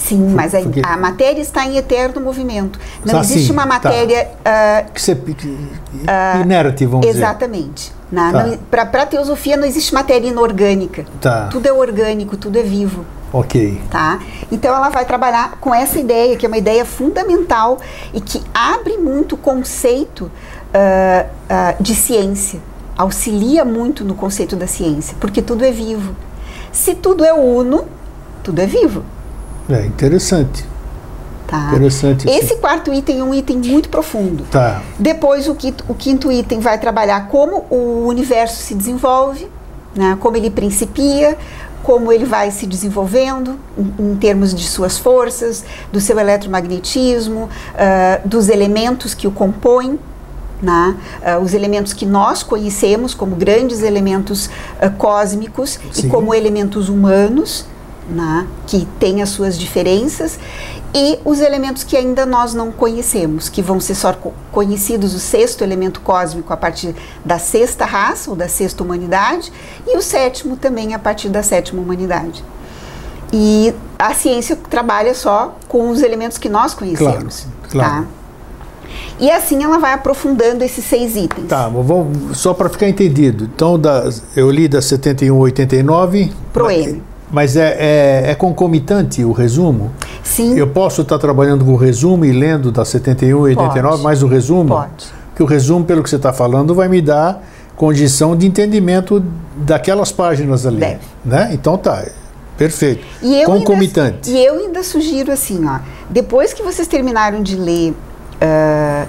Sim, 0.00 0.30
mas 0.34 0.54
a, 0.54 0.60
porque- 0.60 0.80
a 0.82 0.96
matéria 0.96 1.40
está 1.42 1.64
em 1.66 1.76
eterno 1.76 2.20
movimento. 2.22 2.78
Não 3.04 3.18
Ah, 3.18 3.20
existe 3.20 3.46
sim, 3.48 3.52
uma 3.52 3.62
tá. 3.62 3.68
matéria 3.68 4.28
ah, 4.44 4.84
Que 4.92 5.00
você, 5.00 5.14
que- 5.14 5.58
inerte, 6.42 6.86
vamos 6.86 7.06
dizer. 7.06 7.18
Exatamente. 7.18 7.92
Tá. 8.12 8.58
Para 8.70 9.02
a 9.02 9.06
teosofia 9.06 9.56
não 9.56 9.64
existe 9.66 9.92
matéria 9.94 10.26
inorgânica. 10.28 11.04
Tá. 11.20 11.46
Tudo 11.48 11.66
é 11.66 11.72
orgânico, 11.72 12.36
tudo 12.36 12.58
é 12.58 12.62
vivo. 12.62 13.04
Ok. 13.32 13.80
Tá? 13.90 14.18
Então 14.50 14.74
ela 14.74 14.88
vai 14.88 15.04
trabalhar 15.04 15.58
com 15.60 15.72
essa 15.72 16.00
ideia, 16.00 16.36
que 16.36 16.44
é 16.44 16.48
uma 16.48 16.58
ideia 16.58 16.84
fundamental 16.84 17.78
e 18.12 18.20
que 18.20 18.42
abre 18.52 18.96
muito 18.96 19.34
o 19.36 19.38
conceito 19.38 20.28
ah, 20.74 21.26
ah, 21.48 21.74
de 21.80 21.94
ciência, 21.94 22.58
auxilia 22.96 23.64
muito 23.64 24.02
no 24.04 24.14
conceito 24.14 24.56
da 24.56 24.66
ciência, 24.66 25.16
porque 25.20 25.40
tudo 25.42 25.64
é 25.64 25.70
vivo. 25.70 26.16
Se 26.72 26.94
tudo 26.94 27.24
é 27.24 27.32
uno, 27.32 27.84
tudo 28.42 28.60
é 28.60 28.66
vivo. 28.66 29.04
É 29.74 29.86
interessante. 29.86 30.64
Tá? 31.46 31.68
Interessante. 31.68 32.28
isso. 32.28 32.38
Esse 32.38 32.56
quarto 32.56 32.92
item 32.92 33.18
é 33.20 33.24
um 33.24 33.34
item 33.34 33.58
muito 33.58 33.88
profundo. 33.88 34.44
Tá. 34.50 34.82
Depois, 34.98 35.48
o 35.48 35.54
quinto, 35.54 35.84
o 35.88 35.94
quinto 35.94 36.30
item 36.30 36.60
vai 36.60 36.78
trabalhar 36.78 37.26
como 37.28 37.66
o 37.70 38.06
universo 38.06 38.62
se 38.62 38.74
desenvolve, 38.74 39.48
né, 39.94 40.16
como 40.20 40.36
ele 40.36 40.48
principia, 40.48 41.36
como 41.82 42.12
ele 42.12 42.24
vai 42.24 42.50
se 42.52 42.66
desenvolvendo 42.66 43.58
em, 43.76 44.12
em 44.12 44.16
termos 44.16 44.54
de 44.54 44.68
suas 44.68 44.98
forças, 44.98 45.64
do 45.90 46.00
seu 46.00 46.18
eletromagnetismo, 46.20 47.48
ah, 47.74 48.20
dos 48.24 48.48
elementos 48.48 49.14
que 49.14 49.26
o 49.26 49.30
compõem. 49.30 49.98
né, 50.62 50.94
ah, 51.24 51.38
os 51.38 51.54
elementos 51.54 51.92
que 51.92 52.04
nós 52.04 52.42
conhecemos 52.42 53.14
como 53.14 53.34
grandes 53.34 53.82
elementos 53.82 54.50
ah, 54.80 54.90
cósmicos 54.90 55.80
Sim. 55.90 56.06
e 56.06 56.10
como 56.10 56.34
elementos 56.34 56.88
humanos, 56.88 57.64
né, 58.10 58.46
que 58.66 58.86
têm 58.98 59.22
as 59.22 59.28
suas 59.30 59.58
diferenças, 59.58 60.38
e 60.92 61.18
os 61.24 61.40
elementos 61.40 61.84
que 61.84 61.96
ainda 61.96 62.26
nós 62.26 62.52
não 62.52 62.72
conhecemos, 62.72 63.48
que 63.48 63.62
vão 63.62 63.78
ser 63.78 63.94
só 63.94 64.12
co- 64.12 64.32
conhecidos 64.50 65.14
o 65.14 65.20
sexto 65.20 65.62
elemento 65.62 66.00
cósmico 66.00 66.52
a 66.52 66.56
partir 66.56 66.94
da 67.24 67.38
sexta 67.38 67.84
raça 67.84 68.28
ou 68.30 68.34
da 68.36 68.48
sexta 68.48 68.82
humanidade, 68.82 69.52
e 69.86 69.96
o 69.96 70.02
sétimo 70.02 70.56
também 70.56 70.92
a 70.92 70.98
partir 70.98 71.28
da 71.28 71.42
sétima 71.44 71.80
humanidade. 71.80 72.44
E 73.32 73.72
a 73.96 74.12
ciência 74.14 74.56
trabalha 74.68 75.14
só 75.14 75.56
com 75.68 75.90
os 75.90 76.02
elementos 76.02 76.36
que 76.38 76.48
nós 76.48 76.74
conhecemos. 76.74 77.46
claro. 77.70 78.02
Tá? 78.02 78.04
E 79.20 79.30
assim 79.30 79.62
ela 79.62 79.78
vai 79.78 79.92
aprofundando 79.92 80.64
esses 80.64 80.84
seis 80.84 81.14
itens. 81.14 81.46
Tá, 81.46 81.68
vamos, 81.68 82.36
só 82.38 82.52
para 82.52 82.68
ficar 82.68 82.88
entendido. 82.88 83.44
Então, 83.44 83.78
da, 83.78 84.08
eu 84.34 84.50
li 84.50 84.66
da 84.66 84.82
71 84.82 85.36
a 85.36 85.38
89. 85.42 86.32
Proeme. 86.52 87.02
Mas 87.30 87.56
é, 87.56 87.76
é, 87.78 88.30
é 88.30 88.34
concomitante 88.34 89.24
o 89.24 89.32
resumo? 89.32 89.92
Sim, 90.22 90.56
Eu 90.56 90.68
posso 90.68 91.02
estar 91.02 91.18
trabalhando 91.18 91.64
com 91.64 91.72
o 91.72 91.76
resumo 91.76 92.24
e 92.24 92.32
lendo 92.32 92.70
da 92.72 92.84
71 92.84 93.38
a 93.38 93.40
89, 93.42 93.88
Pode. 93.90 94.02
mais 94.02 94.22
o 94.22 94.26
resumo? 94.26 94.68
Pode. 94.68 95.06
Que 95.34 95.42
o 95.42 95.46
resumo, 95.46 95.84
pelo 95.84 96.02
que 96.02 96.10
você 96.10 96.16
está 96.16 96.32
falando, 96.32 96.74
vai 96.74 96.88
me 96.88 97.00
dar 97.00 97.42
condição 97.76 98.36
de 98.36 98.46
entendimento 98.46 99.24
daquelas 99.56 100.12
páginas 100.12 100.66
ali. 100.66 100.78
Deve. 100.80 101.00
Né? 101.24 101.50
Então 101.52 101.78
tá, 101.78 102.04
perfeito. 102.58 103.06
E 103.22 103.40
eu 103.40 103.46
Concomitante. 103.46 104.28
Ainda, 104.28 104.38
e 104.38 104.44
eu 104.44 104.54
ainda 104.54 104.82
sugiro 104.82 105.32
assim, 105.32 105.64
ó, 105.66 105.78
depois 106.10 106.52
que 106.52 106.62
vocês 106.62 106.86
terminaram 106.86 107.42
de 107.42 107.56
ler 107.56 107.94
ah, 108.40 109.06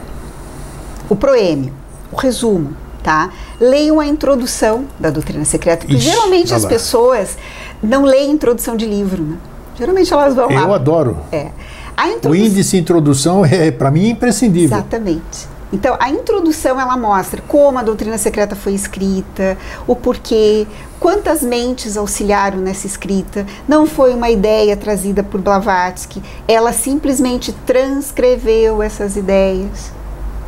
o 1.09 1.15
proêmio, 1.15 1.74
o 2.11 2.15
resumo, 2.15 2.76
tá? 3.03 3.32
Leiam 3.59 3.99
a 3.99 4.05
introdução 4.05 4.86
da 4.99 5.09
doutrina 5.09 5.43
secreta, 5.43 5.86
porque 5.86 5.97
Ixi, 5.97 6.09
geralmente 6.09 6.53
as 6.53 6.63
lá. 6.63 6.69
pessoas 6.69 7.38
não 7.82 8.03
leem 8.03 8.32
introdução 8.32 8.75
de 8.75 8.86
livro, 8.86 9.23
né? 9.23 9.38
Geralmente 9.75 10.13
elas 10.13 10.36
vão 10.36 10.49
lá. 10.49 10.61
Eu 10.61 10.73
adoro. 10.73 11.17
É. 11.32 11.49
A 11.97 12.27
O 12.27 12.36
índice 12.36 12.77
introdução 12.77 13.45
é 13.45 13.71
para 13.71 13.91
mim 13.91 14.09
imprescindível. 14.09 14.77
Exatamente. 14.77 15.51
Então, 15.73 15.95
a 15.99 16.09
introdução 16.09 16.79
ela 16.79 16.97
mostra 16.97 17.41
como 17.47 17.79
a 17.79 17.84
doutrina 17.84 18.17
secreta 18.17 18.55
foi 18.55 18.73
escrita, 18.73 19.57
o 19.88 19.95
porquê, 19.95 20.67
quantas 20.99 21.41
mentes 21.41 21.95
auxiliaram 21.95 22.57
nessa 22.57 22.86
escrita. 22.86 23.45
Não 23.67 23.86
foi 23.88 24.13
uma 24.13 24.29
ideia 24.29 24.75
trazida 24.75 25.23
por 25.23 25.39
Blavatsky, 25.39 26.21
ela 26.47 26.73
simplesmente 26.73 27.53
transcreveu 27.65 28.84
essas 28.84 29.15
ideias. 29.15 29.91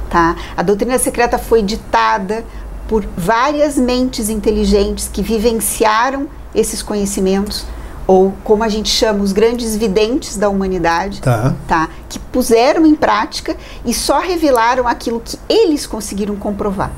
Tá? 0.09 0.35
A 0.57 0.61
doutrina 0.61 0.99
secreta 0.99 1.37
foi 1.37 1.63
ditada 1.63 2.43
por 2.87 3.05
várias 3.17 3.77
mentes 3.77 4.29
inteligentes 4.29 5.09
que 5.11 5.21
vivenciaram 5.21 6.27
esses 6.53 6.81
conhecimentos, 6.81 7.65
ou 8.05 8.33
como 8.43 8.63
a 8.63 8.69
gente 8.69 8.89
chama, 8.89 9.23
os 9.23 9.31
grandes 9.31 9.75
videntes 9.75 10.35
da 10.35 10.49
humanidade 10.49 11.21
Tá. 11.21 11.55
tá? 11.67 11.89
que 12.09 12.19
puseram 12.19 12.85
em 12.85 12.95
prática 12.95 13.55
e 13.85 13.93
só 13.93 14.19
revelaram 14.19 14.87
aquilo 14.87 15.21
que 15.23 15.37
eles 15.47 15.87
conseguiram 15.87 16.35
comprovar. 16.35 16.91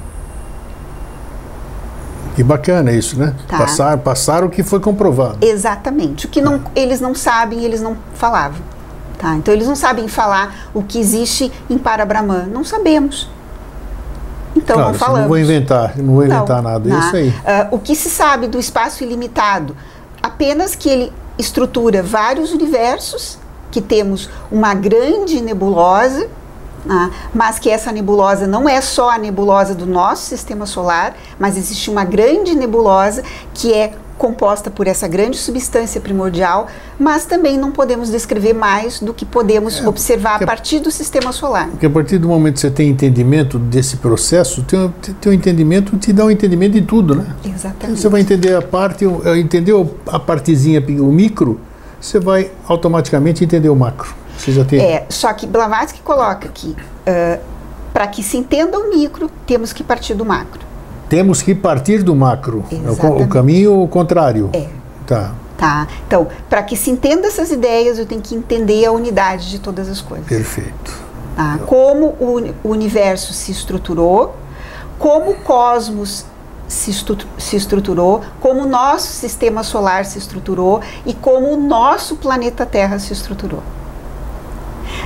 Que 2.36 2.44
bacana 2.44 2.92
isso, 2.92 3.18
né? 3.18 3.34
Tá. 3.48 3.60
Passar, 3.60 3.98
passaram 4.00 4.48
o 4.48 4.50
que 4.50 4.62
foi 4.62 4.80
comprovado. 4.82 5.38
Exatamente. 5.42 6.26
O 6.26 6.30
que 6.30 6.42
não, 6.42 6.62
eles 6.76 7.00
não 7.00 7.16
sabem, 7.16 7.64
eles 7.64 7.82
não 7.82 7.96
falavam. 8.14 8.60
Tá? 9.18 9.36
Então 9.38 9.54
eles 9.54 9.68
não 9.68 9.76
sabem 9.76 10.10
falar 10.10 10.70
o 10.74 10.84
que 10.84 11.00
existe 11.00 11.50
em 11.70 11.78
Parabrahman. 11.78 12.48
Não 12.48 12.66
sabemos. 12.66 13.30
Então 14.56 14.78
claro, 14.78 14.94
falamos. 14.94 15.22
não 15.22 15.28
vou 15.28 15.38
inventar, 15.38 15.98
não 15.98 16.16
vou 16.16 16.26
Não, 16.26 16.36
inventar 16.38 16.62
nada. 16.62 16.90
É 16.90 16.94
né? 16.94 17.00
isso 17.00 17.16
aí. 17.16 17.34
Ah, 17.46 17.68
o 17.72 17.80
que 17.80 17.96
se 17.96 18.10
sabe 18.10 18.48
do 18.48 18.58
espaço 18.58 19.04
ilimitado? 19.04 19.76
Apenas 20.24 20.76
que 20.76 20.90
ele 20.90 21.14
estrutura 21.38 22.02
vários 22.02 22.52
universos, 22.52 23.38
que 23.72 23.82
temos 23.82 24.30
uma 24.52 24.74
grande 24.74 25.42
nebulosa, 25.42 26.30
né? 26.86 27.12
mas 27.34 27.60
que 27.60 27.70
essa 27.70 27.92
nebulosa 27.92 28.48
não 28.48 28.70
é 28.70 28.80
só 28.80 29.10
a 29.10 29.18
nebulosa 29.18 29.76
do 29.76 29.86
nosso 29.86 30.24
sistema 30.24 30.66
solar, 30.66 31.16
mas 31.38 31.58
existe 31.58 31.90
uma 31.90 32.06
grande 32.06 32.56
nebulosa 32.56 33.24
que 33.54 33.74
é 33.74 33.94
composta 34.18 34.70
por 34.72 34.88
essa 34.88 35.08
grande 35.08 35.38
substância 35.38 36.00
primordial, 36.00 36.68
mas 36.98 37.26
também 37.26 37.58
não 37.58 37.72
podemos 37.72 38.10
descrever 38.10 38.54
mais 38.54 39.00
do 39.00 39.14
que 39.14 39.26
podemos 39.26 39.80
observar 39.86 40.30
É, 40.30 40.32
porque- 40.38 40.44
a 40.46 40.48
partir 40.48 40.80
do 40.80 40.90
sistema 40.90 41.32
solar. 41.34 41.68
Porque 41.70 41.86
a 41.86 41.90
partir 41.90 42.18
do 42.18 42.28
momento 42.28 42.54
que 42.56 42.62
você 42.62 42.72
tem 42.72 42.90
entendimento 42.90 43.60
desse 43.60 43.98
processo, 43.98 44.64
teu, 44.64 44.94
teu 45.20 45.34
entendimento 45.34 45.98
te 45.98 46.14
dá 46.14 46.26
um 46.26 46.32
entendimento 46.32 46.74
de 46.74 46.82
tudo, 46.84 47.14
né? 47.16 47.26
Exatamente. 47.44 48.00
Você 48.00 48.08
vai 48.10 48.22
entender 48.22 48.56
a 48.56 48.62
parte, 48.62 49.06
o- 49.06 49.36
entendeu 49.36 49.96
a 50.08 50.18
partezinha, 50.20 50.80
o 50.80 51.12
micro, 51.12 51.60
você 52.00 52.20
vai 52.20 52.52
automaticamente 52.68 53.44
entender 53.44 53.70
o 53.70 53.76
macro. 53.76 54.14
Você 54.38 54.52
já 54.52 54.64
tem. 54.64 54.80
É, 54.80 55.06
só 55.10 55.32
que 55.34 55.46
Blavatsky 55.48 56.02
coloca 56.02 56.48
que 56.54 56.76
para 57.94 58.08
que 58.08 58.22
se 58.22 58.38
entenda 58.38 58.78
o 58.78 58.90
micro, 58.90 59.30
temos 59.46 59.72
que 59.72 59.84
partir 59.84 60.14
do 60.14 60.26
macro. 60.26 60.60
Temos 61.10 61.42
que 61.42 61.54
partir 61.54 62.04
do 62.04 62.16
macro. 62.16 62.64
É 62.72 62.76
o 62.76 62.92
Exatamente. 62.92 63.28
caminho 63.30 63.88
contrário. 63.88 64.50
É. 64.54 64.68
Tá. 65.06 65.34
Tá? 65.58 65.88
Então, 66.06 66.28
para 66.50 66.62
que 66.64 66.76
se 66.76 66.90
entenda 66.90 67.28
essas 67.28 67.50
ideias, 67.52 67.98
eu 67.98 68.06
tenho 68.06 68.22
que 68.22 68.36
entender 68.36 68.86
a 68.86 68.92
unidade 68.92 69.50
de 69.50 69.60
todas 69.60 69.88
as 69.88 70.02
coisas. 70.02 70.28
Perfeito. 70.28 70.92
Tá? 71.36 71.60
Como 71.66 72.08
o, 72.20 72.54
o 72.64 72.70
universo 72.70 73.34
se 73.34 73.52
estruturou, 73.52 74.36
como 75.00 75.32
o 75.32 75.36
cosmos 75.36 76.26
se, 76.68 76.92
se, 77.38 77.56
estruturou, 77.56 78.22
como 78.40 78.64
o 78.64 78.68
nosso 78.68 79.08
sistema 79.08 79.64
solar 79.64 80.06
se 80.06 80.18
estruturou 80.18 80.82
e 81.06 81.14
como 81.14 81.54
o 81.54 81.58
nosso 81.58 82.16
planeta 82.16 82.66
Terra 82.66 83.00
se 83.00 83.14
estruturou. 83.14 83.62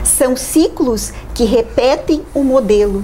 São 0.03 0.35
ciclos 0.35 1.11
que 1.33 1.43
repetem 1.43 2.23
o 2.33 2.43
modelo 2.43 3.03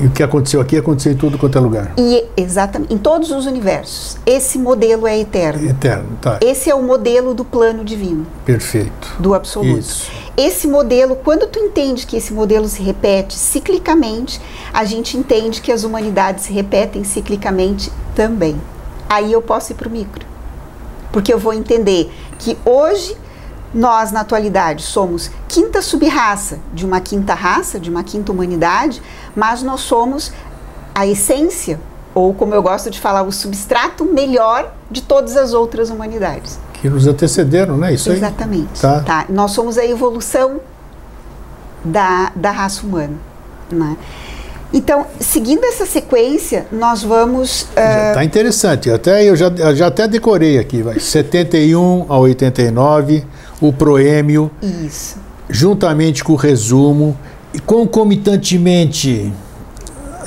e 0.00 0.06
o 0.06 0.10
que 0.10 0.22
aconteceu 0.22 0.60
aqui 0.60 0.76
aconteceu 0.76 1.12
em 1.12 1.16
tudo 1.16 1.38
quanto 1.38 1.56
é 1.56 1.60
lugar. 1.60 1.92
E 1.96 2.24
exatamente, 2.36 2.92
em 2.92 2.98
todos 2.98 3.30
os 3.30 3.46
universos. 3.46 4.18
Esse 4.26 4.58
modelo 4.58 5.06
é 5.06 5.18
eterno. 5.18 5.68
Eterno, 5.68 6.18
tá. 6.20 6.38
Esse 6.42 6.70
é 6.70 6.74
o 6.74 6.82
modelo 6.82 7.34
do 7.34 7.44
plano 7.44 7.84
divino. 7.84 8.26
Perfeito. 8.44 9.14
Do 9.18 9.34
absoluto. 9.34 9.78
Isso. 9.78 10.10
Esse 10.36 10.68
modelo, 10.68 11.16
quando 11.16 11.46
tu 11.46 11.58
entende 11.58 12.06
que 12.06 12.16
esse 12.16 12.32
modelo 12.34 12.68
se 12.68 12.82
repete 12.82 13.34
ciclicamente, 13.34 14.40
a 14.72 14.84
gente 14.84 15.16
entende 15.16 15.62
que 15.62 15.72
as 15.72 15.82
humanidades 15.82 16.44
se 16.44 16.52
repetem 16.52 17.02
ciclicamente 17.04 17.90
também. 18.14 18.60
Aí 19.08 19.32
eu 19.32 19.40
posso 19.40 19.72
ir 19.72 19.76
para 19.76 19.88
o 19.88 19.90
micro. 19.90 20.26
Porque 21.10 21.32
eu 21.32 21.38
vou 21.38 21.54
entender 21.54 22.12
que 22.38 22.58
hoje 22.66 23.16
nós, 23.76 24.10
na 24.10 24.20
atualidade, 24.20 24.82
somos 24.82 25.30
quinta 25.46 25.82
subraça 25.82 26.58
de 26.72 26.86
uma 26.86 26.98
quinta 26.98 27.34
raça, 27.34 27.78
de 27.78 27.90
uma 27.90 28.02
quinta 28.02 28.32
humanidade, 28.32 29.02
mas 29.36 29.62
nós 29.62 29.82
somos 29.82 30.32
a 30.94 31.06
essência, 31.06 31.78
ou 32.14 32.32
como 32.32 32.54
eu 32.54 32.62
gosto 32.62 32.90
de 32.90 32.98
falar, 32.98 33.22
o 33.22 33.30
substrato 33.30 34.02
melhor 34.02 34.72
de 34.90 35.02
todas 35.02 35.36
as 35.36 35.52
outras 35.52 35.90
humanidades. 35.90 36.58
Que 36.72 36.88
nos 36.88 37.06
antecederam, 37.06 37.76
né? 37.76 37.92
Isso 37.92 38.10
Exatamente. 38.10 38.80
Tá. 38.80 39.00
tá. 39.00 39.26
Nós 39.28 39.50
somos 39.50 39.76
a 39.76 39.84
evolução 39.84 40.58
da, 41.84 42.32
da 42.34 42.50
raça 42.50 42.86
humana. 42.86 43.14
Né? 43.70 43.96
Então, 44.72 45.06
seguindo 45.20 45.64
essa 45.64 45.86
sequência, 45.86 46.66
nós 46.72 47.02
vamos. 47.02 47.62
Uh... 47.62 48.14
Tá 48.14 48.24
interessante. 48.24 48.90
Até 48.90 49.24
eu 49.24 49.36
já, 49.36 49.50
já 49.74 49.86
até 49.86 50.08
decorei 50.08 50.58
aqui, 50.58 50.82
vai. 50.82 50.98
71 51.00 52.06
a 52.08 52.18
89, 52.18 53.24
o 53.60 53.72
proêmio. 53.72 54.50
Isso. 54.62 55.18
Juntamente 55.48 56.24
com 56.24 56.32
o 56.32 56.36
resumo 56.36 57.16
e 57.54 57.58
concomitantemente 57.58 59.32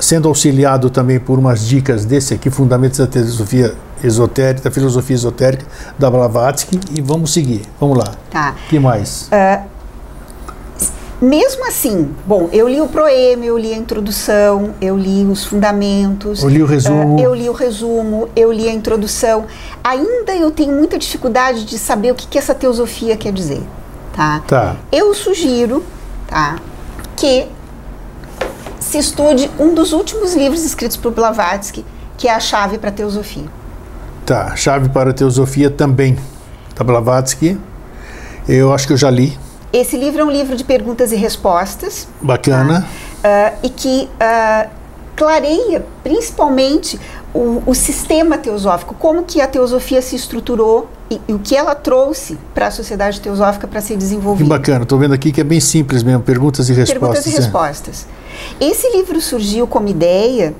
sendo 0.00 0.28
auxiliado 0.28 0.88
também 0.88 1.20
por 1.20 1.38
umas 1.38 1.66
dicas 1.66 2.04
desse 2.04 2.34
aqui, 2.34 2.50
Fundamentos 2.50 2.98
da 2.98 3.06
Filosofia 3.06 3.74
Esotérica, 4.02 4.64
da 4.64 4.70
Filosofia 4.70 5.14
Esotérica 5.14 5.66
da 5.98 6.10
Blavatsky, 6.10 6.80
e 6.96 7.02
vamos 7.02 7.32
seguir. 7.32 7.62
Vamos 7.78 7.98
lá. 7.98 8.14
Tá. 8.30 8.54
que 8.68 8.78
mais? 8.78 9.28
Uh, 9.28 9.62
mesmo 11.20 11.66
assim, 11.66 12.14
bom, 12.26 12.48
eu 12.50 12.66
li 12.66 12.80
o 12.80 12.88
proêmio, 12.88 13.44
eu 13.44 13.58
li 13.58 13.74
a 13.74 13.76
introdução, 13.76 14.74
eu 14.80 14.96
li 14.96 15.22
os 15.24 15.44
fundamentos. 15.44 16.42
Eu 16.42 16.48
li 16.48 16.62
o 16.62 16.66
resumo. 16.66 17.16
Uh, 17.16 17.20
eu 17.20 17.34
li 17.34 17.48
o 17.48 17.52
resumo, 17.52 18.28
eu 18.34 18.50
li 18.50 18.66
a 18.66 18.72
introdução. 18.72 19.44
Ainda 19.84 20.34
eu 20.34 20.50
tenho 20.50 20.74
muita 20.74 20.98
dificuldade 20.98 21.66
de 21.66 21.78
saber 21.78 22.12
o 22.12 22.14
que, 22.14 22.26
que 22.26 22.38
essa 22.38 22.54
teosofia 22.54 23.18
quer 23.18 23.34
dizer, 23.34 23.60
tá? 24.16 24.42
Tá. 24.46 24.76
Eu 24.90 25.12
sugiro, 25.12 25.84
tá, 26.26 26.56
que 27.16 27.46
se 28.80 28.96
estude 28.96 29.50
um 29.58 29.74
dos 29.74 29.92
últimos 29.92 30.34
livros 30.34 30.64
escritos 30.64 30.96
por 30.96 31.12
Blavatsky, 31.12 31.84
que 32.16 32.28
é 32.28 32.34
a 32.34 32.40
chave 32.40 32.78
para 32.78 32.88
a 32.88 32.92
teosofia. 32.92 33.44
Tá, 34.24 34.56
chave 34.56 34.88
para 34.88 35.10
a 35.10 35.12
teosofia 35.12 35.68
também, 35.68 36.16
da 36.74 36.82
Blavatsky. 36.82 37.58
Eu 38.48 38.72
acho 38.72 38.86
que 38.86 38.94
eu 38.94 38.96
já 38.96 39.10
li. 39.10 39.38
Esse 39.72 39.96
livro 39.96 40.20
é 40.20 40.24
um 40.24 40.30
livro 40.30 40.56
de 40.56 40.64
perguntas 40.64 41.12
e 41.12 41.16
respostas. 41.16 42.08
Bacana. 42.20 42.86
Tá? 43.22 43.56
Uh, 43.62 43.66
e 43.66 43.70
que 43.70 44.08
uh, 44.14 44.70
clareia 45.14 45.84
principalmente 46.02 46.98
o, 47.32 47.62
o, 47.66 47.74
sistema 47.74 48.38
teosófico, 48.38 48.94
como 48.94 49.22
que 49.22 49.40
a 49.40 49.46
teosofia 49.46 50.02
se 50.02 50.16
estruturou 50.16 50.88
e, 51.10 51.20
e 51.28 51.32
o 51.34 51.38
que 51.38 51.54
ela 51.54 51.74
trouxe 51.74 52.38
para 52.54 52.68
a 52.68 52.70
sociedade 52.70 53.20
teosófica 53.20 53.68
para 53.68 53.80
ser 53.80 53.96
desenvolvida. 53.96 54.44
Que 54.44 54.58
bacana, 54.58 54.82
estou 54.82 54.98
vendo 54.98 55.14
aqui 55.14 55.30
que 55.30 55.40
é 55.40 55.44
bem 55.44 55.60
simples 55.60 56.02
mesmo, 56.02 56.22
perguntas 56.22 56.68
e 56.68 56.72
respostas. 56.72 56.98
Perguntas 56.98 57.26
e 57.26 57.30
é. 57.30 57.36
respostas. 57.36 58.06
Esse 58.60 58.90
livro 58.96 59.20
surgiu 59.20 59.66
como 59.66 59.88
ideia 59.88 60.54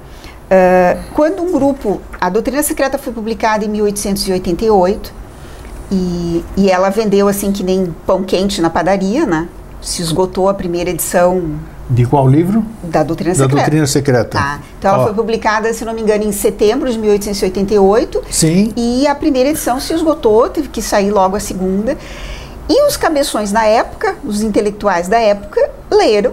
uh, 0.50 1.00
quando 1.14 1.42
um 1.42 1.50
grupo, 1.50 2.00
a 2.20 2.28
Doutrina 2.28 2.62
Secreta 2.62 2.98
foi 2.98 3.12
publicada 3.12 3.64
em 3.64 3.68
1888, 3.68 5.12
e, 5.90 6.44
e 6.56 6.70
ela 6.70 6.90
vendeu 6.90 7.26
assim 7.26 7.50
que 7.50 7.62
nem 7.62 7.94
pão 8.06 8.22
quente 8.22 8.60
na 8.60 8.70
padaria, 8.70 9.26
né? 9.26 9.48
Se 9.82 10.02
esgotou 10.02 10.48
a 10.48 10.54
primeira 10.54 10.90
edição. 10.90 11.58
De 11.88 12.06
qual 12.06 12.28
livro? 12.28 12.64
Da 12.84 13.02
Doutrina 13.02 13.34
Secreta. 13.34 13.54
Da 13.54 13.62
Doutrina 13.62 13.86
Secreta. 13.86 14.38
Tá. 14.38 14.60
Então 14.78 14.94
ela 14.94 15.04
foi 15.04 15.14
publicada, 15.14 15.72
se 15.72 15.84
não 15.84 15.92
me 15.92 16.02
engano, 16.02 16.22
em 16.22 16.32
setembro 16.32 16.90
de 16.90 16.98
1888. 16.98 18.22
Sim. 18.30 18.72
E 18.76 19.06
a 19.06 19.14
primeira 19.14 19.48
edição 19.48 19.80
se 19.80 19.92
esgotou, 19.92 20.48
teve 20.48 20.68
que 20.68 20.80
sair 20.80 21.10
logo 21.10 21.34
a 21.34 21.40
segunda. 21.40 21.96
E 22.68 22.86
os 22.86 22.96
cabeções 22.96 23.50
da 23.50 23.64
época, 23.64 24.14
os 24.22 24.42
intelectuais 24.42 25.08
da 25.08 25.18
época, 25.18 25.68
leram. 25.90 26.32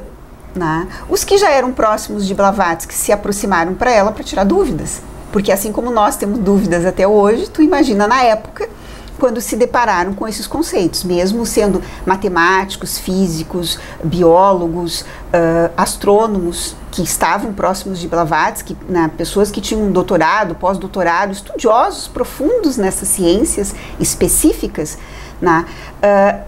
Né? 0.54 0.88
Os 1.10 1.24
que 1.24 1.38
já 1.38 1.50
eram 1.50 1.72
próximos 1.72 2.28
de 2.28 2.36
Blavatsky 2.36 2.94
se 2.94 3.12
aproximaram 3.12 3.74
para 3.74 3.92
ela 3.92 4.12
para 4.12 4.24
tirar 4.24 4.44
dúvidas. 4.44 5.02
Porque 5.32 5.52
assim 5.52 5.72
como 5.72 5.90
nós 5.90 6.16
temos 6.16 6.40
dúvidas 6.40 6.86
até 6.86 7.08
hoje, 7.08 7.50
tu 7.50 7.62
imagina 7.62 8.08
na 8.08 8.22
época 8.24 8.70
quando 9.18 9.42
se 9.42 9.56
depararam 9.56 10.14
com 10.14 10.28
esses 10.28 10.48
conceitos, 10.48 11.04
mesmo 11.04 11.46
sendo 11.46 11.82
matemáticos, 12.06 12.98
físicos, 12.98 13.80
biólogos, 14.04 15.02
uh, 15.02 15.72
astrônomos 15.76 16.76
que 16.92 17.02
estavam 17.02 17.54
próximos 17.54 18.00
de 18.00 18.08
Blavatsky, 18.08 18.78
né, 18.88 19.12
pessoas 19.18 19.52
que 19.52 19.62
tinham 19.62 19.92
doutorado, 19.92 20.56
pós-doutorado, 20.56 21.32
estudiosos 21.32 22.08
profundos 22.08 22.78
nessas 22.78 23.08
ciências 23.10 23.74
específicas, 24.00 24.98
né, 25.42 25.66
uh, 25.98 26.44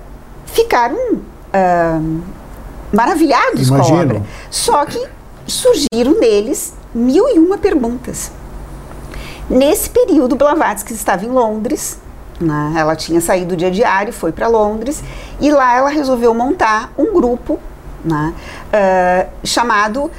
ficaram 0.45 0.97
uh, 0.97 2.21
maravilhados 2.93 3.67
Imagino. 3.67 3.87
com 3.87 3.95
a 3.95 4.01
obra. 4.01 4.23
Só 4.49 4.85
que 4.85 5.03
surgiram 5.45 6.19
neles 6.19 6.73
mil 6.93 7.27
e 7.27 7.39
uma 7.39 7.57
perguntas. 7.57 8.31
Nesse 9.49 9.89
período, 9.89 10.35
Blavatsky 10.35 10.93
estava 10.93 11.25
em 11.25 11.29
Londres, 11.29 11.97
né? 12.39 12.73
Ela 12.75 12.95
tinha 12.95 13.19
saído 13.21 13.49
do 13.49 13.57
dia 13.57 13.71
diário, 13.71 14.13
foi 14.13 14.31
para 14.31 14.47
Londres 14.47 15.03
e 15.39 15.51
lá 15.51 15.75
ela 15.75 15.89
resolveu 15.89 16.33
montar 16.33 16.91
um 16.97 17.13
grupo 17.13 17.59
né? 18.03 18.33
uh, 18.73 19.29
chamado 19.45 20.05
uh, 20.05 20.11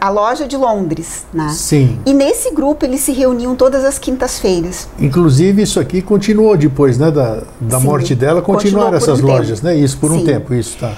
a 0.00 0.08
Loja 0.08 0.46
de 0.46 0.56
Londres. 0.56 1.24
Né? 1.32 1.48
Sim. 1.50 2.00
E 2.04 2.12
nesse 2.12 2.52
grupo 2.52 2.84
eles 2.84 3.00
se 3.00 3.12
reuniam 3.12 3.54
todas 3.54 3.84
as 3.84 3.98
quintas-feiras. 3.98 4.88
Inclusive 4.98 5.62
isso 5.62 5.78
aqui 5.78 6.02
continuou 6.02 6.56
depois 6.56 6.98
né, 6.98 7.10
da, 7.10 7.42
da 7.60 7.78
Sim, 7.78 7.86
morte 7.86 8.14
dela, 8.14 8.42
continuaram 8.42 8.96
essas 8.96 9.20
um 9.20 9.26
lojas, 9.26 9.60
tempo. 9.60 9.74
né? 9.74 9.76
Isso 9.76 9.98
por 9.98 10.10
Sim. 10.10 10.18
um 10.18 10.24
tempo, 10.24 10.54
isso 10.54 10.76
tá. 10.78 10.92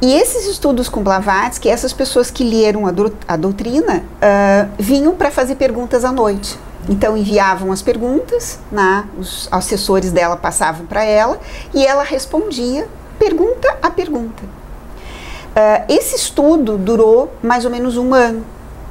E 0.00 0.14
esses 0.14 0.48
estudos 0.48 0.88
com 0.88 1.00
Blavatsky, 1.00 1.68
essas 1.68 1.92
pessoas 1.92 2.28
que 2.28 2.42
leram 2.42 2.88
a, 2.88 2.90
do, 2.90 3.12
a 3.26 3.36
doutrina, 3.36 3.98
uh, 3.98 4.68
vinham 4.76 5.14
para 5.14 5.30
fazer 5.30 5.54
perguntas 5.54 6.04
à 6.04 6.10
noite. 6.10 6.58
Então 6.88 7.16
enviavam 7.16 7.70
as 7.70 7.80
perguntas, 7.80 8.58
né, 8.70 9.04
os 9.16 9.48
assessores 9.52 10.10
dela 10.10 10.36
passavam 10.36 10.84
para 10.86 11.04
ela 11.04 11.38
e 11.72 11.86
ela 11.86 12.02
respondia 12.02 12.88
pergunta 13.18 13.76
a 13.80 13.90
pergunta. 13.90 14.42
Uh, 14.42 15.84
esse 15.88 16.16
estudo 16.16 16.76
durou 16.78 17.32
mais 17.42 17.64
ou 17.64 17.70
menos 17.70 17.96
um 17.96 18.14
ano 18.14 18.44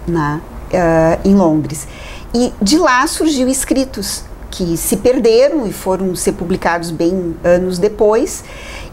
né, 0.08 0.40
uh, 0.74 1.28
em 1.28 1.36
Londres. 1.36 1.88
E 2.34 2.54
de 2.62 2.78
lá 2.78 3.06
surgiu 3.08 3.50
escritos 3.50 4.24
que 4.52 4.78
se 4.78 4.98
perderam 4.98 5.66
e 5.66 5.74
foram 5.74 6.14
ser 6.16 6.34
publicados 6.34 6.92
bem 6.92 7.36
anos 7.44 7.80
depois. 7.80 8.44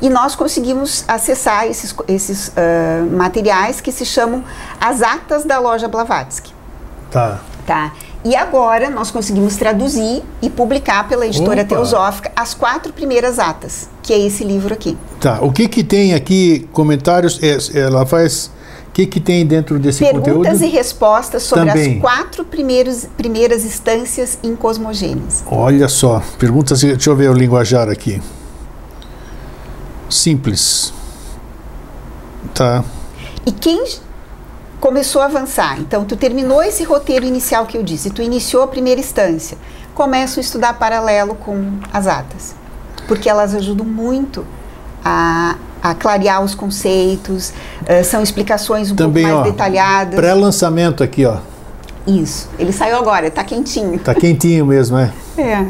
E 0.00 0.08
nós 0.08 0.34
conseguimos 0.34 1.04
acessar 1.06 1.66
esses, 1.66 1.94
esses 2.06 2.48
uh, 2.48 3.16
materiais 3.16 3.80
que 3.80 3.92
se 3.92 4.04
chamam 4.04 4.44
as 4.80 5.02
atas 5.02 5.44
da 5.44 5.58
loja 5.58 5.88
Blavatsky. 5.88 6.54
Tá. 7.10 7.40
Tá. 7.66 7.92
E 8.24 8.34
agora 8.34 8.90
nós 8.90 9.10
conseguimos 9.10 9.56
traduzir 9.56 10.22
e 10.42 10.50
publicar 10.50 11.08
pela 11.08 11.26
editora 11.26 11.62
Opa. 11.62 11.68
Teosófica 11.68 12.32
as 12.34 12.52
quatro 12.52 12.92
primeiras 12.92 13.38
atas, 13.38 13.88
que 14.02 14.12
é 14.12 14.18
esse 14.18 14.42
livro 14.42 14.74
aqui. 14.74 14.96
Tá. 15.20 15.38
O 15.40 15.52
que 15.52 15.68
que 15.68 15.84
tem 15.84 16.14
aqui 16.14 16.68
comentários? 16.72 17.40
É, 17.42 17.78
ela 17.78 18.04
faz 18.04 18.50
o 18.88 18.90
que, 18.92 19.06
que 19.06 19.20
tem 19.20 19.46
dentro 19.46 19.78
desse 19.78 20.00
Perguntas 20.00 20.32
conteúdo? 20.32 20.42
Perguntas 20.42 20.68
e 20.68 20.70
respostas 20.70 21.42
sobre 21.44 21.66
Também. 21.66 21.94
as 21.94 22.00
quatro 22.00 22.44
primeiros, 22.44 23.06
primeiras 23.16 23.64
instâncias 23.64 24.38
em 24.42 24.56
cosmogênese. 24.56 25.44
Olha 25.46 25.88
só, 25.88 26.20
perguntas. 26.38 26.80
Deixa 26.80 27.08
eu 27.08 27.14
ver 27.14 27.30
o 27.30 27.32
linguajar 27.32 27.88
aqui. 27.88 28.20
Simples. 30.10 30.92
Tá. 32.52 32.82
E 33.46 33.52
quem 33.52 33.84
começou 34.80 35.20
a 35.22 35.26
avançar. 35.26 35.78
Então, 35.80 36.04
tu 36.04 36.16
terminou 36.16 36.62
esse 36.62 36.84
roteiro 36.84 37.24
inicial 37.24 37.66
que 37.66 37.76
eu 37.76 37.82
disse, 37.82 38.10
tu 38.10 38.22
iniciou 38.22 38.62
a 38.62 38.68
primeira 38.68 39.00
instância. 39.00 39.56
começam 39.94 40.40
a 40.40 40.44
estudar 40.44 40.74
paralelo 40.78 41.34
com 41.34 41.72
as 41.92 42.06
atas, 42.06 42.54
porque 43.08 43.28
elas 43.28 43.52
ajudam 43.54 43.84
muito 43.84 44.44
a, 45.04 45.56
a 45.82 45.92
clarear 45.94 46.40
os 46.42 46.54
conceitos, 46.54 47.50
uh, 47.82 48.04
são 48.04 48.22
explicações 48.22 48.92
um 48.92 48.94
Também, 48.94 49.24
pouco 49.24 49.38
mais 49.38 49.48
ó, 49.48 49.50
detalhadas. 49.50 50.14
Pré-lançamento 50.14 51.02
aqui, 51.02 51.24
ó. 51.26 51.38
Isso, 52.06 52.48
ele 52.58 52.72
saiu 52.72 52.96
agora, 52.96 53.28
tá 53.30 53.42
quentinho. 53.42 53.98
Tá 53.98 54.14
quentinho 54.14 54.64
mesmo, 54.66 54.96
é. 54.98 55.12
É, 55.38 55.66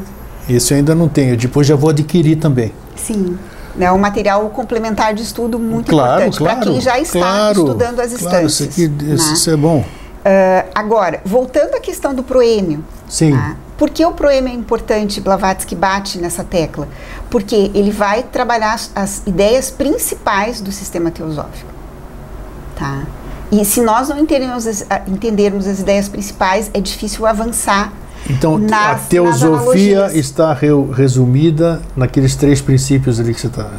Esse 0.48 0.72
eu 0.72 0.78
ainda 0.78 0.94
não 0.94 1.08
tenho. 1.08 1.36
Depois 1.36 1.66
já 1.66 1.74
vou 1.76 1.90
adquirir 1.90 2.36
também. 2.36 2.72
sim. 2.96 3.38
É 3.80 3.92
um 3.92 3.98
material 3.98 4.48
complementar 4.50 5.14
de 5.14 5.22
estudo 5.22 5.58
muito 5.58 5.90
claro, 5.90 6.22
importante 6.22 6.38
claro. 6.38 6.56
para 6.60 6.70
quem 6.70 6.80
já 6.80 6.98
está 6.98 7.18
claro, 7.18 7.60
estudando 7.60 8.00
as 8.00 8.14
claro, 8.14 8.46
instâncias. 8.46 8.78
Isso, 8.78 8.86
aqui, 8.86 9.04
né? 9.04 9.14
isso, 9.14 9.50
é 9.50 9.56
bom. 9.56 9.78
Uh, 9.80 10.70
agora, 10.74 11.20
voltando 11.24 11.74
à 11.74 11.80
questão 11.80 12.14
do 12.14 12.22
proêmio. 12.22 12.84
Sim. 13.08 13.32
tá? 13.32 13.56
Por 13.76 13.90
que 13.90 14.04
o 14.04 14.12
proêmio 14.12 14.50
é 14.50 14.54
importante, 14.54 15.20
Blavatsky 15.20 15.76
bate 15.76 16.18
nessa 16.18 16.42
tecla? 16.42 16.88
Porque 17.30 17.70
ele 17.72 17.92
vai 17.92 18.24
trabalhar 18.24 18.74
as, 18.74 18.90
as 18.94 19.22
ideias 19.24 19.70
principais 19.70 20.60
do 20.60 20.72
sistema 20.72 21.10
teosófico. 21.12 21.70
Tá? 22.76 23.04
E 23.50 23.64
se 23.64 23.80
nós 23.80 24.08
não 24.08 24.18
entendermos 24.18 24.66
as, 24.66 24.84
a- 24.90 25.02
entendermos 25.06 25.66
as 25.66 25.78
ideias 25.80 26.08
principais, 26.08 26.70
é 26.74 26.80
difícil 26.80 27.24
avançar 27.24 27.92
Então, 28.28 28.56
a 28.56 28.58
nas- 28.58 28.70
nas 28.70 29.08
teosofia 29.08 30.10
está 30.12 30.52
re- 30.52 30.68
resumida 30.94 31.80
naqueles 31.96 32.34
três 32.36 32.60
princípios 32.60 33.18
ali 33.20 33.32
que 33.34 33.40
você 33.40 33.46
está. 33.46 33.70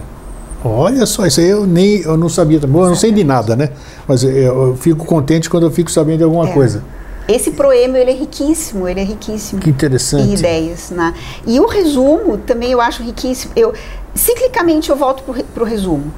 Olha 0.64 1.06
só, 1.06 1.26
isso 1.26 1.40
aí 1.40 1.50
eu 1.50 1.66
nem 1.66 2.02
eu 2.02 2.18
não 2.18 2.28
sabia. 2.28 2.60
Bom, 2.60 2.84
eu 2.84 2.90
não 2.90 2.96
sei 2.96 3.12
de 3.12 3.24
nada, 3.24 3.56
né? 3.56 3.70
Mas 4.08 4.24
eu, 4.24 4.30
eu 4.32 4.76
fico 4.76 5.06
contente 5.06 5.50
quando 5.50 5.64
eu 5.66 5.72
fico 5.72 5.90
sabendo 5.90 6.18
de 6.18 6.24
alguma 6.24 6.50
É. 6.50 6.54
coisa. 6.54 6.84
Esse 7.28 7.52
proêmio 7.52 7.96
ele 7.96 8.10
é 8.12 8.16
riquíssimo, 8.16 8.88
ele 8.88 9.00
é 9.00 9.04
riquíssimo. 9.04 9.62
Que 9.62 9.70
interessante. 9.70 10.28
em 10.28 10.34
ideias, 10.34 10.90
né? 10.90 11.14
E 11.46 11.60
o 11.60 11.68
resumo 11.68 12.38
também 12.40 12.72
eu 12.72 12.82
acho 12.82 13.04
riquíssimo. 13.04 13.54
Eu 13.56 13.72
ciclicamente 14.16 14.90
eu 14.90 14.96
volto 14.96 15.24
para 15.54 15.64
o 15.64 15.66
resumo. 15.66 16.12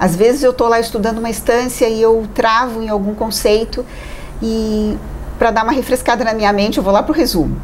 Às 0.00 0.16
vezes 0.16 0.42
eu 0.42 0.50
estou 0.50 0.66
lá 0.68 0.80
estudando 0.80 1.18
uma 1.18 1.28
instância 1.30 1.86
e 1.88 2.00
eu 2.02 2.24
travo 2.34 2.82
em 2.82 2.88
algum 2.88 3.14
conceito 3.14 3.84
e 4.42 4.96
para 5.38 5.50
dar 5.50 5.62
uma 5.62 5.72
refrescada 5.72 6.24
na 6.24 6.34
minha 6.34 6.52
mente 6.52 6.78
eu 6.78 6.84
vou 6.84 6.92
lá 6.92 7.02
para 7.02 7.12
o 7.12 7.14
resumo. 7.14 7.56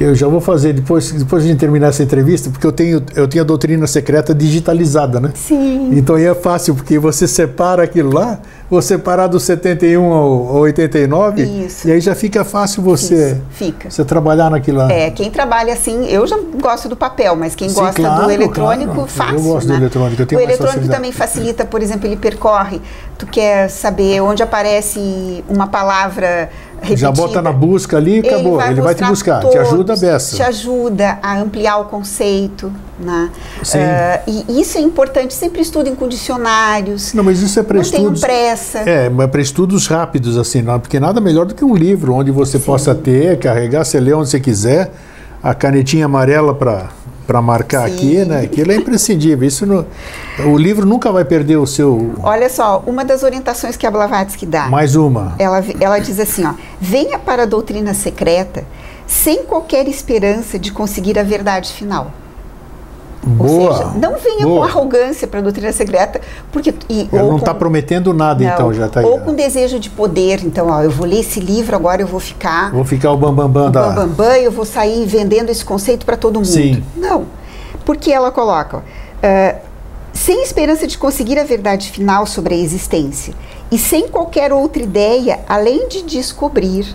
Eu 0.00 0.14
já 0.14 0.26
vou 0.28 0.40
fazer 0.40 0.72
depois, 0.72 1.10
depois 1.12 1.44
de 1.44 1.54
terminar 1.56 1.88
essa 1.88 2.02
entrevista, 2.02 2.48
porque 2.48 2.66
eu 2.66 2.72
tenho, 2.72 3.02
eu 3.14 3.28
tenho 3.28 3.44
a 3.44 3.46
doutrina 3.46 3.86
secreta 3.86 4.34
digitalizada, 4.34 5.20
né? 5.20 5.30
Sim. 5.34 5.90
Então 5.92 6.16
aí 6.16 6.24
é 6.24 6.34
fácil, 6.34 6.74
porque 6.74 6.98
você 6.98 7.26
separa 7.26 7.82
aquilo 7.82 8.12
lá, 8.12 8.38
vou 8.70 8.80
separar 8.80 9.26
do 9.26 9.38
71 9.38 10.02
ao, 10.04 10.48
ao 10.48 10.56
89, 10.62 11.42
Isso. 11.42 11.88
e 11.88 11.92
aí 11.92 12.00
já 12.00 12.14
fica 12.14 12.44
fácil 12.44 12.82
você, 12.82 13.40
Fica. 13.50 13.90
você 13.90 14.04
trabalhar 14.04 14.50
naquilo 14.50 14.78
lá. 14.78 14.90
É, 14.90 15.10
quem 15.10 15.30
trabalha 15.30 15.72
assim, 15.72 16.06
eu 16.06 16.26
já 16.26 16.38
gosto 16.60 16.88
do 16.88 16.96
papel, 16.96 17.36
mas 17.36 17.54
quem 17.54 17.68
Sim, 17.68 17.74
gosta 17.74 18.00
claro, 18.00 18.24
do 18.24 18.30
eletrônico, 18.30 18.92
claro. 18.94 19.02
Eu 19.02 19.06
fácil. 19.08 19.42
gosto 19.42 19.66
do 19.66 19.72
né? 19.72 19.78
eletrônico, 19.80 20.22
eu 20.22 20.26
tenho 20.26 20.40
o 20.40 20.44
eletrônico 20.44 20.88
também 20.88 21.12
facilita, 21.12 21.64
por 21.64 21.82
exemplo, 21.82 22.06
ele 22.06 22.16
percorre. 22.16 22.80
Tu 23.18 23.26
quer 23.26 23.68
saber 23.68 24.20
onde 24.20 24.42
aparece 24.42 25.44
uma 25.48 25.66
palavra 25.66 26.50
repetida. 26.84 27.00
Já 27.00 27.12
bota 27.12 27.42
na 27.42 27.52
busca 27.52 27.96
ali 27.96 28.20
e 28.20 28.28
acabou. 28.28 28.60
Ele 28.62 28.80
vai, 28.80 28.94
te 28.94 29.04
buscar. 29.04 29.40
Te 29.40 29.50
todos, 29.50 29.56
ajuda 29.56 29.92
a 29.94 29.96
beça. 29.96 30.36
Te 30.36 30.42
ajuda 30.42 31.18
a 31.22 31.38
ampliar 31.38 31.78
o 31.78 31.84
conceito. 31.86 32.72
Né? 32.98 33.30
Sim. 33.62 33.78
Eh, 33.78 34.22
e 34.26 34.60
isso 34.60 34.78
é 34.78 34.80
importante. 34.80 35.34
Sempre 35.34 35.60
estudem 35.62 35.94
com 35.94 36.06
dicionários. 36.06 37.12
Não, 37.12 37.24
mas 37.24 37.40
isso 37.40 37.58
é 37.58 37.62
para 37.62 37.80
estudos. 37.80 38.20
pressa. 38.20 38.78
É, 38.80 39.08
mas 39.08 39.28
para 39.30 39.40
estudos 39.40 39.86
rápidos, 39.86 40.36
assim, 40.36 40.62
não, 40.62 40.78
porque 40.78 41.00
nada 41.00 41.20
melhor 41.20 41.46
do 41.46 41.54
que 41.54 41.64
um 41.64 41.74
livro 41.74 42.14
onde 42.14 42.30
você 42.30 42.58
possa 42.58 42.94
ter, 42.94 43.38
carregar, 43.38 43.84
você 43.84 43.98
lê 43.98 44.12
onde 44.12 44.28
você 44.28 44.38
quiser, 44.38 44.92
a 45.42 45.52
canetinha 45.54 46.06
amarela 46.06 46.54
para 46.54 46.88
para 47.26 47.40
marcar 47.40 47.88
Sim. 47.88 47.94
aqui, 47.94 48.24
né? 48.24 48.42
Aquilo 48.42 48.72
é 48.72 48.76
imprescindível. 48.76 49.46
Isso 49.46 49.66
não, 49.66 49.86
o 50.46 50.56
livro 50.56 50.86
nunca 50.86 51.10
vai 51.10 51.24
perder 51.24 51.56
o 51.56 51.66
seu. 51.66 52.14
Olha 52.22 52.48
só, 52.48 52.82
uma 52.86 53.04
das 53.04 53.22
orientações 53.22 53.76
que 53.76 53.86
a 53.86 53.90
Blavatsky 53.90 54.46
dá. 54.46 54.68
Mais 54.68 54.94
uma. 54.96 55.34
Ela, 55.38 55.64
ela 55.80 55.98
diz 55.98 56.18
assim, 56.18 56.44
ó, 56.44 56.54
venha 56.80 57.18
para 57.18 57.44
a 57.44 57.46
doutrina 57.46 57.94
secreta 57.94 58.64
sem 59.06 59.44
qualquer 59.44 59.86
esperança 59.86 60.58
de 60.58 60.72
conseguir 60.72 61.18
a 61.18 61.22
verdade 61.22 61.72
final. 61.72 62.10
Boa. 63.24 63.50
Ou 63.50 63.72
seja, 63.72 63.90
não 63.98 64.16
venha 64.18 64.46
boa. 64.46 64.60
com 64.60 64.64
arrogância 64.64 65.26
para 65.26 65.40
a 65.40 65.42
doutrina 65.42 65.72
secreta, 65.72 66.20
porque 66.52 66.74
e, 66.88 67.08
não 67.12 67.36
está 67.36 67.54
prometendo 67.54 68.12
nada, 68.12 68.44
não, 68.44 68.52
então, 68.52 68.74
já 68.74 68.86
está 68.86 69.00
aí. 69.00 69.06
Ou 69.06 69.20
com 69.20 69.34
desejo 69.34 69.78
de 69.78 69.90
poder, 69.90 70.44
então, 70.44 70.68
ó, 70.68 70.82
eu 70.82 70.90
vou 70.90 71.06
ler 71.06 71.20
esse 71.20 71.40
livro, 71.40 71.74
agora 71.74 72.02
eu 72.02 72.06
vou 72.06 72.20
ficar 72.20 72.70
Vou 72.70 72.84
ficar 72.84 73.12
o 73.12 73.16
bambambam 73.16 73.48
bam, 73.48 73.62
bam 73.62 73.68
o 73.68 73.72
da. 73.72 73.88
bambambam, 73.90 74.36
eu 74.36 74.50
vou 74.50 74.64
sair 74.64 75.06
vendendo 75.06 75.50
esse 75.50 75.64
conceito 75.64 76.04
para 76.04 76.16
todo 76.16 76.36
mundo. 76.36 76.46
Sim. 76.46 76.82
Não. 76.96 77.24
Porque 77.84 78.10
ela 78.10 78.30
coloca, 78.30 78.78
ó, 78.78 78.80
ah, 79.22 79.54
sem 80.12 80.42
esperança 80.42 80.86
de 80.86 80.96
conseguir 80.96 81.38
a 81.38 81.44
verdade 81.44 81.90
final 81.90 82.24
sobre 82.24 82.54
a 82.54 82.58
existência 82.58 83.34
e 83.70 83.76
sem 83.76 84.08
qualquer 84.08 84.52
outra 84.52 84.82
ideia 84.82 85.40
além 85.48 85.88
de 85.88 86.02
descobrir 86.02 86.94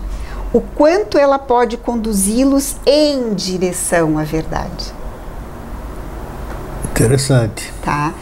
o 0.52 0.60
quanto 0.60 1.18
ela 1.18 1.38
pode 1.38 1.76
conduzi-los 1.76 2.76
em 2.84 3.34
direção 3.34 4.18
à 4.18 4.24
verdade. 4.24 4.99
Interessante. 7.04 7.72
tá? 7.82 8.12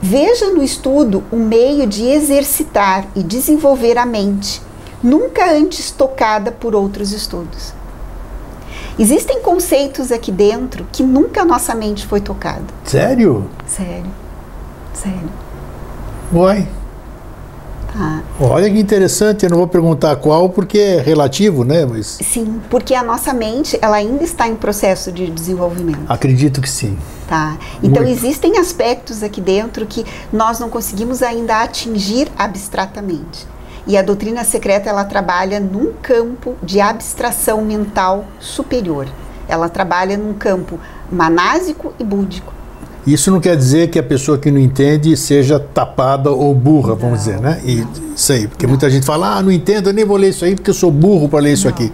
Veja 0.00 0.50
no 0.50 0.62
estudo 0.62 1.24
um 1.32 1.46
meio 1.46 1.86
de 1.86 2.06
exercitar 2.06 3.06
e 3.16 3.22
desenvolver 3.22 3.96
a 3.96 4.04
mente, 4.04 4.60
nunca 5.02 5.50
antes 5.50 5.90
tocada 5.90 6.52
por 6.52 6.74
outros 6.74 7.12
estudos. 7.12 7.72
Existem 8.98 9.40
conceitos 9.40 10.12
aqui 10.12 10.30
dentro 10.30 10.86
que 10.92 11.02
nunca 11.02 11.42
a 11.42 11.44
nossa 11.44 11.74
mente 11.74 12.06
foi 12.06 12.20
tocada. 12.20 12.62
Sério? 12.84 13.48
Sério. 13.66 14.10
Sério. 14.92 15.30
Uai. 16.32 16.68
Tá? 17.96 18.22
Olha 18.40 18.68
que 18.68 18.78
interessante, 18.78 19.44
eu 19.44 19.50
não 19.50 19.58
vou 19.58 19.68
perguntar 19.68 20.16
qual 20.16 20.48
porque 20.48 20.78
é 20.78 21.00
relativo, 21.00 21.64
né? 21.64 21.86
Mas 21.86 22.18
Sim, 22.20 22.60
porque 22.68 22.92
a 22.92 23.04
nossa 23.04 23.32
mente 23.32 23.78
ela 23.80 23.96
ainda 23.96 24.24
está 24.24 24.48
em 24.48 24.56
processo 24.56 25.12
de 25.12 25.28
desenvolvimento. 25.30 26.00
acredito 26.08 26.60
que 26.60 26.68
sim. 26.68 26.98
Tá? 27.28 27.56
Então 27.82 28.02
Muito. 28.02 28.18
existem 28.18 28.58
aspectos 28.58 29.22
aqui 29.22 29.40
dentro 29.40 29.86
que 29.86 30.04
nós 30.32 30.58
não 30.58 30.68
conseguimos 30.68 31.22
ainda 31.22 31.62
atingir 31.62 32.28
abstratamente. 32.36 33.46
E 33.86 33.96
a 33.96 34.02
doutrina 34.02 34.44
secreta 34.44 34.88
ela 34.88 35.04
trabalha 35.04 35.60
num 35.60 35.92
campo 36.02 36.56
de 36.62 36.80
abstração 36.80 37.62
mental 37.62 38.24
superior. 38.40 39.06
Ela 39.46 39.68
trabalha 39.68 40.16
num 40.16 40.32
campo 40.32 40.80
manásico 41.12 41.92
e 41.98 42.04
búdico. 42.04 42.53
Isso 43.06 43.30
não 43.30 43.38
quer 43.38 43.56
dizer 43.56 43.88
que 43.88 43.98
a 43.98 44.02
pessoa 44.02 44.38
que 44.38 44.50
não 44.50 44.58
entende 44.58 45.14
seja 45.16 45.60
tapada 45.60 46.30
ou 46.30 46.54
burra, 46.54 46.94
vamos 46.94 47.18
dizer, 47.18 47.38
né? 47.38 47.60
E 47.62 47.86
isso 48.16 48.32
aí, 48.32 48.48
porque 48.48 48.66
muita 48.66 48.88
gente 48.88 49.04
fala, 49.04 49.36
ah, 49.36 49.42
não 49.42 49.52
entendo, 49.52 49.90
eu 49.90 49.92
nem 49.92 50.04
vou 50.04 50.16
ler 50.16 50.30
isso 50.30 50.44
aí 50.44 50.54
porque 50.54 50.70
eu 50.70 50.74
sou 50.74 50.90
burro 50.90 51.28
para 51.28 51.40
ler 51.40 51.52
isso 51.52 51.68
aqui. 51.68 51.92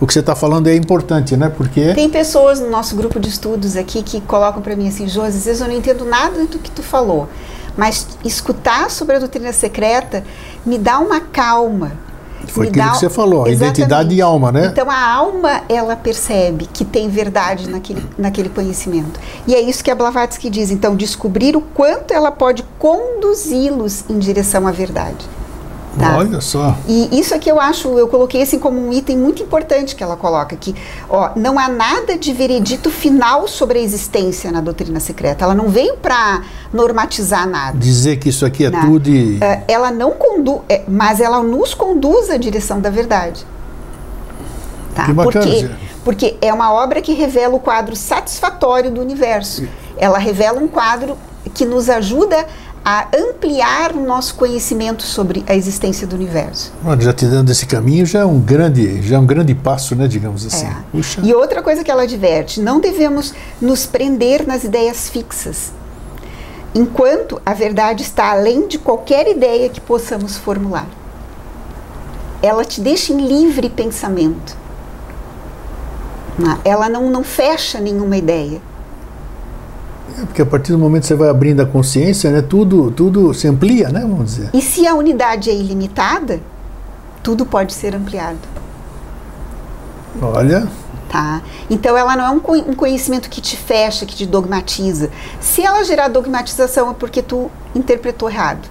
O 0.00 0.06
que 0.06 0.12
você 0.12 0.20
está 0.20 0.34
falando 0.34 0.68
é 0.68 0.74
importante, 0.74 1.36
né? 1.36 1.48
Porque 1.48 1.94
Tem 1.94 2.08
pessoas 2.08 2.60
no 2.60 2.70
nosso 2.70 2.94
grupo 2.94 3.18
de 3.18 3.28
estudos 3.28 3.76
aqui 3.76 4.02
que 4.02 4.20
colocam 4.20 4.62
para 4.62 4.76
mim 4.76 4.88
assim, 4.88 5.08
Josi, 5.08 5.38
às 5.38 5.44
vezes 5.44 5.60
eu 5.60 5.68
não 5.68 5.74
entendo 5.74 6.04
nada 6.04 6.44
do 6.44 6.58
que 6.58 6.70
tu 6.70 6.82
falou, 6.82 7.28
mas 7.76 8.06
escutar 8.24 8.90
sobre 8.90 9.16
a 9.16 9.18
doutrina 9.18 9.52
secreta 9.52 10.22
me 10.64 10.78
dá 10.78 10.98
uma 10.98 11.20
calma. 11.20 11.92
Foi 12.48 12.68
aquilo 12.68 12.84
dá- 12.84 12.90
que 12.92 12.98
você 12.98 13.10
falou, 13.10 13.44
a 13.44 13.48
Exatamente. 13.50 13.78
identidade 13.78 14.14
e 14.14 14.20
alma, 14.22 14.50
né? 14.52 14.66
Então 14.72 14.90
a 14.90 14.98
alma 15.14 15.62
ela 15.68 15.94
percebe 15.96 16.66
que 16.72 16.84
tem 16.84 17.08
verdade 17.08 17.68
naquele, 17.68 18.04
naquele 18.18 18.48
conhecimento. 18.48 19.18
E 19.46 19.54
é 19.54 19.60
isso 19.60 19.82
que 19.82 19.90
a 19.90 19.94
Blavatsky 19.94 20.50
diz. 20.50 20.70
Então 20.70 20.94
descobrir 20.96 21.56
o 21.56 21.60
quanto 21.60 22.12
ela 22.12 22.30
pode 22.30 22.62
conduzi-los 22.78 24.04
em 24.08 24.18
direção 24.18 24.66
à 24.66 24.70
verdade. 24.72 25.26
Tá? 25.98 26.16
olha 26.16 26.40
só. 26.40 26.74
E 26.88 27.20
isso 27.20 27.34
aqui 27.34 27.50
eu 27.50 27.60
acho, 27.60 27.86
eu 27.98 28.08
coloquei 28.08 28.42
assim 28.42 28.58
como 28.58 28.80
um 28.80 28.92
item 28.92 29.16
muito 29.18 29.42
importante 29.42 29.94
que 29.94 30.02
ela 30.02 30.16
coloca 30.16 30.54
aqui. 30.54 30.74
Ó, 31.08 31.30
não 31.36 31.58
há 31.58 31.68
nada 31.68 32.16
de 32.16 32.32
veredito 32.32 32.90
final 32.90 33.46
sobre 33.46 33.78
a 33.78 33.82
existência 33.82 34.50
na 34.50 34.60
doutrina 34.62 34.98
secreta. 35.00 35.44
Ela 35.44 35.54
não 35.54 35.68
veio 35.68 35.96
para 35.98 36.42
normatizar 36.72 37.46
nada. 37.46 37.76
Dizer 37.76 38.16
que 38.16 38.30
isso 38.30 38.46
aqui 38.46 38.64
é 38.64 38.70
Não. 38.70 38.80
tudo 38.80 39.08
e. 39.10 39.38
É, 39.42 39.64
ela 39.68 39.90
não 39.90 40.12
conduz, 40.12 40.62
mas 40.88 41.20
ela 41.20 41.42
nos 41.42 41.74
conduz 41.74 42.30
à 42.30 42.38
direção 42.38 42.80
da 42.80 42.88
verdade. 42.88 43.44
Tá? 44.94 45.04
Que 45.04 45.12
bacana, 45.12 45.44
Porque, 45.44 45.60
Zé. 45.60 45.70
porque 46.04 46.36
é 46.40 46.52
uma 46.52 46.72
obra 46.72 47.00
que 47.02 47.12
revela 47.12 47.54
o 47.54 47.60
quadro 47.60 47.94
satisfatório 47.96 48.90
do 48.90 49.00
universo. 49.00 49.66
Ela 49.96 50.18
revela 50.18 50.58
um 50.58 50.68
quadro 50.68 51.16
que 51.54 51.64
nos 51.64 51.88
ajuda 51.90 52.46
a 52.84 53.06
ampliar 53.16 53.94
o 53.94 54.04
nosso 54.04 54.34
conhecimento 54.34 55.02
sobre 55.04 55.44
a 55.46 55.54
existência 55.54 56.06
do 56.06 56.16
universo. 56.16 56.72
Olha, 56.84 57.00
já 57.00 57.12
te 57.12 57.26
dando 57.26 57.50
esse 57.50 57.64
caminho 57.64 58.04
já 58.04 58.20
é 58.20 58.24
um 58.24 58.40
grande, 58.40 59.00
já 59.02 59.16
é 59.16 59.18
um 59.18 59.26
grande 59.26 59.54
passo, 59.54 59.94
né? 59.94 60.08
Digamos 60.08 60.44
assim. 60.44 60.66
É. 60.66 60.76
E 61.22 61.32
outra 61.32 61.62
coisa 61.62 61.84
que 61.84 61.90
ela 61.90 62.02
adverte: 62.02 62.60
não 62.60 62.80
devemos 62.80 63.32
nos 63.60 63.86
prender 63.86 64.46
nas 64.46 64.64
ideias 64.64 65.08
fixas, 65.08 65.72
enquanto 66.74 67.40
a 67.46 67.54
verdade 67.54 68.02
está 68.02 68.32
além 68.32 68.66
de 68.66 68.78
qualquer 68.78 69.28
ideia 69.28 69.68
que 69.68 69.80
possamos 69.80 70.36
formular. 70.36 70.88
Ela 72.42 72.64
te 72.64 72.80
deixa 72.80 73.12
em 73.12 73.24
livre 73.24 73.70
pensamento. 73.70 74.56
Ah, 76.44 76.58
Ela 76.64 76.88
não, 76.88 77.08
não 77.08 77.22
fecha 77.22 77.78
nenhuma 77.78 78.16
ideia. 78.16 78.60
É 80.20 80.24
porque 80.26 80.42
a 80.42 80.46
partir 80.46 80.72
do 80.72 80.78
momento 80.78 81.02
que 81.02 81.08
você 81.08 81.14
vai 81.14 81.28
abrindo 81.28 81.60
a 81.60 81.66
consciência, 81.66 82.30
né, 82.30 82.42
tudo, 82.42 82.90
tudo 82.90 83.32
se 83.34 83.46
amplia, 83.48 83.88
né, 83.88 84.00
vamos 84.00 84.26
dizer. 84.36 84.50
E 84.52 84.60
se 84.60 84.86
a 84.86 84.94
unidade 84.94 85.48
é 85.50 85.54
ilimitada, 85.54 86.40
tudo 87.22 87.46
pode 87.46 87.72
ser 87.72 87.94
ampliado. 87.94 88.38
Olha, 90.20 90.68
Tá? 91.08 91.42
Então 91.68 91.94
ela 91.94 92.16
não 92.16 92.24
é 92.24 92.30
um 92.30 92.40
co- 92.40 92.54
um 92.56 92.72
conhecimento 92.74 93.28
que 93.28 93.38
te 93.42 93.54
fecha, 93.54 94.06
que 94.06 94.16
te 94.16 94.24
dogmatiza. 94.24 95.10
Se 95.42 95.60
ela 95.62 95.84
gerar 95.84 96.08
dogmatização 96.08 96.90
é 96.90 96.94
porque 96.94 97.20
tu 97.20 97.50
interpretou 97.74 98.30
errado. 98.30 98.66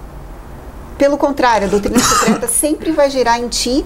Pelo 0.98 1.16
contrário, 1.16 1.68
a 1.68 1.70
doutrina 1.70 2.00
secreta 2.00 2.48
sempre 2.50 2.90
vai 2.90 3.08
gerar 3.10 3.38
em 3.38 3.46
ti 3.46 3.84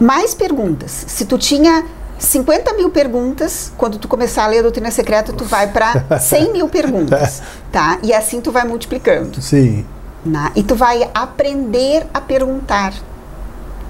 mais 0.00 0.34
perguntas. 0.34 1.04
Se 1.06 1.24
tu 1.26 1.38
tinha 1.38 1.84
50 2.18 2.74
mil 2.74 2.90
perguntas, 2.90 3.72
quando 3.76 3.98
tu 3.98 4.08
começar 4.08 4.44
a 4.44 4.46
ler 4.48 4.58
a 4.58 4.62
doutrina 4.62 4.90
secreta, 4.90 5.32
tu 5.32 5.44
vai 5.44 5.68
para 5.68 6.18
100 6.18 6.52
mil 6.52 6.68
perguntas, 6.68 7.42
tá? 7.70 7.98
E 8.02 8.12
assim 8.12 8.40
tu 8.40 8.50
vai 8.50 8.64
multiplicando. 8.66 9.40
sim. 9.40 9.84
né? 10.24 10.50
E 10.56 10.62
tu 10.62 10.74
vai 10.74 11.08
aprender 11.14 12.06
a 12.12 12.20
perguntar. 12.20 12.92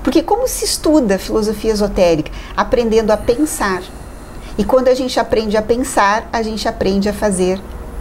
Porque 0.02 0.22
como 0.22 0.46
se 0.46 0.64
estuda 0.64 1.18
filosofia 1.18 1.72
esotérica? 1.72 2.30
Aprendendo 2.56 3.10
a 3.10 3.16
pensar. 3.16 3.82
E 4.56 4.64
quando 4.64 4.88
a 4.88 4.94
gente 4.94 5.18
aprende 5.18 5.56
a 5.56 5.62
pensar, 5.62 6.28
a 6.32 6.42
gente 6.42 6.68
aprende 6.68 7.08
a 7.08 7.12
fazer 7.12 7.60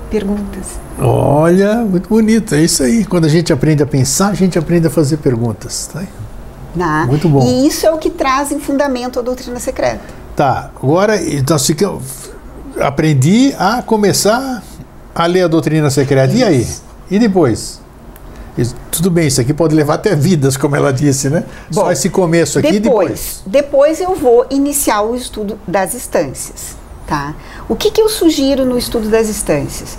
perguntas. 0.10 0.80
Olha, 1.00 1.76
muito 1.76 2.10
bonito, 2.10 2.56
é 2.56 2.62
isso 2.62 2.82
aí. 2.82 3.06
Quando 3.06 3.26
a 3.26 3.30
gente 3.30 3.54
aprende 3.54 3.84
a 3.84 3.86
pensar, 3.86 4.30
a 4.30 4.34
gente 4.34 4.58
aprende 4.58 4.88
a 4.88 4.90
fazer 4.90 5.18
perguntas. 5.18 5.90
Tá, 5.94 6.00
aí. 6.00 6.08
Né? 6.78 7.06
Muito 7.08 7.28
bom. 7.28 7.42
E 7.46 7.68
isso 7.68 7.86
é 7.86 7.92
o 7.92 7.98
que 7.98 8.10
traz 8.10 8.52
em 8.52 8.60
fundamento 8.60 9.20
a 9.20 9.22
doutrina 9.22 9.60
secreta. 9.60 10.02
tá 10.36 10.70
agora 10.82 11.20
nós 11.50 11.66
ficamos, 11.66 12.04
aprendi 12.80 13.54
a 13.58 13.82
começar 13.82 14.64
a 15.16 15.26
ler 15.26 15.44
a 15.44 15.48
doutrina 15.48 15.90
secreta. 15.90 16.34
E 16.34 16.44
aí? 16.44 16.62
Isso. 16.62 16.84
E 17.10 17.18
depois? 17.20 17.80
Isso- 18.58 18.76
tudo 18.92 19.10
bem, 19.12 19.28
isso 19.28 19.40
aqui 19.42 19.54
pode 19.54 19.76
levar 19.76 19.96
até 19.96 20.16
vidas, 20.16 20.58
como 20.58 20.76
ela 20.76 20.92
disse, 20.94 21.30
né? 21.30 21.44
Só 21.72 21.86
Bom, 21.86 21.92
esse 21.92 22.10
começo 22.10 22.58
aqui 22.60 22.76
e 22.76 22.80
depois. 22.80 23.42
depois 23.46 24.00
eu 24.02 24.16
vou 24.16 24.46
iniciar 24.50 25.02
o 25.02 25.16
estudo 25.16 25.60
das 25.68 25.94
instâncias, 25.94 26.76
tá? 27.06 27.36
O 27.70 27.76
que, 27.76 27.92
que 27.92 28.02
eu 28.02 28.10
sugiro 28.10 28.66
no 28.66 28.78
estudo 28.78 29.10
das 29.10 29.30
instâncias? 29.30 29.98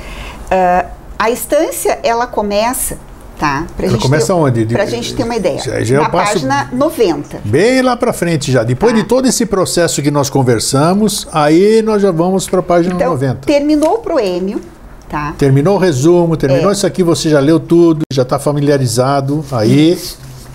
Ah, 0.50 0.86
a 1.18 1.30
instância, 1.30 1.98
ela 2.02 2.26
começa, 2.26 2.96
tá? 3.38 3.64
Pra 3.76 3.86
Ela 3.86 3.98
começa 3.98 4.26
ter, 4.26 4.32
onde? 4.32 4.64
De- 4.64 4.74
Pra 4.74 4.86
gente 4.86 5.14
ter 5.14 5.22
uma 5.22 5.36
ideia. 5.36 5.58
Já- 5.60 5.82
já 5.84 5.94
eu 5.96 6.02
Na 6.02 6.08
passo- 6.08 6.32
página 6.34 6.68
90. 6.72 7.40
Bem 7.44 7.82
lá 7.82 7.96
para 7.96 8.12
frente 8.12 8.50
já. 8.50 8.62
Depois 8.64 8.92
Tá. 8.92 8.98
de 8.98 9.04
todo 9.06 9.26
esse 9.26 9.46
processo 9.46 10.02
que 10.02 10.10
nós 10.10 10.28
conversamos, 10.28 11.26
aí 11.32 11.80
nós 11.82 12.02
já 12.02 12.10
vamos 12.10 12.48
para 12.48 12.60
a 12.60 12.62
página 12.62 12.94
Então, 12.94 13.10
90. 13.10 13.46
terminou 13.46 13.94
o 13.94 13.98
proêmio, 13.98 14.60
tá? 15.08 15.34
Terminou 15.38 15.76
o 15.76 15.78
resumo, 15.78 16.36
terminou 16.36 16.70
É. 16.70 16.72
isso 16.72 16.86
aqui, 16.86 17.02
você 17.02 17.28
já 17.30 17.40
leu 17.40 17.60
tudo, 17.60 18.02
já 18.12 18.22
está 18.22 18.38
familiarizado. 18.38 19.44
Aí, 19.52 19.98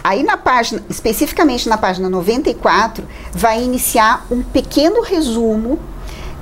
Aí 0.06 0.22
na 0.22 0.36
página, 0.36 0.84
especificamente 0.90 1.70
na 1.70 1.78
página 1.78 2.10
94, 2.10 3.06
vai 3.32 3.64
iniciar 3.64 4.26
um 4.30 4.42
pequeno 4.44 5.02
resumo 5.02 5.80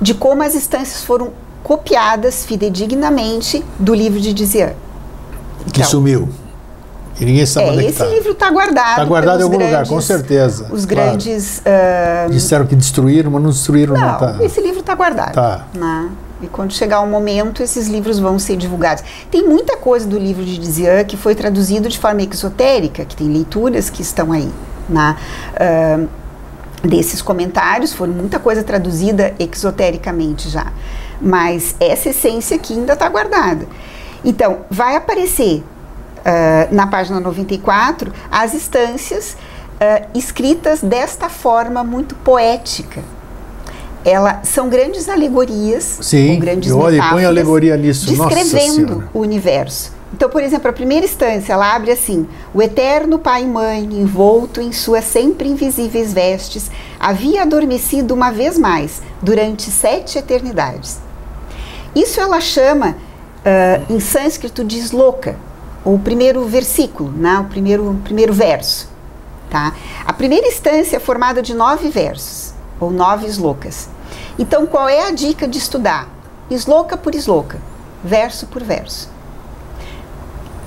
de 0.00 0.14
como 0.14 0.42
as 0.42 0.56
instâncias 0.56 1.04
foram 1.04 1.30
copiadas 1.62 2.44
fidedignamente 2.44 3.64
do 3.78 3.94
livro 3.94 4.18
de 4.20 4.32
Dizian. 4.32 4.72
Que 5.72 5.84
sumiu. 5.84 6.28
E 7.20 7.24
ninguém 7.24 7.44
sabe 7.44 7.68
onde 7.68 7.78
É, 7.78 7.80
é 7.80 7.84
que 7.84 7.90
esse 7.90 8.02
está. 8.02 8.14
livro 8.14 8.32
está 8.32 8.50
guardado. 8.50 8.88
Está 8.90 9.04
guardado 9.04 9.40
em 9.40 9.42
algum 9.44 9.54
lugar, 9.56 9.70
grandes- 9.70 9.90
com 9.90 10.00
certeza. 10.00 10.66
Os 10.72 10.86
claro. 10.86 11.10
grandes. 11.10 11.62
ah, 11.66 12.26
Disseram 12.30 12.66
que 12.66 12.74
destruíram, 12.74 13.30
mas 13.30 13.42
não 13.42 13.50
destruíram, 13.50 13.94
não. 13.94 14.00
não, 14.12 14.18
tá. 14.18 14.36
esse 14.40 14.60
livro 14.60 14.80
está 14.80 14.94
guardado. 14.94 15.34
Tá. 15.34 15.66
né? 15.74 16.08
E 16.40 16.46
quando 16.48 16.72
chegar 16.72 17.00
o 17.00 17.06
momento, 17.06 17.62
esses 17.62 17.86
livros 17.86 18.18
vão 18.18 18.36
ser 18.38 18.56
divulgados. 18.56 19.04
Tem 19.30 19.46
muita 19.46 19.76
coisa 19.76 20.06
do 20.08 20.18
livro 20.18 20.44
de 20.44 20.58
Dizian 20.58 21.04
que 21.04 21.16
foi 21.16 21.34
traduzido 21.36 21.88
de 21.88 21.98
forma 21.98 22.22
exotérica, 22.22 23.04
que 23.04 23.14
tem 23.14 23.28
leituras 23.28 23.88
que 23.90 24.02
estão 24.02 24.32
aí. 24.32 24.50
Né? 24.88 25.16
Ah, 25.54 26.00
desses 26.82 27.22
comentários, 27.22 27.92
foi 27.92 28.08
muita 28.08 28.40
coisa 28.40 28.64
traduzida 28.64 29.34
exotericamente 29.38 30.48
já. 30.48 30.66
Mas 31.20 31.76
essa 31.78 32.08
essência 32.08 32.56
aqui 32.56 32.72
ainda 32.72 32.94
está 32.94 33.08
guardada. 33.08 33.66
Então, 34.24 34.58
vai 34.70 34.96
aparecer 34.96 35.62
ah, 36.24 36.68
na 36.70 36.86
página 36.86 37.18
94 37.20 38.12
as 38.30 38.54
instâncias 38.54 39.36
ah, 39.80 40.02
escritas 40.14 40.80
desta 40.80 41.28
forma 41.28 41.82
muito 41.82 42.14
poética. 42.16 43.02
Ela, 44.04 44.40
são 44.42 44.68
grandes 44.68 45.08
alegorias, 45.08 45.98
Sim, 46.02 46.34
com 46.34 46.40
grandes 46.40 46.72
olha, 46.72 46.96
e 46.96 46.98
põe 46.98 46.98
metáforas, 46.98 47.26
alegoria 47.26 47.76
nisso, 47.76 48.06
descrevendo 48.06 49.08
o 49.14 49.20
universo. 49.20 49.92
Então, 50.12 50.28
por 50.28 50.42
exemplo, 50.42 50.68
a 50.68 50.72
primeira 50.72 51.06
instância, 51.06 51.52
ela 51.52 51.74
abre 51.74 51.92
assim: 51.92 52.26
o 52.52 52.60
eterno 52.60 53.18
Pai 53.18 53.42
e 53.44 53.46
Mãe, 53.46 53.82
envolto 53.84 54.60
em 54.60 54.72
suas 54.72 55.04
sempre 55.04 55.48
invisíveis 55.48 56.12
vestes, 56.12 56.70
havia 56.98 57.42
adormecido 57.42 58.12
uma 58.12 58.30
vez 58.30 58.58
mais, 58.58 59.00
durante 59.22 59.70
sete 59.70 60.18
eternidades. 60.18 60.98
Isso 61.94 62.20
ela 62.20 62.40
chama, 62.40 62.96
ah, 63.44 63.80
em 63.90 64.00
sânscrito, 64.00 64.64
de 64.64 64.78
sloka, 64.78 65.36
o 65.84 65.98
primeiro 65.98 66.44
versículo, 66.46 67.10
né? 67.10 67.38
o 67.38 67.44
primeiro, 67.44 68.00
primeiro 68.04 68.32
verso. 68.32 68.88
Tá? 69.50 69.74
A 70.06 70.12
primeira 70.12 70.46
instância 70.46 70.96
é 70.96 71.00
formada 71.00 71.42
de 71.42 71.52
nove 71.54 71.88
versos, 71.90 72.54
ou 72.80 72.90
nove 72.90 73.26
slokas. 73.26 73.88
Então, 74.38 74.66
qual 74.66 74.88
é 74.88 75.08
a 75.08 75.10
dica 75.10 75.46
de 75.46 75.58
estudar? 75.58 76.08
Sloka 76.50 76.96
por 76.96 77.14
sloka, 77.14 77.58
verso 78.02 78.46
por 78.46 78.62
verso. 78.62 79.10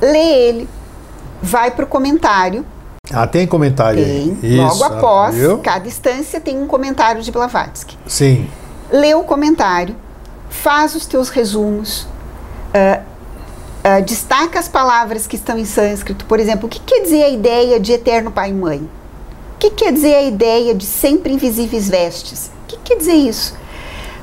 Lê 0.02 0.48
ele, 0.48 0.70
vai 1.42 1.72
para 1.72 1.86
o 1.86 1.88
comentário, 1.88 2.66
Ah, 3.12 3.26
tem 3.26 3.48
comentário 3.48 4.04
tem, 4.04 4.38
aí. 4.44 4.58
logo 4.58 4.74
Isso, 4.74 4.84
após, 4.84 5.36
viu? 5.36 5.60
cada 5.60 5.88
instância 5.88 6.40
tem 6.42 6.60
um 6.62 6.68
comentário 6.68 7.22
de 7.22 7.32
Blavatsky 7.32 7.98
Sim. 8.08 8.50
lê 8.92 9.14
o 9.14 9.24
comentário, 9.24 9.96
faz 10.50 10.96
os 10.96 11.06
teus 11.06 11.30
resumos, 11.30 12.08
ah, 13.84 14.00
destaca 14.02 14.60
as 14.60 14.68
palavras 14.68 15.28
que 15.28 15.36
estão 15.36 15.58
em 15.58 15.64
sânscrito. 15.64 16.26
Por 16.26 16.40
exemplo, 16.40 16.66
o 16.66 16.70
que 16.70 16.80
quer 16.80 17.02
dizer 17.02 17.24
a 17.24 17.30
ideia 17.30 17.80
de 17.80 17.94
eterno 17.94 18.32
pai 18.32 18.50
e 18.50 18.54
mãe? 18.54 18.90
O 19.54 19.58
que 19.58 19.70
quer 19.70 19.94
dizer 19.94 20.16
a 20.16 20.24
ideia 20.24 20.76
de 20.76 20.86
sempre 20.86 21.32
invisíveis 21.32 21.88
vestes? 21.88 22.52
O 22.64 22.68
que 22.68 22.78
quer 22.78 22.98
dizer 22.98 23.14
isso? 23.14 23.56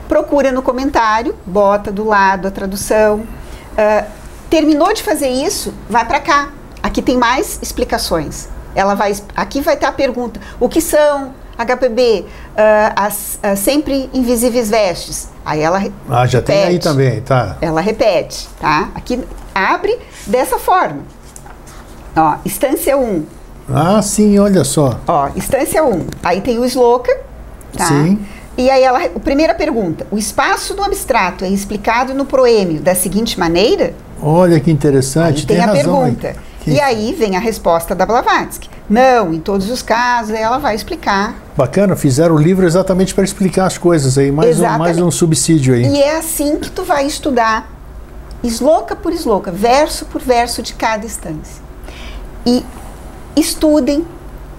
Procura 0.09 0.53
no 0.53 0.63
comentário, 0.63 1.35
bota 1.47 1.91
do 1.91 2.05
lado 2.05 2.49
a 2.49 2.51
tradução. 2.51 3.27
Ah, 3.79 4.05
terminou 4.51 4.93
de 4.93 5.03
fazer 5.03 5.29
isso, 5.29 5.73
vai 5.89 6.05
para 6.05 6.21
cá. 6.21 6.51
Aqui 6.83 7.01
tem 7.01 7.17
mais 7.17 7.59
explicações. 7.63 8.49
Ela 8.75 8.95
vai, 8.95 9.15
aqui 9.35 9.61
vai 9.61 9.75
estar 9.75 9.89
a 9.89 9.93
pergunta: 9.93 10.41
o 10.61 10.69
que 10.69 10.81
são 10.81 11.35
HPB? 11.59 12.25
Ah, 12.57 12.93
as 13.07 13.39
ah, 13.43 13.57
sempre 13.57 14.09
invisíveis 14.13 14.71
vestes. 14.71 15.29
Aí 15.45 15.61
ela 15.61 15.83
Ah, 16.09 16.27
já 16.27 16.41
tem 16.41 16.57
aí 16.57 16.63
repete. 16.65 16.85
também, 16.85 17.21
tá. 17.21 17.57
Ela 17.61 17.81
repete, 17.81 18.49
tá? 18.61 18.89
Aqui 18.95 19.21
abre 19.55 19.99
dessa 20.27 20.59
forma. 20.59 21.01
Ó, 22.17 22.37
instância 22.45 22.97
1. 22.97 23.25
Ah, 23.73 24.03
sim, 24.03 24.39
olha 24.39 24.65
só. 24.65 25.01
Ó, 25.07 25.29
instância 25.35 25.83
1. 25.85 26.07
Aí 26.23 26.41
tem 26.41 26.59
o 26.59 26.65
sloka, 26.65 27.17
tá? 27.77 27.87
Sim. 27.87 28.19
E 28.57 28.69
aí 28.69 28.83
ela, 28.83 29.03
a 29.05 29.21
primeira 29.21 29.55
pergunta, 29.55 30.07
o 30.11 30.19
espaço 30.19 30.75
do 30.75 30.83
abstrato 30.85 31.45
é 31.45 31.49
explicado 31.49 32.13
no 32.13 32.27
proêmio 32.27 32.81
da 32.83 32.95
seguinte 32.95 33.39
maneira? 33.41 33.95
Olha 34.23 34.61
que 34.61 34.71
interessante. 34.71 35.41
Aí 35.41 35.47
tem, 35.47 35.61
a 35.61 35.67
razão 35.67 35.83
pergunta. 36.03 36.29
Aí. 36.29 36.35
Que 36.61 36.71
E 36.73 36.81
aí 36.81 37.15
vem 37.15 37.35
a 37.35 37.41
resposta 37.41 37.95
da 37.95 38.05
Blavatsky. 38.05 38.69
Não, 38.89 39.33
em 39.33 39.41
todos 39.41 39.71
os 39.71 39.81
casos, 39.81 40.35
ela 40.35 40.59
vai 40.59 40.75
explicar. 40.75 41.35
Bacana, 41.57 41.97
fizeram 41.97 42.35
o 42.35 42.39
livro 42.39 42.67
exatamente 42.67 43.15
para 43.15 43.25
explicar 43.25 43.67
as 43.67 43.79
coisas 43.79 44.19
aí. 44.19 44.31
Mais 44.33 44.61
um, 44.61 44.69
mais 44.79 44.99
um 44.99 45.11
subsídio 45.11 45.75
aí. 45.75 45.87
E 45.87 46.03
é 46.03 46.19
assim 46.19 46.57
que 46.57 46.71
tu 46.71 46.85
vai 46.85 47.07
estudar, 47.07 47.71
esloca 48.43 48.97
por 48.97 49.13
esloca, 49.13 49.51
verso 49.51 50.05
por 50.07 50.21
verso 50.21 50.63
de 50.63 50.75
cada 50.75 51.07
instância. 51.07 51.63
E 52.45 52.65
estudem, 53.37 54.05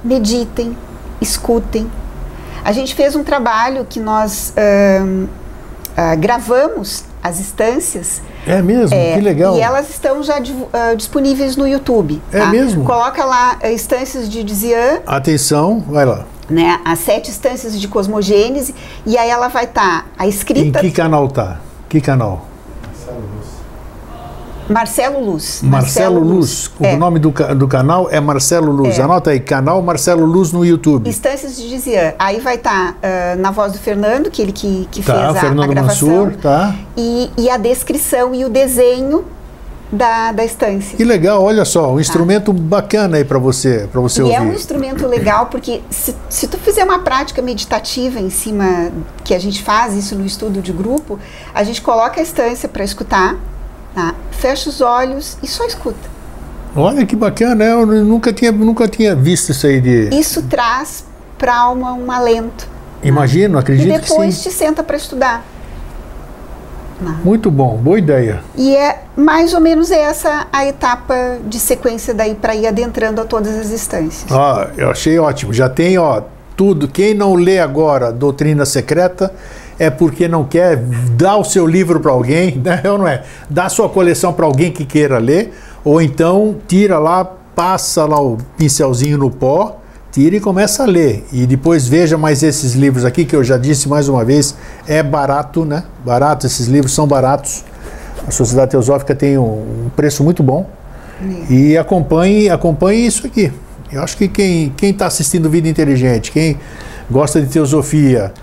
meditem, 0.04 0.76
escutem. 1.20 1.90
A 2.64 2.72
gente 2.72 2.96
fez 2.96 3.16
um 3.16 3.24
trabalho 3.24 3.86
que 3.86 4.00
nós 4.00 4.54
ahn, 4.56 5.28
ah, 5.98 6.16
gravamos 6.16 7.04
as 7.22 7.40
instâncias. 7.40 8.22
É 8.46 8.62
mesmo? 8.62 8.96
é, 8.96 9.14
que 9.16 9.22
legal. 9.22 9.56
E 9.58 9.62
elas 9.62 9.89
estão 9.89 10.22
já 10.22 10.36
ah, 10.74 10.94
disponíveis 10.96 11.56
no 11.56 11.68
YouTube. 11.68 12.22
É 12.32 12.39
tá? 12.39 12.48
mesmo? 12.48 12.84
Coloca 12.84 13.24
lá 13.24 13.58
ah, 13.62 13.72
instâncias 13.72 14.30
de 14.30 14.44
Dizian, 14.44 15.02
Atenção, 15.06 15.84
vai 15.88 16.06
lá. 16.06 16.26
né, 16.50 16.80
as 16.84 17.00
sete 17.00 17.30
instâncias 17.30 17.80
de 17.80 17.88
cosmogênese, 17.88 18.76
e 19.06 19.18
aí 19.18 19.30
ela 19.30 19.48
vai 19.48 19.66
estar 19.66 20.08
a 20.18 20.26
Em 20.26 20.30
escrita 20.30 20.80
que 20.80 20.91
canal 20.91 21.28
tá? 21.28 21.60
Que 21.88 22.02
canal? 22.02 22.53
Marcelo 24.74 25.24
Luz. 25.24 25.62
Marcelo, 25.64 26.20
Luz. 26.20 26.72
É. 26.82 26.94
O 26.94 26.98
nome 26.98 27.20
do, 27.20 27.32
do 27.56 27.68
canal 27.68 28.08
é 28.10 28.20
Marcelo 28.20 28.72
Luz. 28.72 28.98
É. 29.00 29.02
Anota 29.04 29.30
aí, 29.32 29.40
canal 29.40 29.82
Marcelo 29.82 30.26
Luz 30.26 30.52
no 30.52 30.66
YouTube. 30.66 31.10
Instâncias 31.10 31.56
de 31.56 31.70
Gizian. 31.70 32.14
Aí 32.20 32.40
vai 32.40 32.56
estar 32.56 32.98
na 33.38 33.52
voz 33.52 33.72
do 33.74 33.78
Fernando, 33.80 34.30
que 34.32 34.42
ele 34.42 34.52
que, 34.52 34.88
que 34.92 35.02
Tá, 35.04 35.14
fez 35.14 35.26
a, 35.26 35.30
a 35.30 35.36
Fernando 35.36 35.70
gravação. 35.70 36.10
Mansur, 36.26 36.36
tá. 36.42 36.76
E, 36.98 37.30
e 37.38 37.50
a 37.50 37.58
descrição 37.58 38.34
e 38.34 38.44
o 38.46 38.50
desenho 38.50 39.26
da, 39.92 40.32
da 40.32 40.44
estância. 40.44 40.98
Que 40.98 41.04
legal, 41.04 41.44
olha 41.44 41.64
só, 41.66 41.94
um 41.94 42.00
instrumento 42.00 42.52
bacana 42.52 43.18
aí 43.18 43.24
para 43.24 43.38
você, 43.38 43.88
para 43.92 44.02
você 44.02 44.22
E 44.22 44.24
ouvir. 44.24 44.36
é 44.36 44.42
um 44.42 44.52
instrumento 44.54 45.06
legal 45.08 45.46
porque 45.48 45.82
se, 45.90 46.16
se 46.30 46.48
tu 46.48 46.58
fizer 46.58 46.84
uma 46.84 47.00
prática 47.00 47.44
meditativa 47.44 48.20
em 48.20 48.32
cima, 48.32 48.90
que 49.24 49.36
a 49.36 49.40
gente 49.40 49.62
faz 49.62 49.94
isso 49.94 50.16
no 50.16 50.26
estudo 50.26 50.62
de 50.62 50.72
grupo, 50.74 51.20
a 51.54 51.64
gente 51.64 51.80
coloca 51.80 52.20
a 52.20 52.24
estância 52.24 52.68
para 52.68 52.84
escutar, 52.84 53.36
tá? 53.94 54.16
fecha 54.32 54.70
os 54.70 54.82
olhos 54.82 55.38
e 55.41 55.48
só 55.48 55.66
escuta. 55.66 56.14
Olha 56.76 57.06
que 57.06 57.16
bacana, 57.16 57.64
eu 57.64 57.86
nunca 57.86 58.34
tinha, 58.34 58.52
nunca 58.52 58.88
tinha 58.88 59.16
visto 59.16 59.52
isso 59.52 59.68
aí 59.68 59.80
de. 59.80 60.10
Isso 60.12 60.41
traz 60.44 61.06
para 61.38 61.54
a 61.54 61.60
alma 61.60 61.94
um 61.94 62.12
alento. 62.12 62.68
Imagino, 63.04 63.58
E 63.58 63.60
acredito 63.60 63.94
que 64.02 64.10
depois 64.10 64.36
sim. 64.36 64.50
te 64.50 64.56
senta 64.56 64.84
para 64.84 64.98
estudar. 64.98 65.46
Muito 67.24 67.52
bom, 67.52 67.76
boa 67.78 68.00
ideia. 68.00 68.41
E 68.56 68.76
é 68.76 69.04
mais 69.16 69.54
ou 69.54 69.60
menos 69.60 69.91
essa 69.91 70.48
a 70.52 70.66
etapa 70.66 71.38
de 71.46 71.60
sequência 71.60 72.14
daí 72.14 72.34
para 72.34 72.56
ir 72.56 72.66
adentrando 72.66 73.20
a 73.22 73.26
todas 73.26 73.56
as 73.58 73.72
instâncias. 73.72 74.32
Ó, 74.32 74.68
eu 74.78 74.89
achei 74.89 75.20
ótimo. 75.20 75.54
Já 75.54 75.68
tem, 75.68 75.98
ó, 75.98 76.22
tudo. 76.56 76.88
Quem 76.88 77.14
não 77.14 77.34
lê 77.36 77.60
agora 77.60 78.12
Doutrina 78.12 78.66
Secreta 78.66 79.34
é 79.84 79.90
porque 79.90 80.28
não 80.28 80.44
quer 80.44 80.78
dar 81.16 81.38
o 81.38 81.44
seu 81.44 81.68
livro 81.68 82.00
para 82.00 82.12
alguém, 82.12 82.60
né? 82.64 82.82
Ou 82.86 82.98
não 82.98 83.08
é? 83.08 83.24
Dá 83.50 83.66
a 83.66 83.70
sua 83.70 83.90
coleção 83.90 84.34
para 84.34 84.46
alguém 84.46 84.72
que 84.72 84.86
queira 84.86 85.18
ler, 85.18 85.54
ou 85.84 86.02
então 86.02 86.58
tira 86.68 86.98
lá, 87.00 87.26
passa 87.56 88.06
lá 88.06 88.22
o 88.22 88.38
pincelzinho 88.58 89.18
no 89.18 89.30
pó, 89.30 89.80
tira 90.12 90.36
e 90.36 90.40
começa 90.40 90.84
a 90.84 90.86
ler. 90.86 91.26
E 91.32 91.46
depois 91.46 91.88
veja 91.88 92.18
mais 92.18 92.44
esses 92.44 92.74
livros 92.74 93.06
aqui, 93.06 93.26
que 93.26 93.36
eu 93.36 93.44
já 93.44 93.58
disse 93.58 93.88
mais 93.90 94.08
uma 94.08 94.24
vez, 94.24 94.56
é 94.88 95.04
barato, 95.04 95.66
né? 95.66 95.84
Barato, 96.06 96.46
esses 96.46 96.68
livros 96.68 96.94
são 96.94 97.08
baratos. 97.08 97.64
A 98.28 98.32
Sociedade 98.32 98.72
Teosófica 98.72 99.14
tem 99.14 99.38
um, 99.38 99.86
um 99.86 99.92
preço 99.96 100.24
muito 100.24 100.42
bom. 100.42 100.70
E 101.50 101.78
acompanhe, 101.78 102.50
acompanhe 102.50 103.06
isso 103.06 103.26
aqui. 103.26 103.52
Eu 103.92 104.02
acho 104.02 104.18
que 104.18 104.28
quem 104.28 104.74
está 104.82 105.06
assistindo 105.06 105.50
Vida 105.50 105.70
Inteligente, 105.70 106.32
quem 106.32 106.58
gosta 107.10 107.40
de 107.40 107.48
teosofia, 107.48 108.34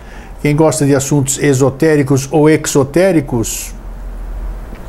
quem 0.40 0.56
gosta 0.56 0.86
de 0.86 0.94
assuntos 0.94 1.38
esotéricos 1.38 2.28
ou 2.30 2.48
exotéricos, 2.48 3.74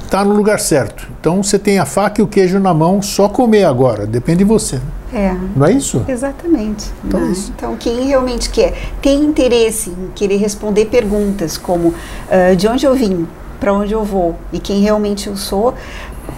está 0.03 0.23
no 0.23 0.33
lugar 0.33 0.59
certo. 0.59 1.07
Então 1.19 1.41
você 1.41 1.57
tem 1.57 1.79
a 1.79 1.85
faca 1.85 2.21
e 2.21 2.23
o 2.23 2.27
queijo 2.27 2.59
na 2.59 2.73
mão, 2.73 3.01
só 3.01 3.29
comer 3.29 3.65
agora, 3.65 4.05
depende 4.05 4.39
de 4.39 4.43
você. 4.43 4.79
É. 5.13 5.35
Não 5.55 5.65
é 5.65 5.73
isso? 5.73 6.03
Exatamente. 6.07 6.89
Então 7.03 7.19
né? 7.19 7.31
isso. 7.31 7.51
Então, 7.55 7.75
quem 7.75 8.07
realmente 8.07 8.49
quer, 8.49 8.73
tem 9.01 9.21
interesse 9.23 9.89
em 9.89 10.09
querer 10.15 10.37
responder 10.37 10.85
perguntas 10.85 11.57
como 11.57 11.93
ah, 12.29 12.53
de 12.55 12.67
onde 12.67 12.85
eu 12.85 12.95
vim, 12.95 13.27
para 13.59 13.73
onde 13.73 13.93
eu 13.93 14.03
vou 14.03 14.35
e 14.51 14.59
quem 14.59 14.81
realmente 14.81 15.27
eu 15.27 15.35
sou, 15.35 15.73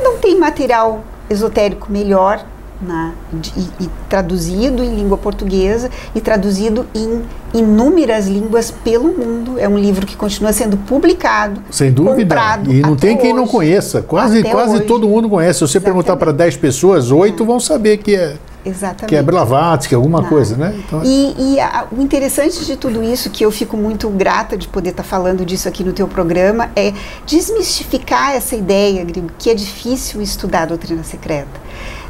não 0.01 0.17
tem 0.17 0.39
material 0.39 1.03
esotérico 1.29 1.91
melhor 1.91 2.43
né, 2.83 3.13
e, 3.57 3.85
e 3.85 3.89
traduzido 4.09 4.83
em 4.83 4.95
língua 4.95 5.17
portuguesa 5.17 5.89
e 6.13 6.21
traduzido 6.21 6.85
em 6.93 7.21
inúmeras 7.53 8.27
línguas 8.27 8.71
pelo 8.71 9.07
mundo. 9.09 9.59
É 9.59 9.67
um 9.67 9.77
livro 9.77 10.05
que 10.05 10.15
continua 10.15 10.51
sendo 10.53 10.75
publicado. 10.77 11.61
Sem 11.71 11.91
dúvida. 11.91 12.35
E 12.67 12.81
não 12.81 12.95
tem 12.95 13.15
quem 13.17 13.33
não 13.33 13.43
hoje. 13.43 13.51
conheça. 13.51 14.01
Quase, 14.01 14.39
Até 14.39 14.49
quase 14.51 14.75
hoje. 14.77 14.85
todo 14.85 15.07
mundo 15.07 15.29
conhece. 15.29 15.59
Se 15.59 15.67
você 15.67 15.79
perguntar 15.79 16.15
para 16.17 16.31
10 16.33 16.57
pessoas, 16.57 17.11
8 17.11 17.45
vão 17.45 17.59
saber 17.59 17.97
que 17.97 18.15
é, 18.15 18.37
Exatamente. 18.65 19.05
que 19.07 19.15
é 19.15 19.21
Blavatsky, 19.21 19.93
alguma 19.93 20.21
Não. 20.21 20.29
coisa, 20.29 20.55
né? 20.57 20.73
Então, 20.79 21.01
E, 21.03 21.35
e 21.55 21.59
a- 21.59 21.85
o 21.95 22.01
interessante 22.01 22.65
de 22.65 22.75
tudo 22.75 23.03
isso, 23.03 23.29
que 23.29 23.45
eu 23.45 23.51
fico 23.51 23.77
muito 23.77 24.09
grata 24.09 24.57
de 24.57 24.67
poder 24.67 24.89
estar 24.91 25.03
falando 25.03 25.45
disso 25.45 25.67
aqui 25.67 25.83
no 25.83 25.93
teu 25.93 26.07
programa, 26.07 26.69
é 26.75 26.91
desmistificar 27.25 28.33
essa 28.35 28.55
ideia, 28.55 29.03
Grigo, 29.05 29.29
que 29.37 29.49
é 29.49 29.53
difícil 29.53 30.21
estudar 30.21 30.63
a 30.63 30.65
doutrina 30.67 31.03
secreta. 31.03 31.62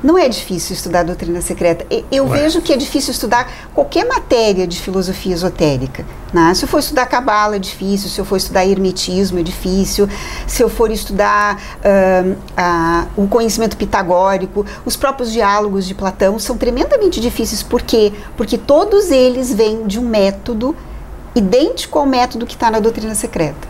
Não 0.03 0.17
é 0.17 0.27
difícil 0.27 0.75
estudar 0.75 1.03
doutrina 1.03 1.39
secreta. 1.39 1.85
Eu 2.11 2.27
Ué. 2.27 2.41
vejo 2.41 2.61
que 2.61 2.73
é 2.73 2.75
difícil 2.77 3.11
estudar 3.11 3.49
qualquer 3.73 4.05
matéria 4.05 4.67
de 4.67 4.77
filosofia 4.81 5.33
esotérica. 5.33 6.05
né? 6.33 6.53
Se 6.55 6.65
eu 6.65 6.67
for 6.67 6.79
estudar 6.79 7.05
cabala, 7.05 7.55
é 7.55 7.59
difícil. 7.59 8.09
Se 8.09 8.19
eu 8.19 8.25
for 8.25 8.35
estudar 8.35 8.65
hermetismo, 8.65 9.39
é 9.39 9.43
difícil. 9.43 10.09
Se 10.45 10.61
eu 10.61 10.67
for 10.69 10.91
estudar 10.91 11.57
ahn, 11.85 12.35
a- 12.57 13.05
o 13.15 13.27
conhecimento 13.27 13.77
pitagórico, 13.77 14.65
os 14.85 14.97
próprios 14.97 15.31
diálogos 15.31 15.85
de 15.85 15.93
Platão 15.95 16.37
são 16.37 16.57
tremendamente 16.57 17.21
difíceis. 17.21 17.63
Por 17.63 17.81
quê? 17.81 18.11
Porque 18.35 18.57
todos 18.57 19.09
eles 19.09 19.53
vêm 19.53 19.87
de 19.87 19.99
um 19.99 20.03
método 20.09 20.75
idêntico 21.33 21.97
ao 21.97 22.05
método 22.05 22.45
que 22.45 22.55
está 22.55 22.69
na 22.69 22.79
doutrina 22.79 23.15
secreta. 23.15 23.67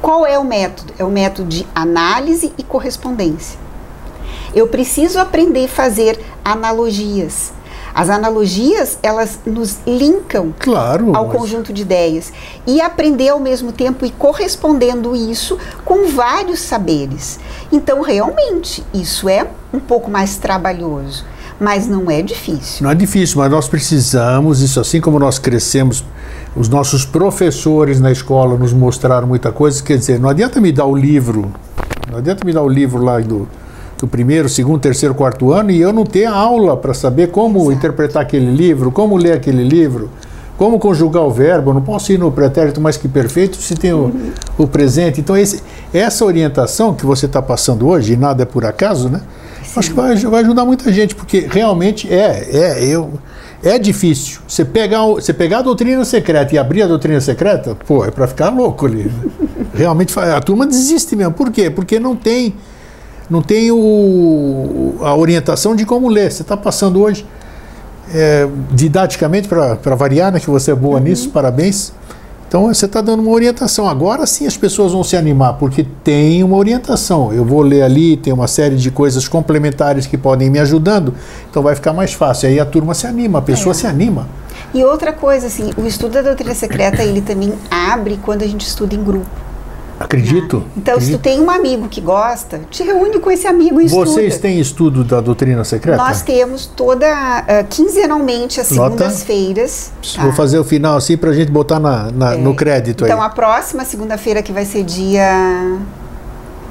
Qual 0.00 0.24
é 0.26 0.38
o 0.38 0.44
método? 0.44 0.92
É 0.98 1.04
o 1.04 1.10
método 1.10 1.48
de 1.48 1.66
análise 1.74 2.52
e 2.56 2.62
correspondência. 2.62 3.58
Eu 4.54 4.68
preciso 4.68 5.18
aprender 5.18 5.64
a 5.64 5.68
fazer 5.68 6.18
analogias. 6.44 7.52
As 7.94 8.08
analogias, 8.08 8.98
elas 9.02 9.38
nos 9.44 9.78
linkam 9.86 10.54
claro. 10.58 11.14
ao 11.14 11.26
mas- 11.28 11.36
conjunto 11.36 11.72
de 11.74 11.82
ideias 11.82 12.32
e 12.66 12.80
aprender 12.80 13.28
ao 13.28 13.38
mesmo 13.38 13.70
tempo 13.70 14.06
e 14.06 14.10
correspondendo 14.10 15.14
isso 15.14 15.58
com 15.84 16.08
vários 16.08 16.60
saberes. 16.60 17.38
Então, 17.70 18.00
realmente, 18.00 18.82
isso 18.94 19.28
é 19.28 19.46
um 19.74 19.78
pouco 19.78 20.10
mais 20.10 20.36
trabalhoso, 20.38 21.24
mas 21.60 21.86
não 21.86 22.10
é 22.10 22.22
difícil. 22.22 22.82
Não 22.84 22.90
é 22.90 22.94
difícil, 22.94 23.38
mas 23.38 23.50
nós 23.50 23.68
precisamos, 23.68 24.62
isso 24.62 24.80
assim 24.80 25.00
como 25.00 25.18
nós 25.18 25.38
crescemos, 25.38 26.02
os 26.56 26.68
nossos 26.70 27.04
professores 27.04 28.00
na 28.00 28.10
escola 28.10 28.56
nos 28.56 28.72
mostraram 28.72 29.26
muita 29.26 29.52
coisa, 29.52 29.82
quer 29.82 29.98
dizer, 29.98 30.18
não 30.18 30.30
adianta 30.30 30.60
me 30.62 30.72
dar 30.72 30.86
o 30.86 30.96
livro, 30.96 31.52
não 32.10 32.18
adianta 32.18 32.42
me 32.44 32.52
dar 32.54 32.62
o 32.62 32.68
livro 32.68 33.02
lá 33.02 33.20
do, 33.20 33.46
do 34.02 34.08
primeiro, 34.08 34.48
segundo, 34.48 34.80
terceiro, 34.80 35.14
quarto 35.14 35.52
ano 35.52 35.70
e 35.70 35.80
eu 35.80 35.92
não 35.92 36.04
ter 36.04 36.24
aula 36.24 36.76
para 36.76 36.92
saber 36.92 37.30
como 37.30 37.60
Exato. 37.60 37.72
interpretar 37.72 38.22
aquele 38.22 38.50
livro, 38.50 38.90
como 38.90 39.16
ler 39.16 39.34
aquele 39.34 39.62
livro, 39.62 40.10
como 40.58 40.76
conjugar 40.76 41.22
o 41.22 41.30
verbo, 41.30 41.70
eu 41.70 41.74
não 41.74 41.82
posso 41.82 42.12
ir 42.12 42.18
no 42.18 42.32
pretérito 42.32 42.80
mais 42.80 42.96
que 42.96 43.06
perfeito 43.06 43.56
se 43.56 43.76
tem 43.76 43.92
o, 43.92 44.12
o 44.58 44.66
presente. 44.66 45.20
Então, 45.20 45.36
esse, 45.36 45.62
essa 45.94 46.24
orientação 46.24 46.94
que 46.94 47.06
você 47.06 47.26
está 47.26 47.40
passando 47.40 47.86
hoje, 47.86 48.14
e 48.14 48.16
nada 48.16 48.42
é 48.42 48.46
por 48.46 48.64
acaso, 48.64 49.08
né? 49.08 49.20
Acho 49.76 49.90
que 49.90 49.94
vai, 49.94 50.16
vai 50.16 50.42
ajudar 50.42 50.64
muita 50.64 50.92
gente, 50.92 51.14
porque 51.14 51.46
realmente 51.48 52.12
é, 52.12 52.48
é, 52.52 52.84
eu, 52.84 53.12
é 53.62 53.78
difícil. 53.78 54.40
Você 54.48 54.64
pegar, 54.64 55.06
você 55.06 55.32
pegar 55.32 55.58
a 55.58 55.62
doutrina 55.62 56.04
secreta 56.04 56.56
e 56.56 56.58
abrir 56.58 56.82
a 56.82 56.88
doutrina 56.88 57.20
secreta, 57.20 57.76
pô, 57.86 58.04
é 58.04 58.10
para 58.10 58.26
ficar 58.26 58.50
louco 58.50 58.84
ali. 58.84 59.10
Realmente, 59.72 60.18
a 60.18 60.40
turma 60.40 60.66
desiste 60.66 61.14
mesmo. 61.14 61.32
Por 61.32 61.52
quê? 61.52 61.70
Porque 61.70 62.00
não 62.00 62.16
tem, 62.16 62.54
não 63.32 63.40
tem 63.40 63.70
o, 63.72 64.94
a 65.00 65.16
orientação 65.16 65.74
de 65.74 65.86
como 65.86 66.06
ler. 66.08 66.30
Você 66.30 66.42
está 66.42 66.54
passando 66.54 67.00
hoje, 67.00 67.24
é, 68.14 68.46
didaticamente, 68.70 69.48
para 69.48 69.94
variar, 69.94 70.30
né, 70.30 70.38
que 70.38 70.50
você 70.50 70.70
é 70.72 70.74
boa 70.74 71.00
nisso, 71.00 71.30
parabéns. 71.30 71.94
Então 72.46 72.66
você 72.66 72.84
está 72.84 73.00
dando 73.00 73.22
uma 73.22 73.30
orientação. 73.32 73.88
Agora 73.88 74.26
sim 74.26 74.46
as 74.46 74.58
pessoas 74.58 74.92
vão 74.92 75.02
se 75.02 75.16
animar, 75.16 75.54
porque 75.54 75.86
tem 76.04 76.44
uma 76.44 76.58
orientação. 76.58 77.32
Eu 77.32 77.46
vou 77.46 77.62
ler 77.62 77.80
ali, 77.80 78.18
tem 78.18 78.30
uma 78.30 78.46
série 78.46 78.76
de 78.76 78.90
coisas 78.90 79.26
complementares 79.26 80.06
que 80.06 80.18
podem 80.18 80.48
ir 80.48 80.50
me 80.50 80.58
ajudando, 80.58 81.14
então 81.50 81.62
vai 81.62 81.74
ficar 81.74 81.94
mais 81.94 82.12
fácil. 82.12 82.50
Aí 82.50 82.60
a 82.60 82.66
turma 82.66 82.92
se 82.92 83.06
anima, 83.06 83.38
a 83.38 83.42
pessoa 83.42 83.70
É. 83.70 83.74
se 83.74 83.86
anima. 83.86 84.28
E 84.74 84.84
outra 84.84 85.14
coisa, 85.14 85.46
assim, 85.46 85.70
o 85.78 85.86
estudo 85.86 86.12
da 86.12 86.20
doutrina 86.22 86.54
secreta, 86.54 87.02
ele 87.02 87.22
também 87.22 87.54
abre 87.70 88.18
quando 88.22 88.42
a 88.42 88.46
gente 88.46 88.66
estuda 88.66 88.94
em 88.94 89.02
grupo. 89.02 89.26
Acredito. 90.04 90.62
Então, 90.76 90.94
se 91.00 91.10
tu 91.12 91.16
acredito. 91.16 91.20
tem 91.20 91.40
um 91.40 91.50
amigo 91.50 91.88
que 91.88 92.00
gosta, 92.00 92.60
te 92.70 92.82
reúne 92.82 93.18
com 93.18 93.30
esse 93.30 93.46
amigo 93.46 93.80
e 93.80 93.86
estuda. 93.86 94.04
Vocês 94.06 94.38
têm 94.38 94.58
estudo 94.60 95.04
da 95.04 95.20
doutrina 95.20 95.62
secreta? 95.64 95.96
Nós 95.98 96.22
temos 96.22 96.66
toda, 96.66 97.06
ah, 97.06 97.64
quinzenalmente, 97.68 98.60
às 98.60 98.70
Nota. 98.70 98.96
segundas-feiras. 98.96 99.92
tá? 100.14 100.22
Vou 100.22 100.32
fazer 100.32 100.58
o 100.58 100.64
final 100.64 100.96
assim 100.96 101.16
para 101.16 101.30
a 101.30 101.34
gente 101.34 101.50
botar 101.50 101.78
na, 101.80 102.10
na- 102.10 102.36
no 102.36 102.54
crédito 102.54 103.04
Então, 103.04 103.20
aí. 103.20 103.26
a 103.26 103.30
próxima 103.30 103.84
segunda-feira, 103.84 104.42
que 104.42 104.52
vai 104.52 104.64
ser 104.64 104.82
dia... 104.84 105.78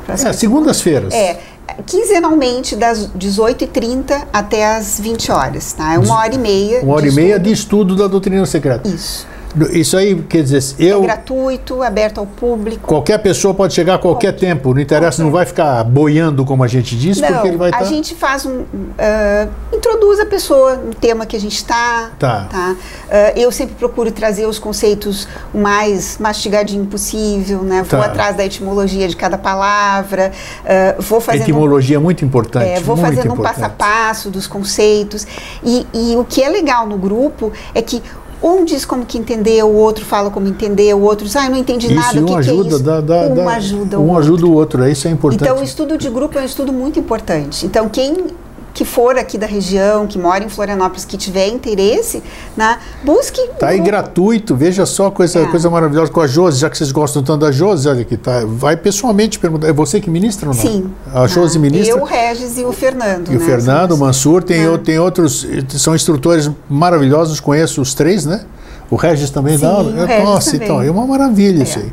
próxima 0.05 0.29
É, 0.29 0.33
segundas-feiras. 0.33 1.13
É, 1.13 1.39
quinzenalmente, 1.85 2.75
das 2.75 3.09
18h30 3.17 4.23
até 4.33 4.75
as 4.75 4.99
20 4.99 5.31
horas, 5.31 5.73
tá? 5.73 5.93
É 5.93 5.99
uma 5.99 6.17
hora 6.19 6.35
e 6.35 6.37
meia. 6.37 6.81
Uma 6.81 6.95
hora 6.95 7.07
e 7.07 7.11
meia 7.11 7.39
de 7.39 7.51
estudo 7.51 7.95
da 7.95 8.07
doutrina 8.07 8.45
secreta. 8.45 8.87
Isso. 8.87 9.25
Isso 9.71 9.97
aí, 9.97 10.15
quer 10.23 10.43
dizer, 10.43 10.61
eu. 10.79 10.99
É 10.99 11.03
gratuito, 11.03 11.81
aberto 11.81 12.19
ao 12.19 12.25
público. 12.25 12.87
Qualquer 12.87 13.17
pessoa 13.19 13.53
pode 13.53 13.73
chegar 13.73 13.95
a 13.95 13.97
qualquer 13.97 14.31
pode. 14.31 14.45
tempo, 14.45 14.73
não 14.73 14.81
interessa, 14.81 15.17
qualquer. 15.17 15.23
não 15.23 15.31
vai 15.31 15.45
ficar 15.45 15.83
boiando, 15.83 16.45
como 16.45 16.63
a 16.63 16.67
gente 16.67 16.97
diz, 16.97 17.19
não, 17.19 17.27
porque 17.27 17.47
ele 17.49 17.57
vai 17.57 17.69
estar. 17.69 17.79
A 17.79 17.83
tá... 17.83 17.89
gente 17.89 18.15
faz 18.15 18.45
um. 18.45 18.61
Uh, 18.61 19.49
introduz 19.73 20.19
a 20.19 20.25
pessoa 20.25 20.75
no 20.75 20.93
tema 20.93 21.25
que 21.25 21.35
a 21.35 21.39
gente 21.39 21.55
está. 21.55 22.11
Tá. 22.17 22.47
tá? 22.49 22.75
Uh, 22.75 23.39
eu 23.39 23.51
sempre 23.51 23.75
procuro 23.75 24.11
trazer 24.11 24.45
os 24.45 24.57
conceitos 24.57 25.27
o 25.53 25.57
mais 25.57 26.17
mastigadinho 26.17 26.85
possível, 26.85 27.63
né? 27.63 27.83
Vou 27.83 27.99
tá. 27.99 28.05
atrás 28.05 28.35
da 28.35 28.45
etimologia 28.45 29.07
de 29.07 29.15
cada 29.15 29.37
palavra, 29.37 30.31
uh, 30.61 31.01
vou 31.01 31.19
fazendo. 31.19 31.43
Etimologia 31.43 31.97
é 31.97 31.99
muito 31.99 32.23
importante. 32.23 32.69
É, 32.69 32.79
vou 32.79 32.95
fazendo 32.95 33.27
importante. 33.27 33.39
um 33.39 33.43
passo 33.43 33.65
a 33.65 33.69
passo 33.69 34.29
dos 34.29 34.47
conceitos. 34.47 35.27
E, 35.63 35.85
e 35.93 36.15
o 36.15 36.23
que 36.23 36.43
é 36.43 36.49
legal 36.49 36.87
no 36.87 36.97
grupo 36.97 37.51
é 37.73 37.81
que 37.81 38.01
um 38.41 38.65
diz 38.65 38.85
como 38.85 39.05
que 39.05 39.17
entendeu, 39.17 39.67
o 39.67 39.75
outro 39.75 40.03
fala 40.03 40.29
como 40.29 40.47
entendeu, 40.47 40.97
o 40.97 41.03
outro 41.03 41.25
diz, 41.25 41.35
ah, 41.35 41.45
eu 41.45 41.51
não 41.51 41.57
entendi 41.57 41.87
isso, 41.87 41.95
nada, 41.95 42.19
um 42.19 42.23
o 42.23 42.27
que, 42.27 42.33
ajuda, 42.33 42.63
que 42.63 42.73
é 42.73 42.75
isso? 42.75 42.83
Dá, 42.83 43.01
dá, 43.01 43.21
um 43.27 43.35
dá, 43.35 43.55
ajuda 43.55 43.99
um 43.99 44.01
o 44.01 44.07
outro. 44.07 44.19
ajuda 44.19 44.45
o 44.45 44.53
outro, 44.53 44.87
isso 44.87 45.07
é 45.07 45.11
importante. 45.11 45.43
Então, 45.43 45.59
o 45.59 45.63
estudo 45.63 45.97
de 45.97 46.09
grupo 46.09 46.37
é 46.37 46.41
um 46.41 46.45
estudo 46.45 46.73
muito 46.73 46.99
importante. 46.99 47.65
Então, 47.65 47.87
quem 47.87 48.27
que 48.73 48.85
for 48.85 49.17
aqui 49.17 49.37
da 49.37 49.45
região, 49.45 50.07
que 50.07 50.17
mora 50.17 50.43
em 50.43 50.49
Florianópolis, 50.49 51.05
que 51.05 51.17
tiver 51.17 51.47
interesse, 51.47 52.23
né, 52.55 52.79
busque. 53.03 53.41
Tá 53.59 53.69
aí 53.69 53.79
gratuito, 53.79 54.55
veja 54.55 54.85
só 54.85 55.11
coisa, 55.11 55.39
é. 55.39 55.45
coisa 55.45 55.69
maravilhosa 55.69 56.11
com 56.11 56.21
a 56.21 56.27
Josi, 56.27 56.59
já 56.59 56.69
que 56.69 56.77
vocês 56.77 56.91
gostam 56.91 57.21
tanto 57.21 57.41
da 57.41 57.51
Josi, 57.51 57.87
olha 57.87 58.01
aqui, 58.01 58.17
tá, 58.17 58.43
vai 58.45 58.77
pessoalmente 58.77 59.39
perguntar. 59.39 59.67
É 59.67 59.73
você 59.73 59.99
que 59.99 60.09
ministra 60.09 60.49
ou 60.49 60.55
não? 60.55 60.61
Sim. 60.61 60.91
A 61.13 61.27
Josi 61.27 61.57
ah, 61.57 61.61
ministra. 61.61 61.95
Eu, 61.95 62.01
o 62.01 62.05
Regis 62.05 62.57
e 62.57 62.63
o 62.63 62.71
Fernando. 62.71 63.27
E 63.29 63.31
né, 63.31 63.37
o 63.37 63.39
Fernando, 63.39 63.91
o 63.91 63.97
Mansur, 63.97 64.43
tem, 64.43 64.65
ah. 64.65 64.77
tem 64.77 64.99
outros, 64.99 65.45
são 65.69 65.93
instrutores 65.95 66.49
maravilhosos, 66.69 67.39
conheço 67.39 67.81
os 67.81 67.93
três, 67.93 68.25
né? 68.25 68.45
O 68.89 68.95
Regis 68.95 69.29
também 69.29 69.57
Sim, 69.57 69.63
dá 69.63 69.71
aula. 69.71 69.91
Nossa, 70.23 70.51
também. 70.51 70.67
então, 70.67 70.81
é 70.81 70.91
uma 70.91 71.07
maravilha 71.07 71.61
é. 71.61 71.63
isso 71.63 71.79
aí. 71.79 71.91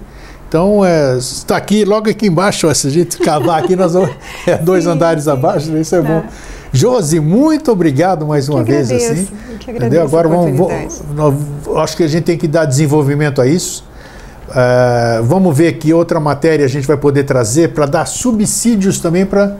Então, 0.48 0.80
está 1.18 1.56
é, 1.56 1.58
aqui, 1.58 1.84
logo 1.84 2.08
aqui 2.08 2.26
embaixo, 2.26 2.74
se 2.74 2.86
a 2.86 2.90
gente 2.90 3.18
cavar 3.18 3.62
aqui, 3.62 3.76
nós 3.76 3.92
vamos, 3.92 4.10
é 4.46 4.56
dois 4.56 4.84
Sim. 4.84 4.90
andares 4.90 5.28
abaixo, 5.28 5.76
isso 5.76 5.94
é 5.94 6.00
bom. 6.00 6.24
Josi, 6.72 7.20
muito 7.20 7.72
obrigado 7.72 8.26
mais 8.26 8.48
uma 8.48 8.62
vez. 8.62 8.90
Agradeço, 8.90 9.12
assim. 9.12 9.28
que 9.58 9.70
Entendeu? 9.70 10.02
Agora 10.02 10.28
vamos, 10.28 10.56
vamos, 11.14 11.78
acho 11.78 11.96
que 11.96 12.02
a 12.02 12.08
gente 12.08 12.24
tem 12.24 12.38
que 12.38 12.48
dar 12.48 12.64
desenvolvimento 12.64 13.40
a 13.40 13.46
isso. 13.46 13.84
Uh, 14.48 15.22
vamos 15.24 15.56
ver 15.56 15.74
que 15.74 15.92
outra 15.92 16.18
matéria 16.18 16.64
a 16.64 16.68
gente 16.68 16.86
vai 16.86 16.96
poder 16.96 17.24
trazer 17.24 17.68
para 17.74 17.84
dar 17.84 18.06
subsídios 18.06 18.98
também 18.98 19.26
para 19.26 19.56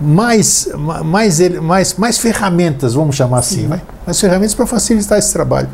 mais, 0.00 0.68
mais, 1.04 1.40
mais, 1.60 1.94
mais 1.94 2.18
ferramentas, 2.18 2.94
vamos 2.94 3.16
chamar 3.16 3.40
assim, 3.40 3.66
né? 3.66 3.80
mais 4.06 4.20
ferramentas 4.20 4.54
para 4.54 4.66
facilitar 4.66 5.18
esse 5.18 5.32
trabalho. 5.32 5.68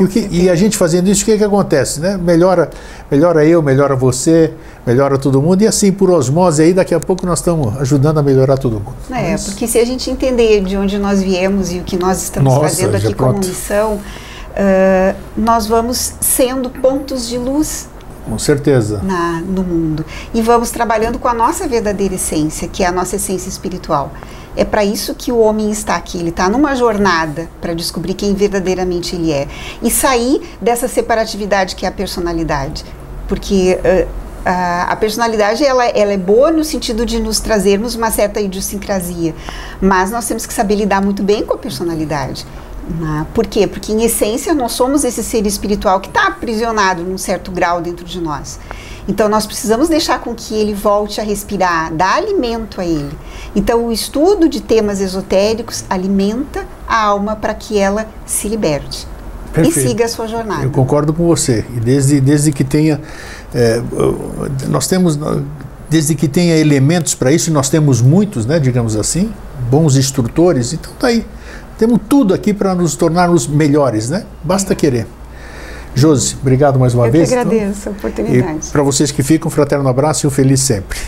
E, 0.00 0.06
que, 0.08 0.28
e, 0.30 0.50
a 0.50 0.56
gente 0.56 0.76
fazendo 0.76 1.08
isso, 1.08 1.22
o 1.22 1.24
que, 1.24 1.38
que 1.38 1.44
acontece? 1.44 2.00
Né? 2.00 2.16
Melhora, 2.16 2.70
melhora 3.08 3.44
eu, 3.46 3.62
melhora 3.62 3.94
você, 3.94 4.52
melhora 4.84 5.16
todo 5.16 5.40
mundo, 5.40 5.62
e 5.62 5.66
assim 5.66 5.92
por 5.92 6.10
osmose 6.10 6.62
aí, 6.62 6.74
daqui 6.74 6.92
a 6.92 6.98
pouco 6.98 7.24
nós 7.24 7.38
estamos 7.38 7.76
ajudando 7.80 8.18
a 8.18 8.22
melhorar 8.22 8.58
todo 8.58 8.74
mundo. 8.74 8.96
É, 9.10 9.32
Mas... 9.32 9.44
porque 9.44 9.68
se 9.68 9.78
a 9.78 9.84
gente 9.84 10.10
entender 10.10 10.60
de 10.64 10.76
onde 10.76 10.98
nós 10.98 11.22
viemos 11.22 11.70
e 11.70 11.78
o 11.78 11.84
que 11.84 11.96
nós 11.96 12.20
estamos 12.22 12.52
Nossa, 12.52 12.68
fazendo 12.68 12.96
aqui 12.96 13.14
como 13.14 13.38
missão, 13.38 13.94
uh, 13.94 15.16
nós 15.36 15.66
vamos 15.68 16.14
sendo 16.20 16.68
pontos 16.68 17.28
de 17.28 17.38
luz 17.38 17.86
com 18.28 18.38
certeza. 18.38 19.00
Na, 19.02 19.40
no 19.40 19.62
mundo. 19.62 20.04
E 20.34 20.42
vamos 20.42 20.70
trabalhando 20.70 21.18
com 21.18 21.28
a 21.28 21.34
nossa 21.34 21.66
verdadeira 21.66 22.14
essência, 22.14 22.68
que 22.68 22.82
é 22.82 22.86
a 22.86 22.92
nossa 22.92 23.16
essência 23.16 23.48
espiritual. 23.48 24.12
É 24.56 24.64
para 24.64 24.84
isso 24.84 25.14
que 25.14 25.30
o 25.30 25.38
homem 25.38 25.70
está 25.70 25.96
aqui. 25.96 26.18
Ele 26.18 26.30
está 26.30 26.48
numa 26.48 26.74
jornada 26.74 27.48
para 27.60 27.74
descobrir 27.74 28.14
quem 28.14 28.34
verdadeiramente 28.34 29.14
ele 29.14 29.32
é. 29.32 29.48
E 29.82 29.90
sair 29.90 30.42
dessa 30.60 30.88
separatividade 30.88 31.76
que 31.76 31.86
é 31.86 31.88
a 31.88 31.92
personalidade. 31.92 32.84
Porque. 33.26 33.78
Uh, 33.84 34.28
a 34.50 34.96
personalidade 34.96 35.62
ela, 35.62 35.84
ela 35.84 36.12
é 36.12 36.16
boa 36.16 36.50
no 36.50 36.64
sentido 36.64 37.04
de 37.04 37.20
nos 37.20 37.38
trazermos 37.38 37.94
uma 37.94 38.10
certa 38.10 38.40
idiosincrasia, 38.40 39.34
mas 39.78 40.10
nós 40.10 40.26
temos 40.26 40.46
que 40.46 40.54
saber 40.54 40.76
lidar 40.76 41.02
muito 41.02 41.22
bem 41.22 41.44
com 41.44 41.52
a 41.52 41.58
personalidade. 41.58 42.46
Ah, 43.02 43.26
por 43.34 43.46
quê? 43.46 43.66
Porque, 43.66 43.92
em 43.92 44.02
essência, 44.02 44.54
nós 44.54 44.72
somos 44.72 45.04
esse 45.04 45.22
ser 45.22 45.46
espiritual 45.46 46.00
que 46.00 46.08
está 46.08 46.26
aprisionado 46.26 47.02
num 47.02 47.18
certo 47.18 47.50
grau 47.50 47.80
dentro 47.80 48.04
de 48.04 48.20
nós. 48.20 48.58
Então, 49.06 49.28
nós 49.28 49.46
precisamos 49.46 49.88
deixar 49.88 50.20
com 50.20 50.34
que 50.34 50.54
ele 50.54 50.74
volte 50.74 51.20
a 51.20 51.24
respirar, 51.24 51.92
dar 51.92 52.16
alimento 52.16 52.80
a 52.80 52.84
ele. 52.84 53.16
Então, 53.54 53.86
o 53.86 53.92
estudo 53.92 54.48
de 54.48 54.60
temas 54.60 55.00
esotéricos 55.00 55.84
alimenta 55.88 56.66
a 56.86 57.04
alma 57.04 57.36
para 57.36 57.54
que 57.54 57.78
ela 57.78 58.06
se 58.26 58.48
liberte. 58.48 59.06
Perfeito. 59.52 59.78
E 59.78 59.88
siga 59.88 60.04
a 60.04 60.08
sua 60.08 60.26
jornada. 60.26 60.64
Eu 60.64 60.70
concordo 60.70 61.12
com 61.12 61.26
você. 61.26 61.64
E 61.74 61.80
desde, 61.80 62.20
desde 62.20 62.52
que 62.52 62.64
tenha. 62.64 63.00
É, 63.54 63.82
nós 64.68 64.86
temos. 64.86 65.18
Desde 65.88 66.14
que 66.14 66.28
tenha 66.28 66.54
elementos 66.54 67.14
para 67.14 67.32
isso, 67.32 67.48
e 67.48 67.52
nós 67.52 67.70
temos 67.70 68.02
muitos, 68.02 68.44
né, 68.44 68.60
digamos 68.60 68.94
assim, 68.94 69.32
bons 69.70 69.96
instrutores, 69.96 70.74
então 70.74 70.92
tá 70.98 71.06
aí. 71.06 71.24
Temos 71.78 72.00
tudo 72.08 72.34
aqui 72.34 72.52
para 72.52 72.74
nos 72.74 72.96
tornarmos 72.96 73.46
melhores, 73.46 74.10
né? 74.10 74.24
Basta 74.42 74.74
querer. 74.74 75.06
Josi, 75.94 76.36
obrigado 76.40 76.78
mais 76.78 76.92
uma 76.92 77.06
Eu 77.06 77.12
vez. 77.12 77.30
Eu 77.30 77.38
que 77.38 77.42
então. 77.42 77.56
agradeço 77.56 77.80
então. 77.80 77.92
a 77.92 77.96
oportunidade. 77.96 78.66
Para 78.70 78.82
vocês 78.82 79.10
que 79.12 79.22
ficam, 79.22 79.48
um 79.48 79.50
fraterno 79.50 79.88
abraço 79.88 80.26
e 80.26 80.28
um 80.28 80.30
feliz 80.30 80.60
sempre. 80.60 80.98